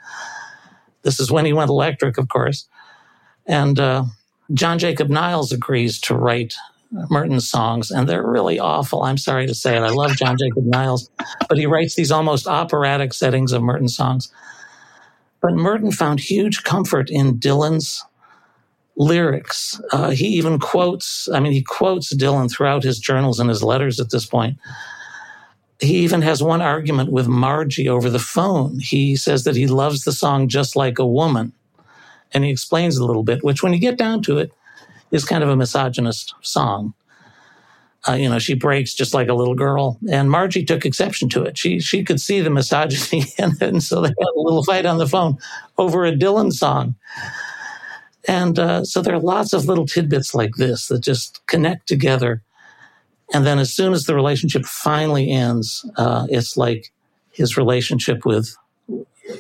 This 1.03 1.19
is 1.19 1.31
when 1.31 1.45
he 1.45 1.53
went 1.53 1.69
electric, 1.69 2.17
of 2.17 2.29
course. 2.29 2.67
And 3.45 3.79
uh, 3.79 4.05
John 4.53 4.79
Jacob 4.79 5.09
Niles 5.09 5.51
agrees 5.51 5.99
to 6.01 6.15
write 6.15 6.55
Merton's 7.09 7.49
songs, 7.49 7.89
and 7.89 8.07
they're 8.07 8.25
really 8.25 8.59
awful. 8.59 9.03
I'm 9.03 9.17
sorry 9.17 9.47
to 9.47 9.55
say 9.55 9.75
it. 9.75 9.81
I 9.81 9.89
love 9.89 10.11
John 10.11 10.37
Jacob 10.37 10.65
Niles, 10.65 11.09
but 11.49 11.57
he 11.57 11.65
writes 11.65 11.95
these 11.95 12.11
almost 12.11 12.47
operatic 12.47 13.13
settings 13.13 13.51
of 13.51 13.63
Merton's 13.63 13.95
songs. 13.95 14.31
But 15.41 15.53
Merton 15.55 15.91
found 15.91 16.19
huge 16.19 16.63
comfort 16.63 17.09
in 17.09 17.39
Dylan's 17.39 18.03
lyrics. 18.95 19.81
Uh, 19.91 20.11
he 20.11 20.27
even 20.27 20.59
quotes, 20.59 21.27
I 21.33 21.39
mean, 21.39 21.51
he 21.51 21.63
quotes 21.63 22.15
Dylan 22.15 22.51
throughout 22.51 22.83
his 22.83 22.99
journals 22.99 23.39
and 23.39 23.49
his 23.49 23.63
letters 23.63 23.99
at 23.99 24.11
this 24.11 24.25
point. 24.25 24.57
He 25.83 25.97
even 25.97 26.21
has 26.21 26.41
one 26.41 26.61
argument 26.61 27.11
with 27.11 27.27
Margie 27.27 27.89
over 27.89 28.09
the 28.09 28.19
phone. 28.19 28.79
He 28.79 29.15
says 29.15 29.43
that 29.43 29.55
he 29.55 29.67
loves 29.67 30.03
the 30.03 30.11
song 30.11 30.47
just 30.47 30.75
like 30.75 30.99
a 30.99 31.05
woman. 31.05 31.53
And 32.31 32.43
he 32.43 32.49
explains 32.49 32.97
a 32.97 33.05
little 33.05 33.23
bit, 33.23 33.43
which, 33.43 33.61
when 33.61 33.73
you 33.73 33.79
get 33.79 33.97
down 33.97 34.23
to 34.23 34.39
it, 34.39 34.51
is 35.11 35.25
kind 35.25 35.43
of 35.43 35.49
a 35.49 35.55
misogynist 35.55 36.33
song. 36.41 36.93
Uh, 38.07 38.13
you 38.13 38.27
know, 38.27 38.39
she 38.39 38.53
breaks 38.53 38.93
just 38.93 39.13
like 39.13 39.29
a 39.29 39.33
little 39.33 39.55
girl, 39.55 39.97
and 40.11 40.29
Margie 40.29 40.65
took 40.65 40.85
exception 40.85 41.29
to 41.29 41.43
it. 41.43 41.57
She 41.57 41.79
she 41.79 42.03
could 42.03 42.19
see 42.19 42.41
the 42.41 42.49
misogyny 42.49 43.23
in 43.37 43.51
it, 43.51 43.61
and 43.61 43.81
so 43.81 44.01
they 44.01 44.09
had 44.09 44.33
a 44.35 44.41
little 44.41 44.63
fight 44.63 44.85
on 44.85 44.97
the 44.97 45.07
phone 45.07 45.37
over 45.77 46.03
a 46.03 46.11
Dylan 46.11 46.51
song. 46.51 46.95
And 48.27 48.57
uh, 48.57 48.83
so 48.83 49.01
there 49.01 49.15
are 49.15 49.19
lots 49.19 49.53
of 49.53 49.65
little 49.65 49.85
tidbits 49.85 50.33
like 50.33 50.55
this 50.55 50.87
that 50.87 51.01
just 51.01 51.45
connect 51.47 51.87
together. 51.87 52.41
And 53.33 53.45
then 53.45 53.59
as 53.59 53.73
soon 53.73 53.93
as 53.93 54.05
the 54.05 54.15
relationship 54.15 54.65
finally 54.65 55.31
ends, 55.31 55.83
uh, 55.97 56.27
it's 56.29 56.55
like 56.55 56.91
his 57.31 57.57
relationship 57.57 58.25
with 58.25 58.55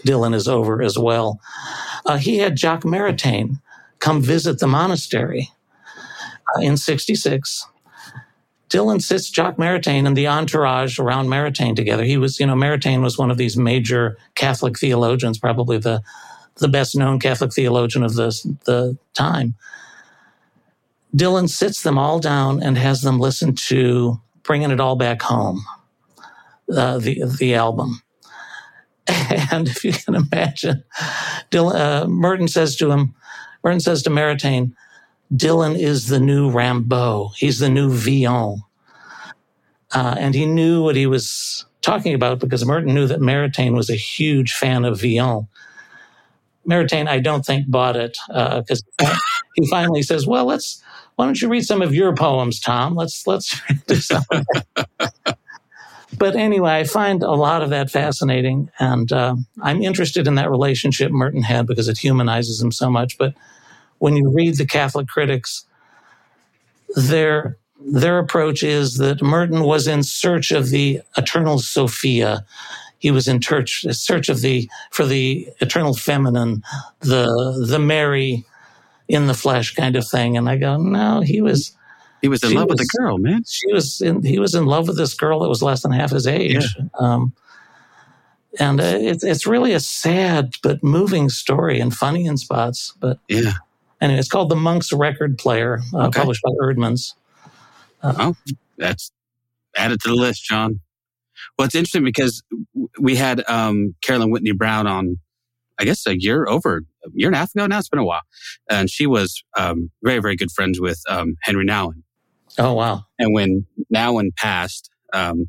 Dylan 0.05 0.33
is 0.33 0.47
over 0.47 0.81
as 0.81 0.97
well. 0.97 1.39
Uh, 2.05 2.17
he 2.17 2.39
had 2.39 2.57
Jacques 2.57 2.83
Maritain 2.83 3.59
come 3.99 4.21
visit 4.21 4.59
the 4.59 4.67
monastery 4.67 5.49
uh, 6.55 6.61
in 6.61 6.75
66. 6.75 7.67
Dylan 8.69 9.01
sits 9.01 9.29
Jacques 9.29 9.57
Maritain 9.57 10.07
and 10.07 10.17
the 10.17 10.27
entourage 10.27 10.97
around 10.97 11.27
Maritain 11.27 11.75
together. 11.75 12.03
He 12.03 12.17
was, 12.17 12.39
you 12.39 12.47
know, 12.47 12.55
Maritain 12.55 13.03
was 13.03 13.17
one 13.17 13.29
of 13.29 13.37
these 13.37 13.55
major 13.55 14.17
Catholic 14.33 14.79
theologians, 14.79 15.37
probably 15.37 15.77
the 15.77 16.01
the 16.57 16.67
best 16.67 16.95
known 16.95 17.19
Catholic 17.19 17.51
theologian 17.51 18.03
of 18.03 18.13
the, 18.13 18.27
the 18.65 18.95
time. 19.15 19.55
Dylan 21.15 21.49
sits 21.49 21.83
them 21.83 21.97
all 21.97 22.19
down 22.19 22.61
and 22.61 22.77
has 22.77 23.01
them 23.01 23.19
listen 23.19 23.55
to 23.67 24.19
Bringing 24.43 24.71
It 24.71 24.79
All 24.79 24.95
Back 24.95 25.21
Home, 25.23 25.63
uh, 26.75 26.97
the, 26.97 27.23
the 27.39 27.55
album. 27.55 28.01
And 29.51 29.67
if 29.67 29.83
you 29.83 29.91
can 29.91 30.15
imagine, 30.15 30.83
Dylan, 31.51 31.75
uh, 31.75 32.07
Merton 32.07 32.47
says 32.47 32.75
to 32.77 32.89
him, 32.91 33.13
Merton 33.63 33.81
says 33.81 34.01
to 34.03 34.09
Maritain, 34.09 34.73
Dylan 35.33 35.77
is 35.77 36.07
the 36.07 36.19
new 36.19 36.49
Rimbaud. 36.49 37.33
He's 37.35 37.59
the 37.59 37.69
new 37.69 37.91
Villon. 37.91 38.61
Uh, 39.91 40.15
and 40.17 40.33
he 40.33 40.45
knew 40.45 40.83
what 40.83 40.95
he 40.95 41.05
was 41.05 41.65
talking 41.81 42.13
about 42.13 42.39
because 42.39 42.65
Merton 42.65 42.93
knew 42.93 43.07
that 43.07 43.19
Maritain 43.19 43.75
was 43.75 43.89
a 43.89 43.95
huge 43.95 44.53
fan 44.53 44.85
of 44.85 44.99
Villon. 44.99 45.47
Maritain, 46.67 47.07
I 47.07 47.19
don't 47.19 47.45
think, 47.45 47.69
bought 47.69 47.95
it 47.95 48.17
because 48.27 48.83
uh, 48.99 49.15
he 49.55 49.67
finally 49.69 50.01
says, 50.01 50.25
"Well, 50.25 50.45
let's. 50.45 50.81
Why 51.15 51.25
don't 51.25 51.41
you 51.41 51.49
read 51.49 51.63
some 51.63 51.81
of 51.81 51.93
your 51.93 52.15
poems, 52.15 52.59
Tom? 52.59 52.95
Let's 52.95 53.25
let's 53.27 53.59
do 53.87 53.95
some." 53.95 54.23
but 56.17 56.35
anyway, 56.35 56.71
I 56.71 56.83
find 56.83 57.23
a 57.23 57.31
lot 57.31 57.61
of 57.61 57.69
that 57.69 57.91
fascinating, 57.91 58.69
and 58.79 59.11
uh, 59.11 59.35
I'm 59.61 59.81
interested 59.81 60.27
in 60.27 60.35
that 60.35 60.49
relationship 60.49 61.11
Merton 61.11 61.43
had 61.43 61.67
because 61.67 61.87
it 61.87 61.97
humanizes 61.97 62.61
him 62.61 62.71
so 62.71 62.89
much. 62.89 63.17
But 63.17 63.33
when 63.99 64.15
you 64.15 64.31
read 64.31 64.57
the 64.57 64.65
Catholic 64.65 65.07
critics, 65.07 65.65
their 66.95 67.57
their 67.79 68.19
approach 68.19 68.63
is 68.63 68.97
that 68.97 69.21
Merton 69.21 69.63
was 69.63 69.87
in 69.87 70.03
search 70.03 70.51
of 70.51 70.69
the 70.69 71.01
eternal 71.17 71.59
Sophia 71.59 72.45
he 73.03 73.11
was 73.11 73.27
in 73.27 73.41
search, 73.41 73.85
search 73.91 74.29
of 74.29 74.39
the 74.39 74.69
for 74.91 75.05
the 75.05 75.49
eternal 75.59 75.93
feminine, 75.93 76.63
the 77.01 77.65
the 77.67 77.77
Mary 77.77 78.45
in 79.07 79.27
the 79.27 79.33
flesh 79.33 79.73
kind 79.73 79.95
of 79.95 80.07
thing. 80.07 80.37
And 80.37 80.49
I 80.49 80.57
go, 80.57 80.77
no, 80.77 81.21
he 81.21 81.41
was. 81.41 81.75
He 82.21 82.29
was 82.29 82.41
in 82.41 82.53
love 82.53 82.69
was, 82.69 82.79
with 82.79 82.87
the 82.87 82.97
girl, 82.97 83.17
man. 83.17 83.43
She 83.45 83.73
was 83.73 83.99
in. 83.99 84.23
He 84.23 84.39
was 84.39 84.55
in 84.55 84.65
love 84.65 84.87
with 84.87 84.95
this 84.95 85.13
girl 85.13 85.41
that 85.41 85.49
was 85.49 85.61
less 85.61 85.81
than 85.81 85.91
half 85.91 86.11
his 86.11 86.25
age. 86.25 86.65
Yeah. 86.77 86.85
Um, 86.97 87.33
and 88.59 88.79
uh, 88.79 88.97
it's 88.97 89.23
it's 89.23 89.45
really 89.45 89.73
a 89.73 89.79
sad 89.79 90.55
but 90.63 90.83
moving 90.83 91.29
story 91.29 91.79
and 91.79 91.93
funny 91.93 92.25
in 92.25 92.37
spots. 92.37 92.93
But 92.99 93.19
yeah, 93.27 93.53
anyway, 93.99 94.19
it's 94.19 94.29
called 94.29 94.49
The 94.49 94.55
Monk's 94.55 94.93
Record 94.93 95.37
Player, 95.37 95.81
uh, 95.93 96.07
okay. 96.07 96.19
published 96.19 96.43
by 96.43 96.51
Eerdmans. 96.61 97.13
Uh, 98.01 98.13
oh, 98.19 98.35
that's 98.77 99.11
added 99.77 99.99
to 100.01 100.09
the 100.09 100.15
list, 100.15 100.45
John. 100.45 100.79
Well, 101.57 101.65
it's 101.65 101.75
interesting 101.75 102.03
because 102.03 102.43
we 102.99 103.15
had 103.15 103.43
um, 103.49 103.95
Carolyn 104.01 104.31
Whitney 104.31 104.51
Brown 104.51 104.87
on, 104.87 105.17
I 105.79 105.85
guess, 105.85 106.05
a 106.07 106.19
year 106.19 106.47
over 106.47 106.83
a 107.05 107.09
year 107.13 107.27
and 107.27 107.35
a 107.35 107.39
half 107.39 107.53
ago 107.55 107.65
now. 107.67 107.79
It's 107.79 107.89
been 107.89 107.99
a 107.99 108.05
while, 108.05 108.21
and 108.69 108.89
she 108.89 109.05
was 109.05 109.43
um, 109.57 109.89
very, 110.03 110.19
very 110.19 110.35
good 110.35 110.51
friends 110.51 110.79
with 110.79 111.01
um, 111.09 111.35
Henry 111.43 111.65
Nouwen. 111.65 112.03
Oh 112.57 112.73
wow! 112.73 113.03
And 113.19 113.33
when 113.33 113.65
Nouwen 113.93 114.35
passed, 114.35 114.89
um, 115.13 115.47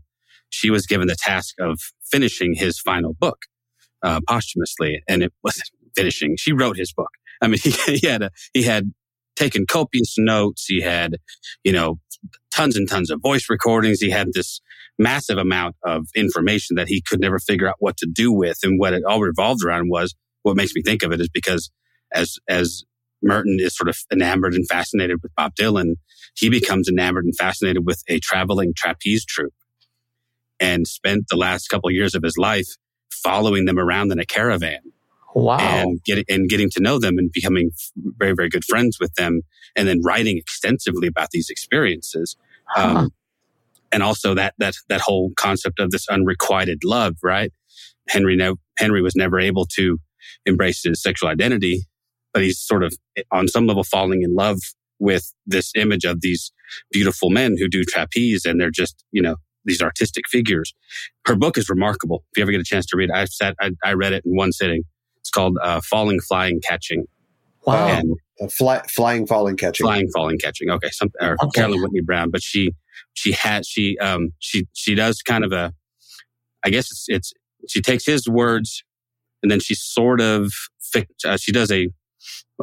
she 0.51 0.71
was 0.71 0.87
given 0.87 1.09
the 1.09 1.17
task 1.17 1.55
of 1.61 1.79
finishing 2.11 2.55
his 2.55 2.79
final 2.79 3.15
book 3.15 3.39
uh, 4.03 4.21
posthumously, 4.29 5.03
and 5.09 5.23
it 5.23 5.33
wasn't 5.43 5.69
finishing. 5.97 6.37
She 6.37 6.53
wrote 6.53 6.77
his 6.77 6.93
book. 6.93 7.11
I 7.43 7.49
mean, 7.49 7.59
he, 7.63 7.71
he 7.99 8.07
had 8.07 8.23
a, 8.23 8.31
he 8.53 8.63
had 8.63 8.93
taken 9.37 9.67
copious 9.67 10.15
notes. 10.17 10.67
He 10.67 10.81
had, 10.81 11.17
you 11.65 11.73
know, 11.73 11.99
tons 12.53 12.77
and 12.77 12.89
tons 12.89 13.11
of 13.11 13.21
voice 13.21 13.47
recordings. 13.51 14.01
He 14.01 14.11
had 14.11 14.29
this 14.33 14.61
massive 14.99 15.39
amount 15.39 15.77
of 15.85 16.07
information 16.15 16.77
that 16.77 16.89
he 16.89 17.03
could 17.03 17.21
never 17.21 17.39
figure 17.39 17.69
out 17.69 17.77
what 17.79 17.97
to 17.99 18.07
do 18.07 18.33
with. 18.33 18.59
And 18.63 18.79
what 18.79 18.95
it 18.95 19.03
all 19.05 19.21
revolved 19.21 19.65
around 19.65 19.89
was 19.91 20.15
what 20.45 20.57
makes 20.57 20.75
me 20.75 20.83
think 20.83 21.03
of 21.03 21.13
it 21.13 21.21
is 21.21 21.29
because 21.29 21.71
as, 22.13 22.39
as 22.49 22.85
Merton 23.23 23.59
is 23.61 23.77
sort 23.77 23.89
of 23.89 23.97
enamored 24.13 24.55
and 24.55 24.67
fascinated 24.69 25.19
with 25.23 25.35
Bob 25.35 25.55
Dylan, 25.57 25.95
he 26.37 26.49
becomes 26.49 26.89
enamored 26.89 27.25
and 27.25 27.35
fascinated 27.37 27.85
with 27.85 28.03
a 28.09 28.21
traveling 28.21 28.73
trapeze 28.77 29.25
troupe 29.25 29.55
and 30.61 30.87
spent 30.87 31.25
the 31.29 31.37
last 31.37 31.69
couple 31.69 31.89
of 31.89 31.95
years 31.95 32.15
of 32.15 32.23
his 32.23 32.39
life 32.39 32.69
following 33.11 33.65
them 33.65 33.79
around 33.79 34.13
in 34.13 34.19
a 34.21 34.27
caravan. 34.27 34.81
Wow. 35.35 35.59
And, 35.59 36.01
get, 36.05 36.25
and 36.29 36.49
getting 36.49 36.71
to 36.71 36.81
know 36.81 37.01
them 37.01 37.19
and 37.19 37.33
becoming 37.33 37.73
very, 37.97 38.35
very 38.35 38.49
good 38.49 38.65
friends 38.65 38.99
with 39.01 39.13
them 39.15 39.41
and 39.75 39.89
then 39.89 40.01
writing 40.03 40.39
extensively 40.39 41.09
about 41.09 41.31
these 41.31 41.51
experiences. 41.51 42.37
Huh. 42.69 42.99
Um, 42.99 43.11
and 43.95 44.03
also 44.03 44.35
that 44.35 44.55
that 44.59 44.75
that 44.89 45.01
whole 45.01 45.31
concept 45.37 45.79
of 45.79 45.93
this 45.93 46.09
unrequited 46.09 46.83
love, 46.85 47.15
right? 47.23 47.53
Henry 48.09 48.37
no, 48.37 48.57
Henry 48.77 49.01
was 49.01 49.15
never 49.15 49.39
able 49.39 49.67
to 49.77 49.99
embrace 50.47 50.83
his 50.85 51.03
sexual 51.03 51.29
identity, 51.29 51.87
but 52.33 52.43
he's 52.43 52.61
sort 52.61 52.83
of 52.83 52.95
on 53.31 53.49
some 53.49 53.67
level 53.67 53.85
falling 53.85 54.23
in 54.23 54.35
love 54.35 54.59
with 54.99 55.33
this 55.47 55.73
image 55.75 56.05
of 56.05 56.21
these 56.21 56.53
beautiful 56.91 57.31
men 57.31 57.57
who 57.59 57.69
do 57.69 57.85
trapeze, 57.85 58.45
and 58.45 58.61
they're 58.61 58.71
just 58.71 59.05
you 59.13 59.23
know 59.23 59.37
these 59.65 59.83
artistic 59.83 60.25
figures. 60.29 60.75
Her 61.27 61.37
book 61.37 61.57
is 61.59 61.69
remarkable. 61.69 62.25
If 62.33 62.39
you 62.39 62.43
ever 62.43 62.53
get 62.53 62.61
a 62.61 62.65
chance 62.65 62.87
to 62.87 62.97
read 62.97 63.11
it, 63.11 63.15
I 63.15 63.25
sat 63.27 63.55
I, 63.61 63.73
I 63.85 63.95
read 63.95 64.13
it 64.13 64.25
in 64.25 64.37
one 64.37 64.53
sitting. 64.53 64.85
It's 65.19 65.31
called 65.31 65.59
uh, 65.63 65.81
"Falling, 65.83 66.21
Flying, 66.21 66.61
Catching." 66.61 67.07
Wow. 67.67 67.89
And 67.89 68.15
uh, 68.41 68.49
fly, 68.49 68.83
flying, 68.91 69.27
falling, 69.27 69.57
catching. 69.57 69.85
Flying, 69.85 70.09
falling, 70.13 70.39
catching. 70.39 70.71
Okay, 70.71 70.91
some 70.91 71.11
or 71.21 71.37
okay. 71.43 71.61
Carolyn 71.61 71.83
Whitney 71.83 72.01
Brown, 72.01 72.31
but 72.31 72.43
she 72.43 72.73
she 73.15 73.33
has 73.33 73.67
she 73.67 73.99
um 73.99 74.33
she 74.39 74.67
she 74.73 74.95
does 74.95 75.23
kind 75.23 75.45
of 75.45 75.53
a, 75.53 75.73
I 76.65 76.71
guess 76.71 76.91
it's 76.91 77.05
it's 77.09 77.33
she 77.69 77.81
takes 77.81 78.05
his 78.05 78.29
words, 78.29 78.85
and 79.45 79.51
then 79.51 79.61
she 79.61 79.75
sort 79.75 80.23
of 80.23 80.53
uh, 81.27 81.37
she 81.37 81.53
does 81.53 81.71
a 81.71 81.89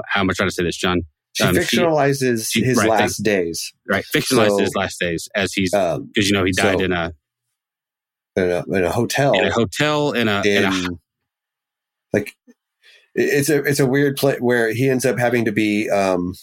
how 0.08 0.22
am 0.22 0.30
I 0.30 0.34
trying 0.34 0.50
to 0.50 0.54
say 0.54 0.64
this, 0.64 0.76
John? 0.76 1.02
She 1.34 1.44
um, 1.44 1.56
fictionalizes 1.56 2.50
she, 2.52 2.64
his 2.64 2.78
right, 2.78 2.90
last 2.90 3.18
days. 3.24 3.72
Right, 3.88 4.04
fictionalizes 4.14 4.50
so, 4.50 4.58
his 4.58 4.76
last 4.76 5.00
days 5.00 5.30
as 5.36 5.54
he's 5.54 5.70
because 5.72 5.98
um, 5.98 6.10
you 6.16 6.32
know 6.34 6.44
he 6.44 6.52
died 6.52 6.80
so, 6.80 6.86
in 6.86 6.92
a 6.92 7.14
in 8.36 8.50
a, 8.50 8.64
in 8.78 8.84
a 8.84 8.92
hotel 8.92 9.34
in 9.34 9.46
a 9.46 9.52
hotel 9.52 10.12
in 10.14 10.28
a, 10.28 10.42
in, 10.42 10.64
in 10.64 10.64
a 10.64 10.90
like 12.14 12.36
it's 13.14 13.50
a 13.50 13.64
it's 13.64 13.80
a 13.80 13.86
weird 13.86 14.18
place 14.18 14.40
where 14.40 14.74
he 14.74 14.90
ends 14.90 15.06
up 15.06 15.20
having 15.20 15.46
to 15.46 15.52
be 15.52 15.90
um 15.90 16.34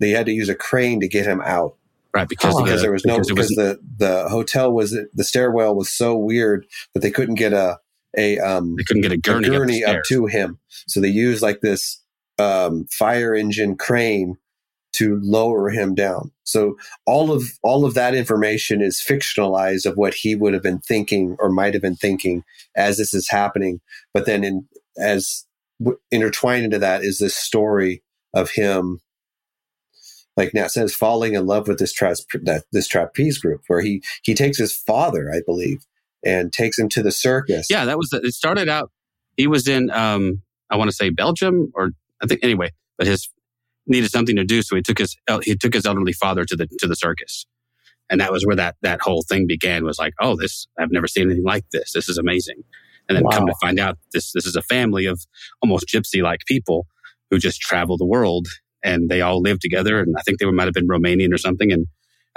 they 0.00 0.10
had 0.10 0.26
to 0.26 0.32
use 0.32 0.48
a 0.48 0.54
crane 0.54 1.00
to 1.00 1.08
get 1.08 1.26
him 1.26 1.42
out 1.42 1.76
right 2.14 2.28
because, 2.28 2.56
because 2.62 2.80
there 2.80 2.92
was 2.92 3.04
no 3.04 3.18
because, 3.18 3.28
because 3.28 3.48
the 3.48 3.78
the 3.98 4.28
hotel 4.28 4.72
was 4.72 4.96
the 5.12 5.24
stairwell 5.24 5.74
was 5.74 5.90
so 5.90 6.16
weird 6.16 6.66
that 6.94 7.00
they 7.00 7.10
couldn't 7.10 7.34
get 7.34 7.52
a 7.52 7.78
a 8.16 8.38
um 8.38 8.76
they 8.76 8.84
couldn't 8.84 9.02
get 9.02 9.12
a 9.12 9.16
gurney, 9.16 9.48
a 9.48 9.50
gurney 9.50 9.84
up, 9.84 9.96
up, 9.96 10.02
to 10.04 10.26
him. 10.26 10.58
So 10.86 11.00
they 11.00 11.08
used 11.08 11.42
like 11.42 11.60
this 11.60 12.02
um 12.38 12.86
fire 12.90 13.34
engine 13.34 13.76
crane 13.76 14.36
to 14.94 15.18
lower 15.22 15.70
him 15.70 15.94
down. 15.94 16.30
So 16.44 16.76
all 17.06 17.32
of 17.32 17.42
all 17.62 17.84
of 17.84 17.94
that 17.94 18.14
information 18.14 18.80
is 18.80 19.00
fictionalized 19.00 19.86
of 19.86 19.96
what 19.96 20.14
he 20.14 20.34
would 20.34 20.54
have 20.54 20.62
been 20.62 20.80
thinking 20.80 21.36
or 21.38 21.48
might 21.48 21.74
have 21.74 21.82
been 21.82 21.96
thinking 21.96 22.44
as 22.76 22.96
this 22.96 23.12
is 23.12 23.28
happening. 23.28 23.80
But 24.12 24.26
then 24.26 24.44
in 24.44 24.68
as 24.98 25.44
intertwined 26.10 26.64
into 26.64 26.78
that 26.78 27.02
is 27.02 27.18
this 27.18 27.34
story 27.34 28.02
of 28.32 28.50
him 28.50 29.00
like 30.36 30.52
Nat 30.54 30.70
says, 30.70 30.94
falling 30.94 31.34
in 31.34 31.46
love 31.46 31.68
with 31.68 31.78
this 31.78 31.94
this 32.72 32.88
trapeze 32.88 33.38
group, 33.38 33.62
where 33.68 33.80
he 33.80 34.02
he 34.22 34.34
takes 34.34 34.58
his 34.58 34.76
father, 34.76 35.30
I 35.32 35.40
believe, 35.46 35.84
and 36.24 36.52
takes 36.52 36.78
him 36.78 36.88
to 36.90 37.02
the 37.02 37.12
circus. 37.12 37.66
Yeah, 37.68 37.84
that 37.84 37.98
was 37.98 38.10
the, 38.10 38.20
it. 38.22 38.32
Started 38.34 38.68
out. 38.68 38.90
He 39.36 39.46
was 39.46 39.68
in, 39.68 39.90
um, 39.90 40.42
I 40.70 40.76
want 40.76 40.90
to 40.90 40.96
say 40.96 41.10
Belgium, 41.10 41.72
or 41.74 41.90
I 42.22 42.26
think 42.26 42.40
anyway. 42.42 42.70
But 42.96 43.06
his 43.06 43.28
needed 43.86 44.10
something 44.10 44.36
to 44.36 44.44
do, 44.44 44.62
so 44.62 44.76
he 44.76 44.82
took 44.82 44.98
his 44.98 45.16
he 45.42 45.56
took 45.56 45.74
his 45.74 45.84
elderly 45.84 46.12
father 46.12 46.44
to 46.44 46.56
the 46.56 46.66
to 46.78 46.86
the 46.86 46.96
circus, 46.96 47.46
and 48.08 48.20
that 48.20 48.32
was 48.32 48.46
where 48.46 48.56
that 48.56 48.76
that 48.82 49.00
whole 49.00 49.24
thing 49.28 49.46
began. 49.46 49.84
Was 49.84 49.98
like, 49.98 50.14
oh, 50.20 50.36
this 50.36 50.66
I've 50.78 50.92
never 50.92 51.08
seen 51.08 51.24
anything 51.24 51.44
like 51.44 51.64
this. 51.72 51.92
This 51.92 52.08
is 52.08 52.18
amazing. 52.18 52.62
And 53.08 53.18
then 53.18 53.24
come 53.30 53.46
to 53.46 53.54
find 53.60 53.78
out, 53.78 53.98
this 54.12 54.32
this 54.32 54.46
is 54.46 54.56
a 54.56 54.62
family 54.62 55.04
of 55.04 55.20
almost 55.60 55.88
gypsy 55.88 56.22
like 56.22 56.40
people 56.46 56.86
who 57.30 57.38
just 57.38 57.60
travel 57.60 57.98
the 57.98 58.06
world, 58.06 58.46
and 58.82 59.10
they 59.10 59.20
all 59.20 59.42
live 59.42 59.58
together. 59.58 60.00
And 60.00 60.14
I 60.16 60.22
think 60.22 60.38
they 60.38 60.46
might 60.46 60.64
have 60.64 60.72
been 60.72 60.88
Romanian 60.88 61.32
or 61.32 61.38
something. 61.38 61.70
And 61.70 61.86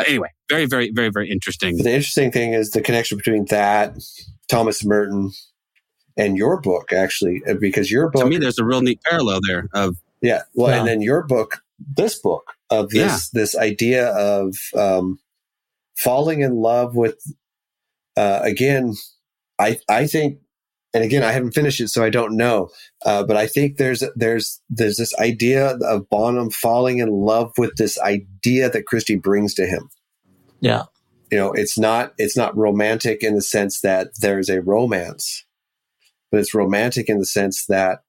anyway, 0.06 0.30
very 0.50 0.66
very 0.66 0.92
very 0.92 1.10
very 1.10 1.30
interesting. 1.30 1.78
The 1.78 1.94
interesting 1.94 2.32
thing 2.32 2.54
is 2.54 2.72
the 2.72 2.82
connection 2.82 3.18
between 3.18 3.46
that, 3.46 3.96
Thomas 4.48 4.84
Merton, 4.86 5.32
and 6.18 6.38
your 6.38 6.60
book, 6.62 6.92
actually, 6.94 7.42
uh, 7.48 7.56
because 7.60 7.92
your 7.92 8.10
book, 8.10 8.24
To 8.24 8.30
me, 8.30 8.38
there's 8.38 8.60
a 8.60 8.66
real 8.66 8.82
neat 8.82 9.00
parallel 9.04 9.40
there 9.48 9.70
of 9.74 9.98
yeah, 10.22 10.42
well, 10.56 10.72
Yeah. 10.72 10.80
and 10.80 10.88
then 10.88 11.02
your 11.02 11.24
book, 11.24 11.62
this 11.96 12.20
book 12.20 12.54
of 12.70 12.90
this 12.90 13.30
this 13.30 13.56
idea 13.56 14.10
of 14.10 14.56
um, 14.76 15.20
falling 15.96 16.42
in 16.42 16.56
love 16.56 16.96
with, 16.96 17.20
uh, 18.16 18.40
again, 18.44 18.96
I 19.60 19.80
I 19.90 20.08
think, 20.08 20.40
and 20.94 21.04
again, 21.04 21.24
I 21.24 21.32
haven't 21.32 21.52
finished 21.52 21.82
it, 21.82 21.90
so 21.90 22.04
I 22.04 22.10
don't 22.10 22.38
know, 22.38 22.70
uh, 23.06 23.24
but 23.24 23.38
I 23.38 23.48
think 23.48 23.78
there's 23.78 24.04
there's 24.16 24.62
there's 24.70 24.98
this 24.98 25.14
idea 25.20 25.78
of 25.78 26.10
Bonham 26.10 26.50
falling 26.50 27.00
in 27.00 27.10
love 27.10 27.52
with 27.58 27.76
this 27.76 28.00
idea 28.00 28.70
that 28.70 28.86
Christie 28.86 29.16
brings 29.18 29.54
to 29.56 29.66
him. 29.66 29.90
Yeah. 30.60 30.84
you 31.32 31.38
know 31.38 31.52
it's 31.52 31.78
not 31.78 32.14
it's 32.18 32.38
not 32.38 32.58
romantic 32.58 33.22
in 33.24 33.36
the 33.36 33.42
sense 33.42 33.82
that 33.82 34.08
there's 34.20 34.50
a 34.50 34.62
romance 34.62 35.46
but 36.32 36.40
it's 36.40 36.54
romantic 36.56 37.10
in 37.10 37.20
the 37.20 37.26
sense 37.26 37.66
that 37.68 38.00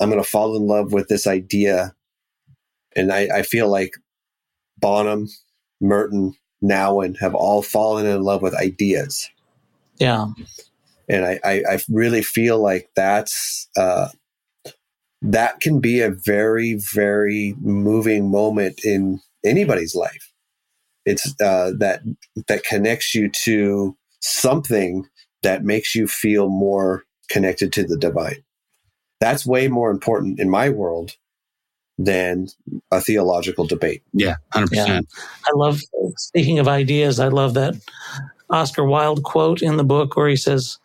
i'm 0.00 0.10
going 0.10 0.22
to 0.22 0.28
fall 0.28 0.56
in 0.56 0.66
love 0.66 0.92
with 0.92 1.08
this 1.08 1.26
idea 1.26 1.94
and 2.96 3.12
I, 3.12 3.28
I 3.36 3.42
feel 3.42 3.68
like 3.70 3.94
bonham 4.78 5.28
merton 5.80 6.34
Nouwen 6.62 7.16
have 7.20 7.34
all 7.34 7.62
fallen 7.62 8.04
in 8.04 8.22
love 8.22 8.42
with 8.42 8.54
ideas 8.54 9.30
Yeah. 9.98 10.26
And 11.08 11.24
I, 11.24 11.40
I, 11.44 11.62
I 11.70 11.78
really 11.88 12.22
feel 12.22 12.58
like 12.58 12.90
that's 12.94 13.68
uh, 13.76 14.08
that 15.22 15.60
can 15.60 15.80
be 15.80 16.00
a 16.00 16.10
very 16.10 16.74
very 16.94 17.54
moving 17.60 18.30
moment 18.30 18.80
in 18.84 19.20
anybody's 19.44 19.94
life 19.94 20.32
it's 21.04 21.34
uh, 21.40 21.72
that 21.78 22.02
that 22.48 22.64
connects 22.64 23.14
you 23.14 23.30
to 23.30 23.96
something 24.20 25.06
that 25.42 25.64
makes 25.64 25.94
you 25.94 26.06
feel 26.06 26.48
more 26.48 27.04
connected 27.30 27.72
to 27.72 27.84
the 27.84 27.96
divine 27.96 28.42
that's 29.20 29.46
way 29.46 29.68
more 29.68 29.90
important 29.90 30.38
in 30.38 30.50
my 30.50 30.68
world 30.68 31.12
than 31.98 32.46
a 32.92 33.00
theological 33.00 33.66
debate 33.66 34.02
yeah, 34.12 34.36
hundred 34.52 34.72
Yeah. 34.72 34.84
percent. 34.84 35.08
I 35.46 35.50
love, 35.54 35.80
speaking 36.16 36.58
of 36.60 36.68
ideas, 36.68 37.18
I 37.18 37.28
love 37.28 37.54
that 37.54 37.74
Oscar 38.50 38.84
Wilde 38.84 39.22
quote 39.24 39.62
in 39.62 39.76
the 39.76 39.84
book 39.84 40.16
where 40.16 40.28
he 40.28 40.36
says, 40.36 40.78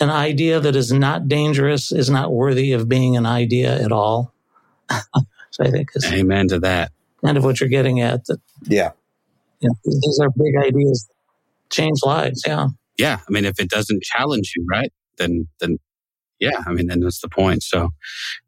An 0.00 0.10
idea 0.10 0.60
that 0.60 0.74
is 0.74 0.92
not 0.92 1.28
dangerous 1.28 1.92
is 1.92 2.10
not 2.10 2.32
worthy 2.32 2.72
of 2.72 2.88
being 2.88 3.16
an 3.16 3.26
idea 3.26 3.80
at 3.80 3.92
all. 3.92 4.32
so 4.90 5.64
I 5.64 5.70
think 5.70 5.90
is 5.94 6.04
Amen 6.06 6.48
to 6.48 6.58
that. 6.60 6.90
kind 7.24 7.36
of 7.36 7.44
what 7.44 7.60
you're 7.60 7.68
getting 7.68 8.00
at. 8.00 8.24
That 8.26 8.40
yeah 8.64 8.90
you 9.60 9.70
know, 9.70 9.76
these 9.84 10.18
are 10.20 10.30
big 10.30 10.56
ideas, 10.62 11.08
change 11.70 11.98
lives. 12.04 12.42
Yeah. 12.46 12.68
yeah, 12.98 13.18
I 13.26 13.32
mean, 13.32 13.44
if 13.44 13.58
it 13.58 13.70
doesn't 13.70 14.02
challenge 14.02 14.52
you, 14.54 14.66
right, 14.70 14.92
then 15.18 15.48
then 15.60 15.78
yeah, 16.38 16.62
I 16.66 16.72
mean, 16.72 16.88
then 16.88 17.00
that's 17.00 17.20
the 17.20 17.28
point. 17.28 17.62
So 17.62 17.90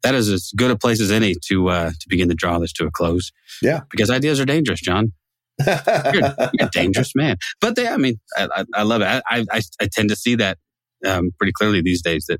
that 0.03 0.13
is 0.13 0.29
as 0.29 0.51
good 0.55 0.69
a 0.69 0.77
place 0.77 1.01
as 1.01 1.11
any 1.11 1.35
to 1.47 1.69
uh, 1.69 1.89
to 1.89 2.09
begin 2.09 2.29
to 2.29 2.35
draw 2.35 2.59
this 2.59 2.73
to 2.73 2.85
a 2.85 2.91
close. 2.91 3.31
Yeah. 3.61 3.81
because 3.89 4.09
ideas 4.09 4.39
are 4.39 4.45
dangerous, 4.45 4.81
John. 4.81 5.13
You're, 5.65 6.35
you're 6.53 6.67
a 6.67 6.69
dangerous 6.71 7.13
man. 7.15 7.37
But 7.59 7.75
they, 7.75 7.87
I 7.87 7.97
mean, 7.97 8.19
I, 8.37 8.47
I, 8.57 8.65
I 8.75 8.83
love 8.83 9.01
it. 9.01 9.05
I, 9.05 9.43
I 9.51 9.61
I 9.81 9.87
tend 9.91 10.09
to 10.09 10.15
see 10.15 10.35
that 10.35 10.59
um, 11.05 11.31
pretty 11.37 11.53
clearly 11.53 11.81
these 11.81 12.01
days. 12.01 12.25
That 12.27 12.39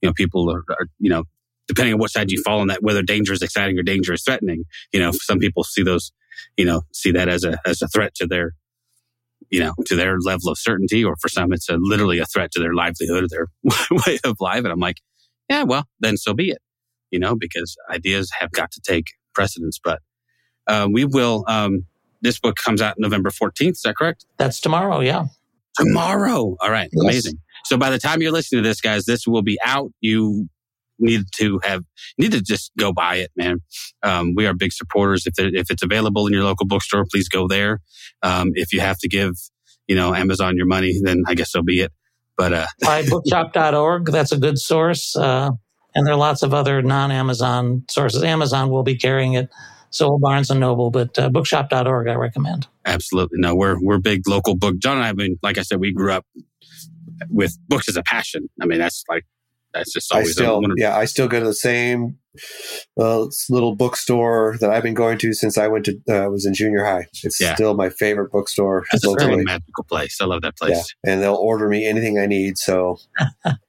you 0.00 0.08
know, 0.08 0.12
people 0.14 0.50
are, 0.50 0.64
are 0.70 0.86
you 0.98 1.10
know, 1.10 1.24
depending 1.68 1.94
on 1.94 2.00
what 2.00 2.10
side 2.10 2.30
you 2.30 2.42
fall 2.42 2.60
on 2.60 2.68
that, 2.68 2.82
whether 2.82 3.02
danger 3.02 3.32
is 3.32 3.42
exciting 3.42 3.78
or 3.78 3.82
danger 3.82 4.12
is 4.12 4.22
threatening. 4.22 4.64
You 4.92 5.00
know, 5.00 5.12
some 5.12 5.38
people 5.38 5.64
see 5.64 5.82
those, 5.82 6.12
you 6.56 6.64
know, 6.64 6.82
see 6.92 7.10
that 7.12 7.28
as 7.28 7.44
a 7.44 7.58
as 7.66 7.82
a 7.82 7.88
threat 7.88 8.14
to 8.16 8.26
their 8.26 8.52
you 9.50 9.60
know, 9.60 9.72
to 9.86 9.96
their 9.96 10.18
level 10.20 10.50
of 10.50 10.58
certainty, 10.58 11.04
or 11.04 11.16
for 11.20 11.28
some, 11.28 11.52
it's 11.52 11.68
a, 11.68 11.76
literally 11.78 12.18
a 12.18 12.26
threat 12.26 12.50
to 12.52 12.60
their 12.60 12.74
livelihood 12.74 13.24
or 13.24 13.28
their 13.28 13.46
way 14.06 14.18
of 14.24 14.36
life. 14.40 14.58
And 14.64 14.68
I'm 14.68 14.80
like, 14.80 14.96
yeah, 15.48 15.62
well, 15.62 15.86
then 16.00 16.16
so 16.16 16.34
be 16.34 16.50
it, 16.50 16.58
you 17.10 17.18
know, 17.18 17.36
because 17.36 17.76
ideas 17.90 18.30
have 18.40 18.50
got 18.52 18.72
to 18.72 18.80
take 18.80 19.06
precedence. 19.34 19.78
But 19.82 20.00
uh, 20.66 20.88
we 20.90 21.04
will, 21.04 21.44
um, 21.46 21.86
this 22.22 22.40
book 22.40 22.56
comes 22.56 22.80
out 22.80 22.96
November 22.98 23.30
14th. 23.30 23.70
Is 23.70 23.82
that 23.84 23.96
correct? 23.96 24.24
That's 24.38 24.60
tomorrow. 24.60 25.00
Yeah. 25.00 25.26
Tomorrow. 25.76 26.56
All 26.60 26.70
right. 26.70 26.88
Yes. 26.92 27.02
Amazing. 27.02 27.38
So 27.64 27.76
by 27.76 27.90
the 27.90 27.98
time 27.98 28.20
you're 28.20 28.32
listening 28.32 28.62
to 28.62 28.68
this, 28.68 28.80
guys, 28.80 29.04
this 29.04 29.26
will 29.26 29.42
be 29.42 29.58
out. 29.64 29.90
You 30.00 30.48
need 30.98 31.22
to 31.36 31.60
have, 31.64 31.82
need 32.18 32.32
to 32.32 32.42
just 32.42 32.70
go 32.78 32.92
buy 32.92 33.16
it, 33.16 33.30
man. 33.36 33.60
Um, 34.02 34.34
we 34.36 34.46
are 34.46 34.54
big 34.54 34.72
supporters. 34.72 35.26
If, 35.26 35.38
it, 35.38 35.54
if 35.54 35.70
it's 35.70 35.82
available 35.82 36.26
in 36.26 36.32
your 36.32 36.44
local 36.44 36.66
bookstore, 36.66 37.04
please 37.10 37.28
go 37.28 37.48
there. 37.48 37.80
Um, 38.22 38.50
if 38.54 38.72
you 38.72 38.80
have 38.80 38.98
to 38.98 39.08
give, 39.08 39.32
you 39.86 39.96
know, 39.96 40.14
Amazon 40.14 40.56
your 40.56 40.66
money, 40.66 41.00
then 41.02 41.24
I 41.26 41.34
guess 41.34 41.52
so 41.52 41.62
be 41.62 41.80
it. 41.80 41.92
But, 42.36 42.52
uh, 42.52 42.66
By 42.80 43.06
bookshop.org. 43.06 44.06
That's 44.06 44.32
a 44.32 44.38
good 44.38 44.58
source. 44.58 45.16
Uh, 45.16 45.50
and 45.94 46.06
there 46.06 46.14
are 46.14 46.18
lots 46.18 46.42
of 46.42 46.52
other 46.52 46.82
non 46.82 47.10
Amazon 47.10 47.84
sources. 47.88 48.22
Amazon 48.22 48.70
will 48.70 48.82
be 48.82 48.96
carrying 48.96 49.34
it. 49.34 49.48
So 49.90 50.08
will 50.10 50.18
Barnes 50.18 50.50
and 50.50 50.58
Noble, 50.58 50.90
but 50.90 51.16
uh, 51.16 51.28
bookshop.org 51.30 52.08
I 52.08 52.14
recommend. 52.14 52.66
Absolutely. 52.84 53.38
No, 53.38 53.54
we're 53.54 53.80
we're 53.80 53.98
big 53.98 54.28
local 54.28 54.56
book. 54.56 54.78
John 54.78 54.96
and 54.96 55.04
I, 55.04 55.10
I 55.10 55.12
mean, 55.12 55.38
like 55.40 55.56
I 55.56 55.62
said, 55.62 55.78
we 55.78 55.92
grew 55.92 56.10
up 56.10 56.26
with 57.28 57.56
books 57.68 57.88
as 57.88 57.96
a 57.96 58.02
passion. 58.02 58.48
I 58.60 58.66
mean, 58.66 58.78
that's 58.78 59.04
like 59.08 59.24
that's 59.72 59.92
just 59.92 60.12
always. 60.12 60.28
I 60.30 60.32
still, 60.32 60.60
one 60.60 60.72
yeah, 60.76 60.96
I 60.96 61.04
still 61.04 61.28
go 61.28 61.40
to 61.40 61.46
the 61.46 61.54
same 61.54 62.18
uh, 62.98 63.26
little 63.48 63.74
bookstore 63.74 64.56
that 64.60 64.70
I've 64.70 64.82
been 64.82 64.94
going 64.94 65.18
to 65.18 65.32
since 65.32 65.58
I 65.58 65.66
went 65.68 65.84
to 65.86 66.00
uh, 66.08 66.28
was 66.30 66.46
in 66.46 66.54
junior 66.54 66.84
high. 66.84 67.06
It's 67.22 67.40
Yeah. 67.40 67.54
still 67.54 67.74
my 67.74 67.90
favorite 67.90 68.30
bookstore 68.32 68.84
That's 68.92 69.04
a 69.06 69.10
really 69.12 69.44
magical 69.44 69.84
place. 69.84 70.18
I 70.20 70.26
love 70.26 70.42
that 70.42 70.56
place. 70.56 70.70
Yeah, 70.70 70.76
place. 70.76 70.94
and 71.04 71.22
they'll 71.22 71.34
order 71.34 71.68
me 71.68 71.86
anything 71.86 72.18
I 72.18 72.26
need. 72.26 72.56
So, 72.58 72.98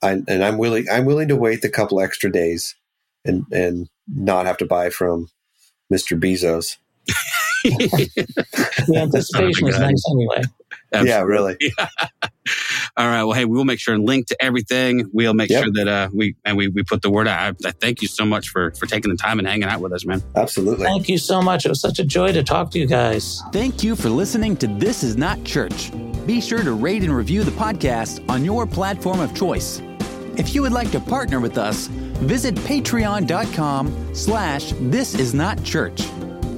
I, 0.02 0.22
and 0.28 0.44
I'm 0.44 0.58
willing, 0.58 0.86
I'm 0.92 1.06
willing 1.06 1.28
to 1.30 1.36
wait 1.36 1.62
the 1.62 1.70
couple 1.70 2.00
extra 2.02 2.32
days 2.32 2.76
and 3.24 3.46
and 3.52 3.90
not 4.08 4.46
have 4.46 4.58
to 4.58 4.66
buy 4.66 4.90
from 4.92 5.28
Mr. 5.92 6.20
Bezos. 6.20 6.78
The 7.66 8.96
anticipation 8.96 9.68
is 9.68 9.80
nice 9.80 10.04
anyway. 10.12 10.42
Yeah, 11.04 11.22
really. 11.22 11.58
All 12.98 13.08
right. 13.08 13.24
Well, 13.24 13.34
hey, 13.34 13.46
we'll 13.46 13.66
make 13.66 13.80
sure 13.80 13.94
and 13.96 14.06
link 14.06 14.28
to 14.28 14.38
everything. 14.44 15.10
We'll 15.12 15.34
make 15.34 15.50
Yep. 15.50 15.64
sure 15.64 15.74
that 15.74 15.88
uh, 15.88 16.10
we 16.14 16.36
and 16.46 16.56
we, 16.56 16.68
we 16.68 16.84
put 16.84 17.02
the 17.02 17.10
word 17.10 17.28
out. 17.28 17.56
I, 17.66 17.70
I 17.70 17.72
thank 17.72 18.02
you 18.02 18.08
so 18.08 18.24
much 18.26 18.50
for 18.50 18.72
for 18.72 18.86
taking 18.86 19.10
the 19.12 19.18
time 19.18 19.40
and 19.40 19.48
hanging 19.48 19.68
out 19.68 19.82
with 19.82 19.92
us, 19.94 20.06
man. 20.06 20.22
Absolutely. 20.36 20.86
Thank 20.86 21.10
you 21.10 21.18
so 21.18 21.42
much. 21.42 21.66
It 21.66 21.70
was 21.70 21.82
such 21.82 21.98
a 22.00 22.04
joy 22.06 22.32
to 22.34 22.44
talk 22.44 22.70
to 22.72 22.80
you 22.80 22.86
guys. 22.86 23.42
Thank 23.52 23.84
you 23.84 23.96
for 23.96 24.10
listening 24.10 24.56
to 24.58 24.68
This 24.68 25.04
Is 25.04 25.18
Not 25.18 25.44
Church. 25.44 25.92
Be 26.28 26.40
sure 26.40 26.64
to 26.64 26.74
rate 26.74 27.04
and 27.04 27.16
review 27.16 27.44
the 27.44 27.52
podcast 27.52 28.28
on 28.30 28.46
your 28.46 28.66
platform 28.68 29.20
of 29.20 29.34
choice. 29.36 29.82
If 30.38 30.54
you 30.54 30.62
would 30.62 30.72
like 30.74 30.92
to 30.92 31.00
partner 31.00 31.40
with 31.40 31.58
us, 31.58 31.88
visit 31.88 32.56
patreon.com 32.56 34.14
slash 34.16 34.74
this 34.82 35.16
is 35.16 35.34
not 35.34 35.64
church, 35.64 36.02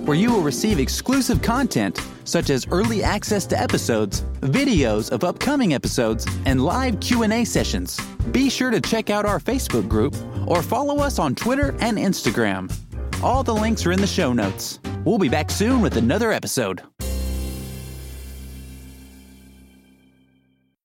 where 0.07 0.17
you 0.17 0.31
will 0.31 0.41
receive 0.41 0.79
exclusive 0.79 1.41
content 1.41 1.99
such 2.23 2.49
as 2.49 2.65
early 2.71 3.03
access 3.03 3.45
to 3.45 3.59
episodes, 3.59 4.21
videos 4.41 5.11
of 5.11 5.23
upcoming 5.23 5.73
episodes, 5.73 6.25
and 6.45 6.63
live 6.63 6.99
Q&A 7.01 7.43
sessions. 7.43 7.99
Be 8.31 8.49
sure 8.49 8.71
to 8.71 8.79
check 8.79 9.09
out 9.09 9.25
our 9.25 9.39
Facebook 9.39 9.89
group 9.89 10.15
or 10.47 10.61
follow 10.61 10.99
us 10.99 11.19
on 11.19 11.35
Twitter 11.35 11.75
and 11.81 11.97
Instagram. 11.97 12.73
All 13.21 13.43
the 13.43 13.53
links 13.53 13.85
are 13.85 13.91
in 13.91 13.99
the 13.99 14.07
show 14.07 14.31
notes. 14.31 14.79
We'll 15.03 15.17
be 15.17 15.29
back 15.29 15.51
soon 15.51 15.81
with 15.81 15.97
another 15.97 16.31
episode. 16.31 16.83